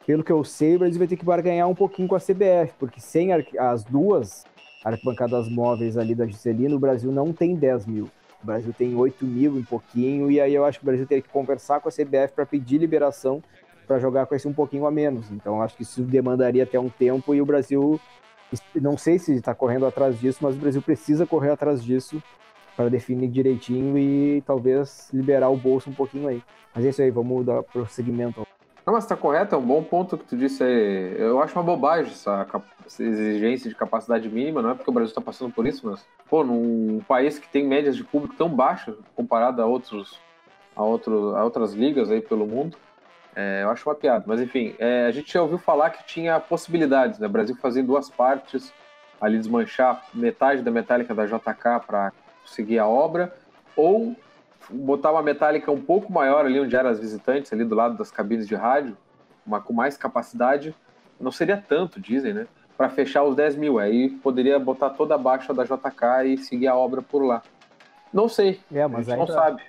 pelo 0.07 0.23
que 0.23 0.31
eu 0.31 0.43
sei, 0.43 0.75
o 0.75 0.79
Brasil 0.79 0.97
vai 0.97 1.07
ter 1.07 1.15
que 1.15 1.23
barganhar 1.23 1.69
um 1.69 1.75
pouquinho 1.75 2.07
com 2.07 2.15
a 2.15 2.19
CBF, 2.19 2.73
porque 2.79 2.99
sem 2.99 3.29
as 3.31 3.83
duas 3.83 4.43
arquibancadas 4.83 5.47
móveis 5.47 5.97
ali 5.97 6.15
da 6.15 6.25
Juscelino, 6.25 6.77
o 6.77 6.79
Brasil 6.79 7.11
não 7.11 7.31
tem 7.31 7.55
10 7.55 7.85
mil. 7.85 8.05
O 8.43 8.45
Brasil 8.45 8.73
tem 8.75 8.95
8 8.95 9.23
mil 9.25 9.59
e 9.59 9.63
pouquinho, 9.63 10.31
e 10.31 10.41
aí 10.41 10.53
eu 10.53 10.65
acho 10.65 10.79
que 10.79 10.85
o 10.85 10.87
Brasil 10.87 11.05
teria 11.05 11.21
que 11.21 11.29
conversar 11.29 11.79
com 11.79 11.89
a 11.89 11.91
CBF 11.91 12.33
para 12.35 12.45
pedir 12.45 12.79
liberação 12.79 13.43
para 13.87 13.99
jogar 13.99 14.25
com 14.25 14.33
esse 14.33 14.47
um 14.47 14.53
pouquinho 14.53 14.87
a 14.87 14.91
menos. 14.91 15.29
Então 15.31 15.61
acho 15.61 15.75
que 15.77 15.83
isso 15.83 16.01
demandaria 16.01 16.63
até 16.63 16.79
um 16.79 16.89
tempo 16.89 17.35
e 17.35 17.41
o 17.41 17.45
Brasil, 17.45 17.99
não 18.75 18.97
sei 18.97 19.19
se 19.19 19.33
está 19.33 19.53
correndo 19.53 19.85
atrás 19.85 20.19
disso, 20.19 20.39
mas 20.41 20.55
o 20.55 20.59
Brasil 20.59 20.81
precisa 20.81 21.25
correr 21.25 21.51
atrás 21.51 21.83
disso 21.83 22.21
para 22.75 22.89
definir 22.89 23.29
direitinho 23.29 23.97
e 23.97 24.41
talvez 24.45 25.09
liberar 25.13 25.49
o 25.49 25.57
bolso 25.57 25.89
um 25.89 25.93
pouquinho 25.93 26.27
aí. 26.27 26.41
Mas 26.73 26.85
é 26.85 26.89
isso 26.89 27.01
aí, 27.01 27.09
vamos 27.09 27.45
dar 27.45 27.63
prosseguimento. 27.63 28.45
Não, 28.85 28.93
mas 28.93 29.05
tá 29.05 29.15
correto, 29.15 29.55
é 29.55 29.57
um 29.57 29.65
bom 29.65 29.81
ponto 29.83 30.17
que 30.17 30.25
tu 30.25 30.37
disse 30.37 30.63
aí. 30.63 31.15
Eu 31.17 31.41
acho 31.41 31.57
uma 31.57 31.63
bobagem 31.63 32.11
essa, 32.11 32.45
essa 32.85 33.03
exigência 33.03 33.67
de 33.69 33.75
capacidade 33.75 34.29
mínima, 34.29 34.61
não 34.61 34.71
é 34.71 34.73
porque 34.75 34.89
o 34.89 34.93
Brasil 34.93 35.09
está 35.09 35.21
passando 35.21 35.51
por 35.51 35.65
isso, 35.65 35.87
mas, 35.89 36.05
pô, 36.29 36.43
num 36.43 36.99
país 37.07 37.39
que 37.39 37.47
tem 37.47 37.65
médias 37.65 37.95
de 37.95 38.03
público 38.03 38.35
tão 38.35 38.47
baixas 38.47 38.95
comparado 39.15 39.61
a 39.61 39.65
outros, 39.65 40.19
a, 40.75 40.83
outro, 40.83 41.35
a 41.35 41.43
outras 41.43 41.73
ligas 41.73 42.11
aí 42.11 42.21
pelo 42.21 42.45
mundo, 42.45 42.77
é, 43.35 43.63
eu 43.63 43.71
acho 43.71 43.89
uma 43.89 43.95
piada. 43.95 44.23
Mas 44.27 44.39
enfim, 44.39 44.75
é, 44.77 45.07
a 45.07 45.11
gente 45.11 45.33
já 45.33 45.41
ouviu 45.41 45.57
falar 45.57 45.89
que 45.89 46.05
tinha 46.05 46.39
possibilidades, 46.39 47.17
né? 47.17 47.25
O 47.25 47.29
Brasil 47.29 47.57
em 47.75 47.83
duas 47.83 48.09
partes, 48.09 48.71
ali 49.19 49.37
desmanchar 49.39 50.05
metade 50.13 50.61
da 50.61 50.69
metálica 50.69 51.15
da 51.15 51.25
JK 51.25 51.85
para 51.87 52.13
seguir 52.45 52.79
a 52.79 52.87
obra, 52.87 53.33
ou 53.75 54.15
botar 54.69 55.11
uma 55.11 55.21
metálica 55.21 55.71
um 55.71 55.81
pouco 55.81 56.11
maior 56.11 56.45
ali 56.45 56.59
onde 56.59 56.75
eram 56.75 56.89
as 56.89 56.99
visitantes, 56.99 57.51
ali 57.53 57.63
do 57.63 57.75
lado 57.75 57.97
das 57.97 58.11
cabines 58.11 58.47
de 58.47 58.55
rádio, 58.55 58.97
uma 59.45 59.61
com 59.61 59.73
mais 59.73 59.97
capacidade, 59.97 60.75
não 61.19 61.31
seria 61.31 61.57
tanto, 61.57 61.99
dizem, 61.99 62.33
né? 62.33 62.47
Para 62.77 62.89
fechar 62.89 63.23
os 63.23 63.35
10 63.35 63.55
mil. 63.55 63.79
Aí 63.79 64.09
poderia 64.09 64.59
botar 64.59 64.89
toda 64.89 65.15
a 65.15 65.17
baixa 65.17 65.53
da 65.53 65.63
JK 65.63 66.25
e 66.25 66.37
seguir 66.37 66.67
a 66.67 66.75
obra 66.75 67.01
por 67.01 67.23
lá. 67.23 67.41
Não 68.11 68.27
sei. 68.27 68.59
É, 68.73 68.85
mas 68.87 69.07
a 69.07 69.11
gente 69.11 69.13
aí 69.13 69.19
não 69.19 69.27
sabe. 69.27 69.61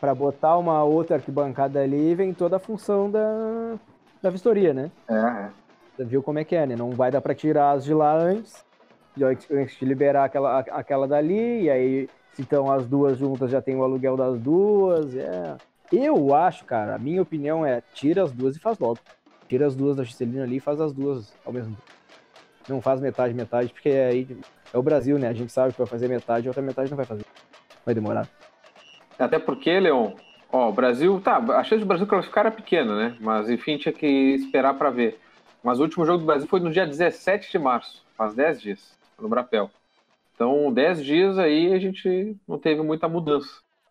Para 0.00 0.14
botar 0.14 0.58
uma 0.58 0.82
outra 0.84 1.16
arquibancada 1.16 1.80
ali, 1.80 2.14
vem 2.14 2.34
toda 2.34 2.56
a 2.56 2.58
função 2.58 3.10
da, 3.10 3.76
da 4.20 4.28
vistoria, 4.28 4.74
né? 4.74 4.90
É, 5.08 5.14
é. 5.14 5.50
Você 5.96 6.04
viu 6.04 6.22
como 6.22 6.38
é 6.38 6.44
que 6.44 6.56
é, 6.56 6.66
né? 6.66 6.76
Não 6.76 6.90
vai 6.90 7.10
dar 7.10 7.20
para 7.20 7.34
tirar 7.34 7.70
as 7.70 7.84
de 7.84 7.94
lá 7.94 8.14
antes 8.14 8.64
antes 9.22 9.78
de 9.78 9.84
liberar 9.84 10.24
aquela, 10.24 10.60
aquela 10.60 11.06
dali, 11.06 11.62
e 11.62 11.70
aí 11.70 12.08
se 12.32 12.42
estão 12.42 12.70
as 12.70 12.86
duas 12.86 13.16
juntas 13.18 13.50
já 13.50 13.62
tem 13.62 13.76
o 13.76 13.84
aluguel 13.84 14.16
das 14.16 14.38
duas. 14.38 15.14
É. 15.14 15.56
Eu 15.92 16.34
acho, 16.34 16.64
cara, 16.64 16.94
a 16.96 16.98
minha 16.98 17.22
opinião 17.22 17.64
é 17.64 17.82
tira 17.92 18.24
as 18.24 18.32
duas 18.32 18.56
e 18.56 18.60
faz 18.60 18.78
logo. 18.78 18.98
Tira 19.48 19.66
as 19.66 19.76
duas 19.76 19.96
da 19.96 20.02
Juscelino 20.02 20.42
ali 20.42 20.56
e 20.56 20.60
faz 20.60 20.80
as 20.80 20.92
duas 20.92 21.32
ao 21.44 21.52
mesmo 21.52 21.76
tempo. 21.76 21.94
Não 22.68 22.80
faz 22.80 23.00
metade, 23.00 23.34
metade, 23.34 23.72
porque 23.72 23.90
aí 23.90 24.26
é 24.72 24.78
o 24.78 24.82
Brasil, 24.82 25.18
né? 25.18 25.28
A 25.28 25.34
gente 25.34 25.52
sabe 25.52 25.72
que 25.72 25.78
vai 25.78 25.86
fazer 25.86 26.08
metade 26.08 26.48
a 26.48 26.50
outra 26.50 26.62
metade 26.62 26.90
não 26.90 26.96
vai 26.96 27.06
fazer. 27.06 27.24
vai 27.84 27.94
demorar. 27.94 28.26
Até 29.18 29.38
porque, 29.38 29.78
Leon, 29.78 30.12
ó, 30.50 30.70
o 30.70 30.72
Brasil, 30.72 31.20
tá, 31.20 31.36
a 31.36 31.62
chance 31.62 31.80
do 31.80 31.86
Brasil 31.86 32.06
classificar 32.06 32.46
era 32.46 32.54
pequena, 32.54 32.96
né? 32.96 33.16
Mas 33.20 33.48
enfim, 33.50 33.76
tinha 33.76 33.92
que 33.92 34.06
esperar 34.06 34.74
para 34.74 34.90
ver. 34.90 35.20
Mas 35.62 35.78
o 35.78 35.82
último 35.82 36.04
jogo 36.04 36.18
do 36.18 36.26
Brasil 36.26 36.48
foi 36.48 36.60
no 36.60 36.70
dia 36.70 36.86
17 36.86 37.50
de 37.50 37.58
março, 37.58 38.04
faz 38.16 38.34
10 38.34 38.60
dias, 38.60 38.98
no 39.20 39.28
Brapel. 39.28 39.70
Então, 40.34 40.72
10 40.72 41.04
dias 41.04 41.38
aí 41.38 41.72
a 41.72 41.78
gente 41.78 42.36
não 42.46 42.58
teve 42.58 42.82
muita 42.82 43.08
mudança. 43.08 43.48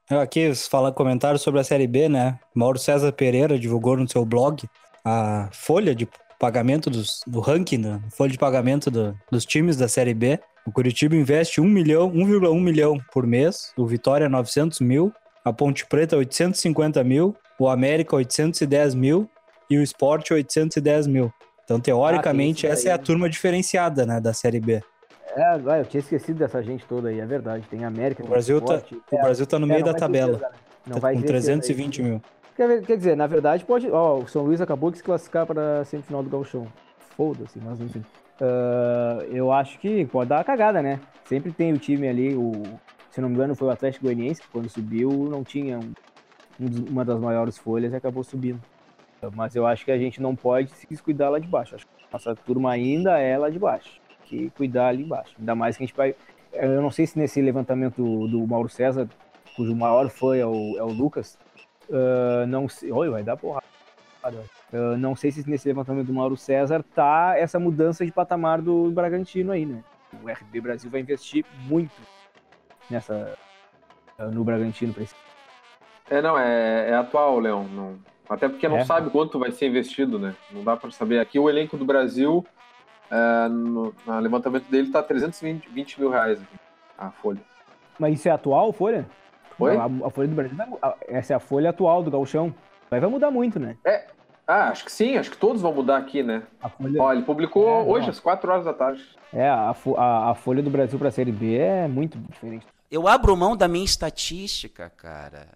Eu 0.09 0.19
aqui 0.19 0.53
falar 0.55 0.91
comentário 0.91 1.39
sobre 1.39 1.61
a 1.61 1.63
Série 1.63 1.87
B, 1.87 2.09
né? 2.09 2.37
Mauro 2.53 2.77
César 2.77 3.11
Pereira 3.13 3.57
divulgou 3.57 3.95
no 3.95 4.07
seu 4.07 4.25
blog 4.25 4.63
a 5.05 5.49
folha 5.53 5.95
de 5.95 6.07
pagamento 6.37 6.89
dos, 6.89 7.21
do 7.25 7.39
ranking, 7.39 7.77
né? 7.77 8.01
folha 8.11 8.31
de 8.31 8.37
pagamento 8.37 8.91
do- 8.91 9.17
dos 9.31 9.45
times 9.45 9.77
da 9.77 9.87
Série 9.87 10.13
B. 10.13 10.39
O 10.65 10.71
Curitiba 10.71 11.15
investe 11.15 11.61
1 11.61 11.63
milhão, 11.63 12.11
1,1 12.11 12.59
milhão 12.59 12.97
por 13.13 13.25
mês, 13.25 13.71
o 13.77 13.85
Vitória 13.87 14.27
900 14.27 14.81
mil, 14.81 15.13
a 15.43 15.53
Ponte 15.53 15.85
Preta 15.85 16.17
850 16.17 17.01
mil, 17.03 17.35
o 17.57 17.69
América 17.69 18.15
810 18.17 18.95
mil 18.95 19.29
e 19.69 19.77
o 19.77 19.83
Sport 19.83 20.31
810 20.31 21.07
mil. 21.07 21.31
Então, 21.63 21.79
teoricamente, 21.79 22.65
Ah, 22.65 22.69
tem 22.69 22.73
isso 22.73 22.81
essa 22.81 22.89
é 22.89 22.93
a 22.93 22.97
daí. 22.97 23.05
turma 23.05 23.29
diferenciada, 23.29 24.05
né, 24.05 24.19
da 24.19 24.33
Série 24.33 24.59
B. 24.59 24.81
É, 25.35 25.79
eu 25.79 25.85
tinha 25.85 25.99
esquecido 25.99 26.37
dessa 26.39 26.61
gente 26.61 26.85
toda 26.85 27.09
aí, 27.09 27.19
é 27.19 27.25
verdade. 27.25 27.65
Tem 27.67 27.83
América, 27.83 28.21
O 28.21 28.25
tem 28.25 28.31
Brasil 28.31 28.61
tá, 28.61 28.75
Sport, 28.75 28.91
o 29.11 29.15
é, 29.15 29.21
Brasil 29.21 29.45
tá 29.47 29.59
no 29.59 29.65
é, 29.65 29.69
meio 29.69 29.83
da 29.83 29.93
tabela. 29.93 30.33
surpresa, 30.33 30.53
né? 30.53 30.59
Não 30.85 30.93
Tá 30.95 30.99
vai 30.99 31.13
com 31.15 31.21
ver 31.21 31.27
se 31.27 31.33
é 31.33 31.39
320 31.39 32.01
mil. 32.03 32.21
Quer, 32.55 32.67
ver- 32.67 32.85
quer 32.85 32.97
dizer, 32.97 33.17
na 33.17 33.25
verdade, 33.25 33.65
pode. 33.65 33.89
Ó, 33.89 34.19
o 34.19 34.27
São 34.27 34.43
Luís 34.43 34.61
acabou 34.61 34.91
de 34.91 34.97
se 34.97 35.03
classificar 35.03 35.45
para 35.45 35.79
a 35.79 35.85
semifinal 35.85 36.21
do 36.21 36.29
Gauchão. 36.29 36.67
Foda-se, 37.17 37.59
mas 37.59 37.79
enfim. 37.79 38.03
Ah, 38.39 39.23
eu 39.29 39.51
acho 39.51 39.79
que 39.79 40.05
pode 40.05 40.29
dar 40.29 40.37
uma 40.37 40.43
cagada, 40.43 40.81
né? 40.81 40.99
Sempre 41.25 41.51
tem 41.51 41.73
o 41.73 41.77
time 41.79 42.07
ali, 42.07 42.35
o, 42.35 42.51
se 43.09 43.21
não 43.21 43.29
me 43.29 43.35
engano, 43.35 43.55
foi 43.55 43.67
o 43.67 43.71
Atlético 43.71 44.05
Goianiense, 44.05 44.41
que 44.41 44.47
quando 44.49 44.69
subiu 44.69 45.09
não 45.29 45.43
tinha 45.43 45.79
um- 45.79 45.93
um 46.59 46.67
uma 46.91 47.05
das 47.05 47.19
maiores 47.19 47.57
folhas 47.57 47.93
e 47.93 47.95
acabou 47.95 48.23
subindo. 48.23 48.59
Mas 49.35 49.55
eu 49.55 49.65
acho 49.65 49.85
que 49.85 49.91
a 49.91 49.97
gente 49.97 50.21
não 50.21 50.35
pode 50.35 50.69
se 50.71 50.85
descuidar 50.87 51.31
lá 51.31 51.39
de 51.39 51.47
baixo. 51.47 51.75
Acho 51.75 51.85
que 51.85 51.91
nossa 52.11 52.35
turma 52.35 52.71
ainda 52.71 53.17
é 53.17 53.37
lá 53.37 53.49
de 53.49 53.57
baixo. 53.57 54.01
Que 54.33 54.49
cuidar 54.49 54.87
ali 54.87 55.03
embaixo. 55.03 55.35
Ainda 55.37 55.53
mais 55.53 55.77
que 55.77 55.83
a 55.83 55.85
gente 55.85 55.95
vai. 55.95 56.15
Eu 56.51 56.81
não 56.81 56.89
sei 56.89 57.05
se 57.05 57.19
nesse 57.19 57.39
levantamento 57.39 58.27
do, 58.27 58.47
Mauro 58.47 58.67
César, 58.67 59.07
cujo 59.55 59.75
maior 59.75 60.09
fã 60.09 60.35
é 60.35 60.45
o, 60.45 60.75
é 60.75 60.83
o 60.83 60.87
Lucas, 60.87 61.37
ah, 61.91 62.45
não 62.47 62.67
sei. 62.67 62.91
Oi, 62.91 63.09
vai 63.09 63.23
dar 63.23 63.37
porrada. 63.37 63.63
Ah, 64.23 64.97
não 64.97 65.15
sei 65.15 65.31
se 65.31 65.47
nesse 65.47 65.67
levantamento 65.67 66.07
do 66.07 66.13
Mauro 66.13 66.35
César 66.35 66.83
tá 66.95 67.35
essa 67.37 67.59
mudança 67.59 68.03
de 68.03 68.11
patamar 68.11 68.59
do 68.59 68.89
Bragantino 68.89 69.51
aí, 69.51 69.67
né? 69.67 69.83
O 70.23 70.27
RB 70.27 70.61
Brasil 70.61 70.89
vai 70.89 71.01
investir 71.01 71.45
muito 71.67 71.93
nessa 72.89 73.37
ah, 74.17 74.25
no 74.27 74.43
Bragantino 74.43 74.93
para 74.93 75.03
esse 75.03 75.15
É, 76.09 76.21
não, 76.23 76.39
é, 76.39 76.89
é 76.89 76.95
atual, 76.95 77.39
Leon. 77.39 77.65
Não. 77.65 77.99
Até 78.27 78.49
porque 78.49 78.67
não 78.67 78.77
É. 78.77 78.85
sabe 78.85 79.09
quanto 79.11 79.37
vai 79.37 79.51
ser 79.51 79.67
investido, 79.67 80.17
né? 80.17 80.33
Não 80.51 80.63
dá 80.63 80.75
para 80.75 80.89
saber. 80.91 81.19
Aqui 81.19 81.37
o 81.37 81.49
elenco 81.49 81.77
do 81.77 81.85
Brasil, 81.85 82.43
é, 83.13 83.47
no, 83.49 83.93
no 84.05 84.19
levantamento 84.19 84.65
dele, 84.69 84.89
tá 84.91 85.03
320 85.03 85.69
20 85.69 85.99
mil 85.99 86.09
reais 86.09 86.41
aqui, 86.41 86.55
a 86.97 87.11
folha. 87.11 87.39
Mas 87.99 88.15
isso 88.19 88.27
é 88.27 88.31
atual, 88.31 88.73
Folha? 88.73 89.05
Oi? 89.59 89.77
A, 89.77 89.85
a 89.85 90.09
Folha 90.09 90.27
do 90.27 90.35
Brasil, 90.35 90.57
a- 90.81 90.95
essa 91.07 91.33
é 91.33 91.35
a 91.35 91.39
Folha 91.39 91.69
atual 91.69 92.01
do 92.01 92.09
Gauchão. 92.09 92.53
Mas 92.89 92.99
vai 93.01 93.09
mudar 93.09 93.29
muito, 93.31 93.59
né? 93.59 93.77
É. 93.85 94.07
Ah, 94.47 94.69
acho 94.69 94.83
que 94.83 94.91
sim, 94.91 95.15
acho 95.15 95.29
que 95.31 95.37
todos 95.37 95.61
vão 95.61 95.73
mudar 95.73 95.97
aqui, 95.97 96.21
né? 96.23 96.43
A 96.61 96.67
Folha... 96.69 97.01
Ó, 97.01 97.13
ele 97.13 97.21
publicou 97.21 97.69
É, 97.69 97.83
hoje, 97.83 98.07
não. 98.07 98.09
às 98.11 98.19
4 98.19 98.51
horas 98.51 98.65
da 98.65 98.73
tarde. 98.73 99.01
É, 99.31 99.47
a, 99.47 99.73
a, 99.97 100.31
a 100.31 100.35
Folha 100.35 100.61
do 100.61 100.69
Brasil 100.69 100.97
para 100.99 101.07
a 101.07 101.11
Série 101.11 101.31
B 101.31 101.55
é 101.55 101.87
muito 101.87 102.17
diferente. 102.17 102.65
Eu 102.91 103.07
abro 103.07 103.37
mão 103.37 103.55
da 103.55 103.67
minha 103.67 103.85
estatística, 103.85 104.89
cara. 104.97 105.47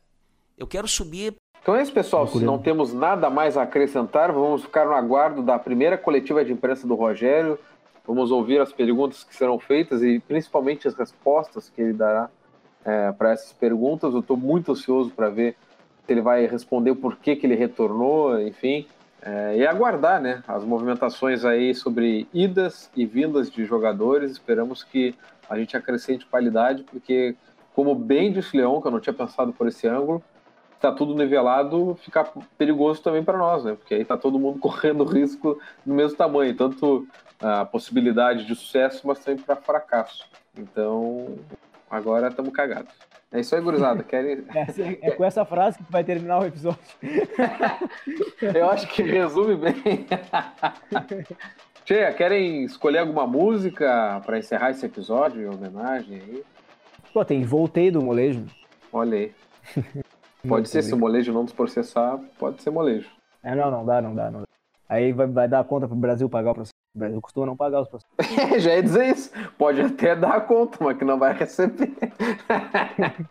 Eu 0.58 0.66
quero 0.68 0.88
subir. 0.88 1.36
Então 1.68 1.76
é 1.76 1.82
isso, 1.82 1.92
pessoal. 1.92 2.26
Se 2.26 2.42
não 2.46 2.58
temos 2.58 2.94
nada 2.94 3.30
mais 3.30 3.58
a 3.58 3.64
acrescentar, 3.64 4.32
vamos 4.32 4.62
ficar 4.62 4.86
no 4.86 4.94
aguardo 4.94 5.42
da 5.42 5.60
primeira 5.60 5.98
coletiva 5.98 6.46
de 6.46 6.54
imprensa 6.54 6.88
do 6.88 6.96
Rogério. 6.96 7.60
Vamos 8.08 8.32
ouvir 8.32 8.62
as 8.62 8.72
perguntas 8.72 9.26
que 9.26 9.36
serão 9.36 9.60
feitas 9.60 10.02
e 10.02 10.18
principalmente 10.18 10.88
as 10.88 10.96
respostas 10.96 11.70
que 11.70 11.82
ele 11.82 11.92
dará 11.92 12.30
para 13.18 13.34
essas 13.34 13.52
perguntas. 13.52 14.14
Eu 14.14 14.22
estou 14.22 14.38
muito 14.38 14.72
ansioso 14.72 15.10
para 15.10 15.28
ver 15.28 15.58
se 16.06 16.14
ele 16.14 16.22
vai 16.22 16.48
responder 16.48 16.92
o 16.92 16.96
porquê 16.96 17.36
que 17.36 17.46
ele 17.46 17.56
retornou, 17.56 18.40
enfim. 18.40 18.88
É, 19.22 19.58
e 19.58 19.68
aguardar 19.68 20.22
né, 20.22 20.42
as 20.48 20.64
movimentações 20.64 21.44
aí 21.44 21.76
sobre 21.76 22.30
idas 22.34 22.90
e 22.96 23.06
vindas 23.06 23.52
de 23.52 23.66
jogadores. 23.66 24.32
Esperamos 24.32 24.86
que 24.86 25.14
a 25.50 25.60
gente 25.60 25.76
acrescente 25.76 26.26
qualidade, 26.28 26.84
porque, 26.84 27.36
como 27.76 27.94
bem 27.94 28.32
disse 28.32 28.56
o 28.56 28.58
Leão, 28.58 28.82
que 28.82 28.88
eu 28.88 28.92
não 28.92 29.02
tinha 29.02 29.14
pensado 29.14 29.52
por 29.52 29.68
esse 29.68 29.86
ângulo, 29.86 30.24
está 30.78 30.92
tudo 30.92 31.16
nivelado, 31.16 31.98
fica 32.02 32.24
perigoso 32.58 33.02
também 33.02 33.24
para 33.24 33.38
nós, 33.38 33.64
né? 33.64 33.76
Porque 33.76 33.94
aí 33.94 34.02
está 34.02 34.18
todo 34.18 34.40
mundo 34.40 34.60
correndo 34.60 35.04
risco 35.04 35.60
no 35.86 35.94
mesmo 35.94 36.18
tamanho, 36.18 36.56
tanto 36.56 37.08
a 37.40 37.66
possibilidade 37.66 38.46
de 38.46 38.56
sucesso, 38.56 39.06
mas 39.06 39.20
também 39.20 39.44
para 39.44 39.56
fracasso. 39.56 40.28
Então, 40.58 41.36
agora 41.90 42.30
estamos 42.30 42.54
cagados. 42.54 42.94
É 43.32 43.42
isso 43.42 43.56
aí, 43.56 43.62
gurizada. 43.62 44.02
Querem... 44.04 44.46
É, 44.56 45.08
é 45.10 45.12
com 45.12 45.24
essa 45.24 45.46
frase 45.46 45.78
que 45.78 45.92
vai 45.92 46.04
terminar 46.04 46.40
o 46.40 46.46
episódio. 46.46 46.80
Eu 48.42 48.70
acho 48.70 48.88
que 48.88 49.04
resume 49.04 49.56
bem. 49.56 50.08
Tia, 51.84 52.14
querem 52.14 52.64
escolher 52.64 53.00
alguma 53.00 53.28
música 53.28 54.22
para 54.26 54.38
encerrar 54.38 54.72
esse 54.72 54.86
episódio 54.86 55.42
em 55.42 55.48
homenagem 55.48 56.16
aí? 56.16 56.44
Pô, 57.14 57.24
tem 57.24 57.44
Voltei 57.44 57.92
do 57.92 58.02
Molejo. 58.02 58.46
Olha 58.92 59.18
aí. 59.18 60.04
Pode 60.48 60.70
ser, 60.70 60.82
se 60.82 60.94
o 60.94 60.98
molejo 60.98 61.34
não 61.34 61.44
nos 61.44 61.54
processar, 61.54 62.20
pode 62.38 62.62
ser 62.62 62.70
molejo. 62.70 63.10
É, 63.44 63.56
não, 63.56 63.72
não 63.72 63.86
dá, 63.86 64.02
não 64.02 64.14
dá, 64.14 64.30
não 64.30 64.42
dá. 64.42 64.48
Aí 64.90 65.12
vai, 65.12 65.28
vai 65.28 65.48
dar 65.48 65.64
conta 65.64 65.88
pro 65.88 65.96
Brasil 65.96 66.30
pagar 66.30 66.52
o 66.52 66.56
processo. 66.56 66.74
O 66.96 67.00
Brasil 67.00 67.22
costuma 67.22 67.46
não 67.46 67.56
pagar 67.56 67.82
os 67.82 67.90
processos. 67.90 68.16
Já 68.64 68.76
ia 68.76 68.84
dizer 68.84 69.06
isso. 69.06 69.32
Pode 69.58 69.82
até 69.82 70.16
dar 70.16 70.42
conta, 70.48 70.78
mas 70.82 70.98
que 70.98 71.06
não 71.06 71.18
vai 71.18 71.34
receber. 71.34 71.94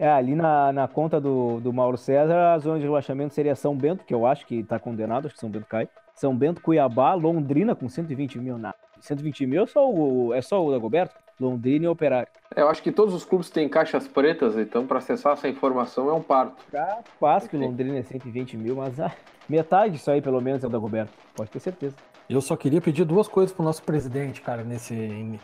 É, 0.00 0.08
ali 0.08 0.36
na, 0.36 0.72
na 0.72 0.86
conta 0.86 1.20
do, 1.20 1.58
do 1.58 1.72
Mauro 1.72 1.98
César, 1.98 2.54
a 2.54 2.58
zona 2.60 2.78
de 2.78 2.84
relaxamento 2.84 3.34
seria 3.34 3.56
São 3.56 3.76
Bento, 3.76 4.04
que 4.04 4.14
eu 4.14 4.24
acho 4.24 4.46
que 4.46 4.62
tá 4.62 4.78
condenado, 4.78 5.26
acho 5.26 5.34
que 5.34 5.40
São 5.40 5.50
Bento 5.50 5.66
cai. 5.66 5.88
São 6.14 6.36
Bento, 6.36 6.62
Cuiabá, 6.62 7.14
Londrina 7.14 7.74
com 7.74 7.88
120 7.88 8.38
mil. 8.38 8.56
Nada. 8.56 8.76
120 9.00 9.44
mil 9.46 9.64
é 9.64 9.66
só 9.66 9.90
o, 9.90 10.32
é 10.32 10.40
só 10.40 10.64
o 10.64 10.70
Dagoberto? 10.70 11.16
Londrina 11.40 11.84
e 11.86 11.88
Operário. 11.88 12.28
Eu 12.56 12.68
acho 12.68 12.82
que 12.82 12.90
todos 12.90 13.14
os 13.14 13.24
clubes 13.24 13.50
têm 13.50 13.68
caixas 13.68 14.08
pretas, 14.08 14.56
então 14.56 14.86
para 14.86 14.98
acessar 14.98 15.34
essa 15.34 15.48
informação 15.48 16.08
é 16.08 16.12
um 16.12 16.22
parto. 16.22 16.64
Capaz 16.70 17.46
que 17.46 17.56
o 17.56 17.60
Londrina 17.60 17.98
é 17.98 18.02
120 18.02 18.56
mil, 18.56 18.76
mas 18.76 18.98
ah, 18.98 19.12
metade 19.48 19.94
disso 19.94 20.10
aí 20.10 20.20
pelo 20.20 20.40
menos 20.40 20.64
é 20.64 20.66
o 20.66 20.70
Dagoberto. 20.70 21.12
Pode 21.34 21.50
ter 21.50 21.60
certeza. 21.60 21.94
Eu 22.28 22.42
só 22.42 22.56
queria 22.56 22.80
pedir 22.80 23.04
duas 23.04 23.26
coisas 23.26 23.54
pro 23.54 23.64
nosso 23.64 23.82
presidente, 23.82 24.42
cara, 24.42 24.62
nesse, 24.62 24.94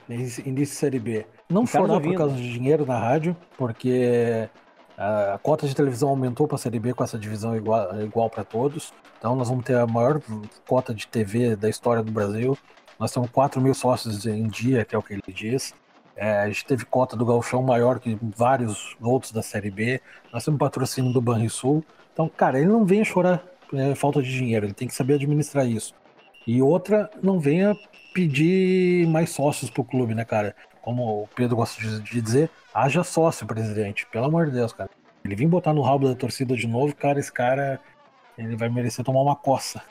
nesse 0.06 0.46
início 0.46 0.74
de 0.74 0.78
Série 0.78 0.98
B. 0.98 1.24
Não 1.48 1.66
chorar 1.66 1.86
por 1.86 1.94
ouvindo. 1.94 2.18
causa 2.18 2.34
de 2.34 2.52
dinheiro 2.52 2.84
na 2.84 2.98
rádio, 2.98 3.34
porque 3.56 4.50
a 4.98 5.38
cota 5.42 5.66
de 5.66 5.74
televisão 5.74 6.10
aumentou 6.10 6.46
para 6.46 6.56
a 6.56 6.58
Série 6.58 6.78
B 6.78 6.92
com 6.92 7.02
essa 7.02 7.18
divisão 7.18 7.56
igual, 7.56 8.00
igual 8.02 8.28
para 8.28 8.44
todos. 8.44 8.92
Então 9.18 9.34
nós 9.34 9.48
vamos 9.48 9.64
ter 9.64 9.76
a 9.76 9.86
maior 9.86 10.20
cota 10.68 10.94
de 10.94 11.06
TV 11.06 11.56
da 11.56 11.70
história 11.70 12.02
do 12.02 12.12
Brasil. 12.12 12.56
Nós 12.98 13.10
temos 13.10 13.30
4 13.30 13.60
mil 13.60 13.72
sócios 13.72 14.26
em 14.26 14.46
dia, 14.46 14.84
que 14.84 14.94
é 14.94 14.98
o 14.98 15.02
que 15.02 15.14
ele 15.14 15.22
diz. 15.28 15.74
É, 16.16 16.38
a 16.38 16.48
gente 16.48 16.64
teve 16.64 16.84
cota 16.84 17.16
do 17.16 17.26
Galchão 17.26 17.62
maior 17.62 17.98
que 17.98 18.18
vários 18.22 18.96
outros 19.00 19.32
da 19.32 19.42
Série 19.42 19.70
B. 19.70 20.00
Nós 20.32 20.44
temos 20.44 20.58
patrocínio 20.58 21.12
do 21.12 21.20
Banrisul. 21.20 21.84
Então, 22.12 22.28
cara, 22.28 22.58
ele 22.58 22.68
não 22.68 22.84
venha 22.84 23.04
chorar 23.04 23.42
é, 23.72 23.94
falta 23.94 24.22
de 24.22 24.30
dinheiro, 24.30 24.66
ele 24.66 24.74
tem 24.74 24.86
que 24.86 24.94
saber 24.94 25.14
administrar 25.14 25.66
isso. 25.66 25.94
E 26.46 26.60
outra, 26.60 27.10
não 27.22 27.40
venha 27.40 27.74
pedir 28.12 29.06
mais 29.08 29.30
sócios 29.30 29.70
pro 29.70 29.82
clube, 29.82 30.14
né, 30.14 30.24
cara? 30.24 30.54
Como 30.82 31.22
o 31.22 31.28
Pedro 31.34 31.56
gosta 31.56 31.82
de 31.82 32.20
dizer, 32.20 32.50
haja 32.72 33.02
sócio, 33.02 33.46
presidente. 33.46 34.06
Pelo 34.06 34.26
amor 34.26 34.46
de 34.46 34.52
Deus, 34.52 34.72
cara. 34.72 34.90
Ele 35.24 35.34
vir 35.34 35.48
botar 35.48 35.72
no 35.72 35.80
rabo 35.80 36.08
da 36.08 36.14
torcida 36.14 36.54
de 36.54 36.66
novo, 36.66 36.94
cara, 36.94 37.18
esse 37.18 37.32
cara, 37.32 37.80
ele 38.36 38.56
vai 38.56 38.68
merecer 38.68 39.04
tomar 39.04 39.22
uma 39.22 39.34
coça. 39.34 39.82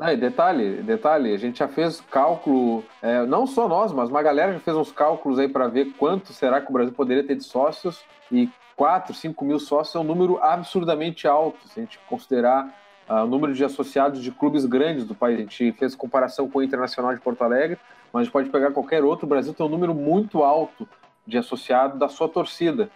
Ah, 0.00 0.12
e 0.12 0.16
detalhe, 0.16 0.82
detalhe, 0.82 1.32
a 1.32 1.36
gente 1.36 1.58
já 1.58 1.68
fez 1.68 2.00
cálculo, 2.10 2.84
é, 3.00 3.24
não 3.26 3.46
só 3.46 3.68
nós, 3.68 3.92
mas 3.92 4.08
uma 4.08 4.22
galera 4.22 4.52
já 4.54 4.58
fez 4.58 4.76
uns 4.76 4.90
cálculos 4.90 5.38
aí 5.38 5.48
para 5.48 5.68
ver 5.68 5.92
quanto 5.98 6.32
será 6.32 6.60
que 6.60 6.70
o 6.70 6.72
Brasil 6.72 6.92
poderia 6.92 7.22
ter 7.22 7.36
de 7.36 7.44
sócios 7.44 8.02
e 8.30 8.48
4, 8.76 9.14
5 9.14 9.44
mil 9.44 9.60
sócios 9.60 9.94
é 9.94 9.98
um 9.98 10.04
número 10.04 10.42
absurdamente 10.42 11.28
alto, 11.28 11.68
se 11.68 11.78
a 11.78 11.82
gente 11.82 12.00
considerar 12.08 12.74
ah, 13.08 13.24
o 13.24 13.26
número 13.26 13.52
de 13.52 13.64
associados 13.64 14.22
de 14.22 14.30
clubes 14.30 14.64
grandes 14.64 15.04
do 15.04 15.14
país. 15.14 15.38
A 15.38 15.42
gente 15.42 15.72
fez 15.72 15.94
comparação 15.94 16.48
com 16.48 16.58
o 16.58 16.62
Internacional 16.62 17.14
de 17.14 17.20
Porto 17.20 17.42
Alegre, 17.42 17.78
mas 18.12 18.22
a 18.22 18.24
gente 18.24 18.32
pode 18.32 18.48
pegar 18.50 18.70
qualquer 18.70 19.04
outro. 19.04 19.26
O 19.26 19.28
Brasil 19.28 19.52
tem 19.52 19.64
um 19.66 19.68
número 19.68 19.94
muito 19.94 20.42
alto 20.42 20.88
de 21.26 21.38
associados 21.38 21.98
da 21.98 22.08
sua 22.08 22.28
torcida. 22.28 22.90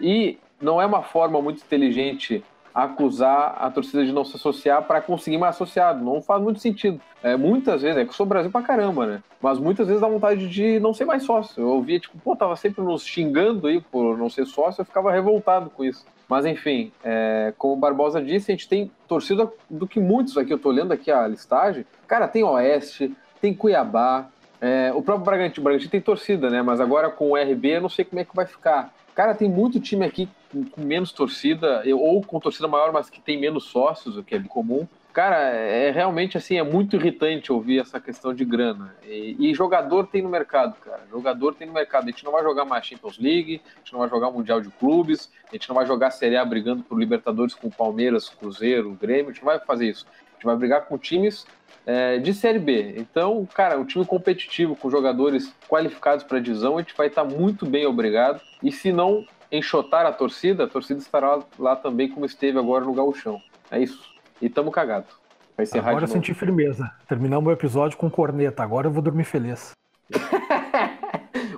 E 0.00 0.38
não 0.60 0.80
é 0.80 0.86
uma 0.86 1.02
forma 1.02 1.40
muito 1.40 1.62
inteligente 1.62 2.44
acusar 2.74 3.56
a 3.58 3.70
torcida 3.70 4.04
de 4.04 4.12
não 4.12 4.24
se 4.24 4.36
associar 4.36 4.82
para 4.82 5.00
conseguir 5.00 5.38
mais 5.38 5.54
associado. 5.54 6.04
Não 6.04 6.22
faz 6.22 6.42
muito 6.42 6.60
sentido. 6.60 7.00
É, 7.22 7.36
muitas 7.36 7.82
vezes, 7.82 7.98
é 7.98 8.04
que 8.04 8.10
eu 8.10 8.14
sou 8.14 8.24
Brasil 8.24 8.50
pra 8.50 8.62
caramba, 8.62 9.06
né? 9.06 9.22
Mas 9.40 9.58
muitas 9.58 9.86
vezes 9.86 10.00
dá 10.00 10.08
vontade 10.08 10.48
de 10.48 10.80
não 10.80 10.94
ser 10.94 11.04
mais 11.04 11.22
sócio. 11.22 11.62
Eu 11.62 11.68
ouvia, 11.68 11.98
tipo, 11.98 12.18
pô, 12.18 12.34
tava 12.34 12.56
sempre 12.56 12.82
nos 12.82 13.04
xingando 13.04 13.66
aí 13.66 13.80
por 13.80 14.16
não 14.16 14.30
ser 14.30 14.46
sócio, 14.46 14.80
eu 14.80 14.86
ficava 14.86 15.12
revoltado 15.12 15.70
com 15.70 15.84
isso. 15.84 16.04
Mas 16.28 16.46
enfim, 16.46 16.92
é, 17.02 17.52
como 17.58 17.74
o 17.74 17.76
Barbosa 17.76 18.22
disse, 18.22 18.52
a 18.52 18.54
gente 18.54 18.68
tem 18.68 18.90
torcida 19.08 19.50
do 19.68 19.86
que 19.86 19.98
muitos 19.98 20.38
aqui, 20.38 20.52
eu 20.52 20.58
tô 20.58 20.68
olhando 20.68 20.92
aqui 20.92 21.10
a 21.10 21.26
listagem. 21.26 21.84
Cara, 22.06 22.28
tem 22.28 22.44
Oeste, 22.44 23.12
tem 23.40 23.52
Cuiabá, 23.52 24.28
é, 24.60 24.92
o 24.94 25.02
próprio 25.02 25.24
Bragantino, 25.24 25.64
Bragantino 25.64 25.90
tem 25.90 26.00
torcida, 26.00 26.50
né? 26.50 26.62
Mas 26.62 26.80
agora 26.80 27.08
com 27.10 27.30
o 27.30 27.36
RB 27.36 27.76
eu 27.76 27.80
não 27.80 27.88
sei 27.88 28.04
como 28.04 28.20
é 28.20 28.24
que 28.24 28.36
vai 28.36 28.46
ficar. 28.46 28.92
Cara, 29.14 29.34
tem 29.34 29.48
muito 29.48 29.80
time 29.80 30.04
aqui 30.04 30.28
com, 30.50 30.64
com 30.64 30.80
menos 30.80 31.12
torcida, 31.12 31.82
ou 31.94 32.22
com 32.22 32.40
torcida 32.40 32.68
maior, 32.68 32.92
mas 32.92 33.08
que 33.08 33.20
tem 33.20 33.38
menos 33.38 33.64
sócios, 33.64 34.16
o 34.16 34.22
que 34.22 34.34
é 34.34 34.40
comum. 34.40 34.86
Cara, 35.12 35.36
é 35.36 35.90
realmente 35.90 36.36
assim, 36.36 36.56
é 36.56 36.62
muito 36.62 36.94
irritante 36.94 37.52
ouvir 37.52 37.80
essa 37.80 37.98
questão 37.98 38.32
de 38.32 38.44
grana. 38.44 38.94
E, 39.04 39.50
e 39.50 39.54
jogador 39.54 40.06
tem 40.06 40.22
no 40.22 40.28
mercado, 40.28 40.76
cara. 40.76 41.02
Jogador 41.10 41.54
tem 41.54 41.66
no 41.66 41.72
mercado. 41.72 42.04
A 42.04 42.10
gente 42.10 42.24
não 42.24 42.30
vai 42.30 42.42
jogar 42.42 42.64
mais 42.64 42.86
Champions 42.86 43.18
League, 43.18 43.60
a 43.74 43.78
gente 43.78 43.92
não 43.92 44.00
vai 44.00 44.08
jogar 44.08 44.30
Mundial 44.30 44.60
de 44.60 44.68
Clubes, 44.70 45.28
a 45.48 45.52
gente 45.54 45.68
não 45.68 45.74
vai 45.74 45.84
jogar 45.84 46.12
Série 46.12 46.36
A 46.36 46.44
brigando 46.44 46.84
por 46.84 46.98
Libertadores 46.98 47.54
com 47.54 47.68
Palmeiras, 47.68 48.28
Cruzeiro, 48.28 48.96
Grêmio, 49.00 49.30
a 49.30 49.32
gente 49.32 49.42
não 49.42 49.52
vai 49.52 49.58
fazer 49.58 49.88
isso. 49.88 50.06
A 50.08 50.34
gente 50.34 50.44
vai 50.44 50.56
brigar 50.56 50.86
com 50.86 50.96
times 50.96 51.44
é, 51.84 52.18
de 52.18 52.32
Série 52.32 52.60
B. 52.60 52.94
Então, 52.96 53.46
cara, 53.52 53.78
um 53.78 53.84
time 53.84 54.04
competitivo, 54.06 54.76
com 54.76 54.88
jogadores 54.88 55.52
qualificados 55.68 56.24
para 56.24 56.38
a 56.38 56.40
divisão, 56.40 56.78
a 56.78 56.82
gente 56.82 56.96
vai 56.96 57.08
estar 57.08 57.24
muito 57.24 57.66
bem 57.66 57.84
obrigado. 57.84 58.40
E 58.62 58.70
se 58.70 58.92
não 58.92 59.26
enxotar 59.50 60.06
a 60.06 60.12
torcida, 60.12 60.64
a 60.64 60.68
torcida 60.68 61.00
estará 61.00 61.40
lá 61.58 61.76
também 61.76 62.08
como 62.08 62.26
esteve 62.26 62.58
agora 62.58 62.84
no 62.84 62.94
Gauchão. 62.94 63.40
É 63.70 63.78
isso. 63.78 64.10
E 64.40 64.48
tamo 64.48 64.70
cagado. 64.70 65.06
Vai 65.56 65.64
encerrar 65.64 65.90
Agora 65.90 66.04
eu 66.04 66.08
senti 66.08 66.32
firmeza. 66.32 66.90
Terminamos 67.08 67.48
o 67.48 67.52
episódio 67.52 67.98
com 67.98 68.10
corneta. 68.10 68.62
Agora 68.62 68.86
eu 68.86 68.90
vou 68.90 69.02
dormir 69.02 69.24
feliz. 69.24 69.72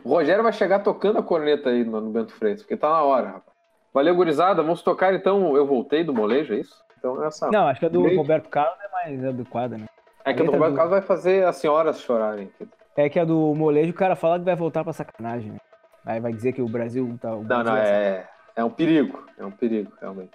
O 0.04 0.08
Rogério 0.08 0.42
vai 0.42 0.52
chegar 0.52 0.80
tocando 0.80 1.18
a 1.18 1.22
corneta 1.22 1.70
aí 1.70 1.84
no, 1.84 2.00
no 2.00 2.10
Bento 2.10 2.32
Freitas, 2.32 2.62
porque 2.62 2.76
tá 2.76 2.90
na 2.90 3.02
hora, 3.02 3.26
rapaz. 3.26 3.56
Valeu, 3.94 4.14
gurizada. 4.14 4.62
Vamos 4.62 4.82
tocar 4.82 5.14
então. 5.14 5.56
Eu 5.56 5.66
voltei 5.66 6.02
do 6.02 6.12
molejo, 6.12 6.54
é 6.54 6.58
isso? 6.58 6.82
Então 6.98 7.24
essa. 7.24 7.50
Não, 7.50 7.68
acho 7.68 7.80
que 7.80 7.86
a 7.86 7.88
do 7.88 8.02
Leite. 8.02 8.16
Roberto 8.16 8.48
Carlos 8.48 8.78
é 8.84 8.90
mais 8.90 9.24
adequada, 9.24 9.78
né? 9.78 9.86
É 10.24 10.32
que 10.32 10.42
a 10.42 10.44
do 10.44 10.50
letra 10.50 10.58
Roberto 10.58 10.76
Carlos 10.76 10.90
vai 10.90 11.02
fazer 11.02 11.44
as 11.44 11.56
senhoras 11.56 12.00
chorarem. 12.00 12.50
É 12.96 13.08
que 13.08 13.18
a 13.18 13.24
do 13.24 13.54
molejo, 13.54 13.90
o 13.90 13.94
cara 13.94 14.16
fala 14.16 14.38
que 14.38 14.44
vai 14.44 14.56
voltar 14.56 14.82
pra 14.82 14.92
sacanagem. 14.92 15.52
né? 15.52 15.58
Aí 16.04 16.20
vai 16.20 16.32
dizer 16.32 16.52
que 16.52 16.62
o 16.62 16.68
Brasil 16.68 17.16
tá. 17.20 17.34
o 17.34 17.42
Não, 17.42 17.46
Brasil 17.46 17.64
não, 17.72 17.76
é 17.76 17.90
é, 17.90 18.26
é 18.56 18.64
um 18.64 18.70
perigo. 18.70 19.24
É 19.38 19.44
um 19.44 19.50
perigo, 19.50 19.92
realmente. 20.00 20.30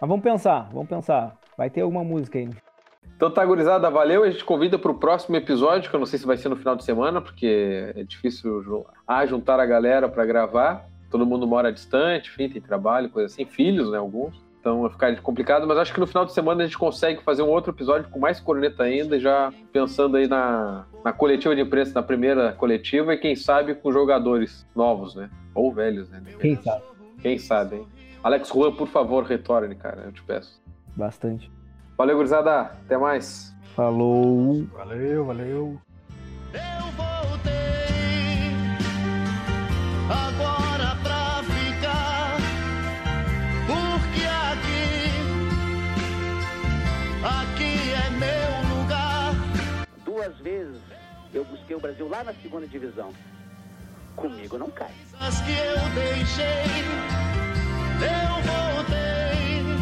Mas 0.00 0.08
vamos 0.08 0.22
pensar, 0.22 0.68
vamos 0.72 0.88
pensar. 0.88 1.36
Vai 1.56 1.70
ter 1.70 1.80
alguma 1.80 2.04
música 2.04 2.38
aí. 2.38 2.46
né? 2.46 2.54
Então 3.16 3.30
tá, 3.30 3.44
gurizada, 3.44 3.90
valeu. 3.90 4.22
A 4.22 4.30
gente 4.30 4.44
convida 4.44 4.78
pro 4.78 4.94
próximo 4.94 5.34
episódio, 5.36 5.90
que 5.90 5.96
eu 5.96 5.98
não 5.98 6.06
sei 6.06 6.18
se 6.18 6.26
vai 6.26 6.36
ser 6.36 6.48
no 6.48 6.56
final 6.56 6.76
de 6.76 6.84
semana, 6.84 7.20
porque 7.20 7.92
é 7.96 8.04
difícil 8.04 8.86
ah, 9.06 9.26
juntar 9.26 9.58
a 9.58 9.66
galera 9.66 10.08
pra 10.08 10.24
gravar. 10.24 10.86
Todo 11.10 11.26
mundo 11.26 11.46
mora 11.46 11.72
distante, 11.72 12.30
enfim, 12.30 12.48
tem 12.48 12.60
trabalho, 12.62 13.08
coisa 13.10 13.26
assim, 13.32 13.44
filhos, 13.44 13.90
né, 13.90 13.98
alguns. 13.98 14.40
Então 14.68 14.82
vai 14.82 14.90
ficar 14.90 15.16
complicado, 15.22 15.66
mas 15.66 15.78
acho 15.78 15.94
que 15.94 15.98
no 15.98 16.06
final 16.06 16.26
de 16.26 16.32
semana 16.34 16.62
a 16.62 16.66
gente 16.66 16.76
consegue 16.76 17.22
fazer 17.22 17.42
um 17.42 17.48
outro 17.48 17.72
episódio 17.72 18.10
com 18.10 18.18
mais 18.18 18.38
corneta 18.38 18.82
ainda, 18.82 19.18
já 19.18 19.50
pensando 19.72 20.18
aí 20.18 20.28
na, 20.28 20.84
na 21.02 21.10
coletiva 21.10 21.56
de 21.56 21.62
imprensa, 21.62 21.94
na 21.94 22.02
primeira 22.02 22.52
coletiva, 22.52 23.14
e 23.14 23.16
quem 23.16 23.34
sabe 23.34 23.74
com 23.74 23.90
jogadores 23.90 24.66
novos, 24.76 25.14
né? 25.14 25.30
Ou 25.54 25.72
velhos, 25.72 26.10
né? 26.10 26.22
Quem 26.38 26.54
sabe? 26.56 26.82
Quem 27.22 27.38
sabe, 27.38 27.76
hein? 27.76 27.86
Alex 28.22 28.48
Juan, 28.48 28.72
por 28.72 28.88
favor, 28.88 29.24
retorne, 29.24 29.74
cara, 29.74 30.02
eu 30.04 30.12
te 30.12 30.22
peço. 30.22 30.60
Bastante. 30.94 31.50
Valeu, 31.96 32.16
gurizada. 32.16 32.60
Até 32.60 32.98
mais. 32.98 33.56
Falou. 33.74 34.66
Valeu, 34.74 35.24
valeu. 35.24 35.80
agora 40.10 40.67
vezes 50.48 50.80
eu 51.34 51.44
busquei 51.44 51.76
o 51.76 51.80
Brasil 51.80 52.08
lá 52.08 52.24
na 52.24 52.32
segunda 52.34 52.66
divisão. 52.66 53.12
Comigo 54.16 54.56
não 54.56 54.70
cai. 54.70 54.92
As 55.20 55.40
que 55.42 55.52
eu 55.52 55.88
deixei, 55.94 56.84
eu 58.00 58.42
voltei. 58.42 59.77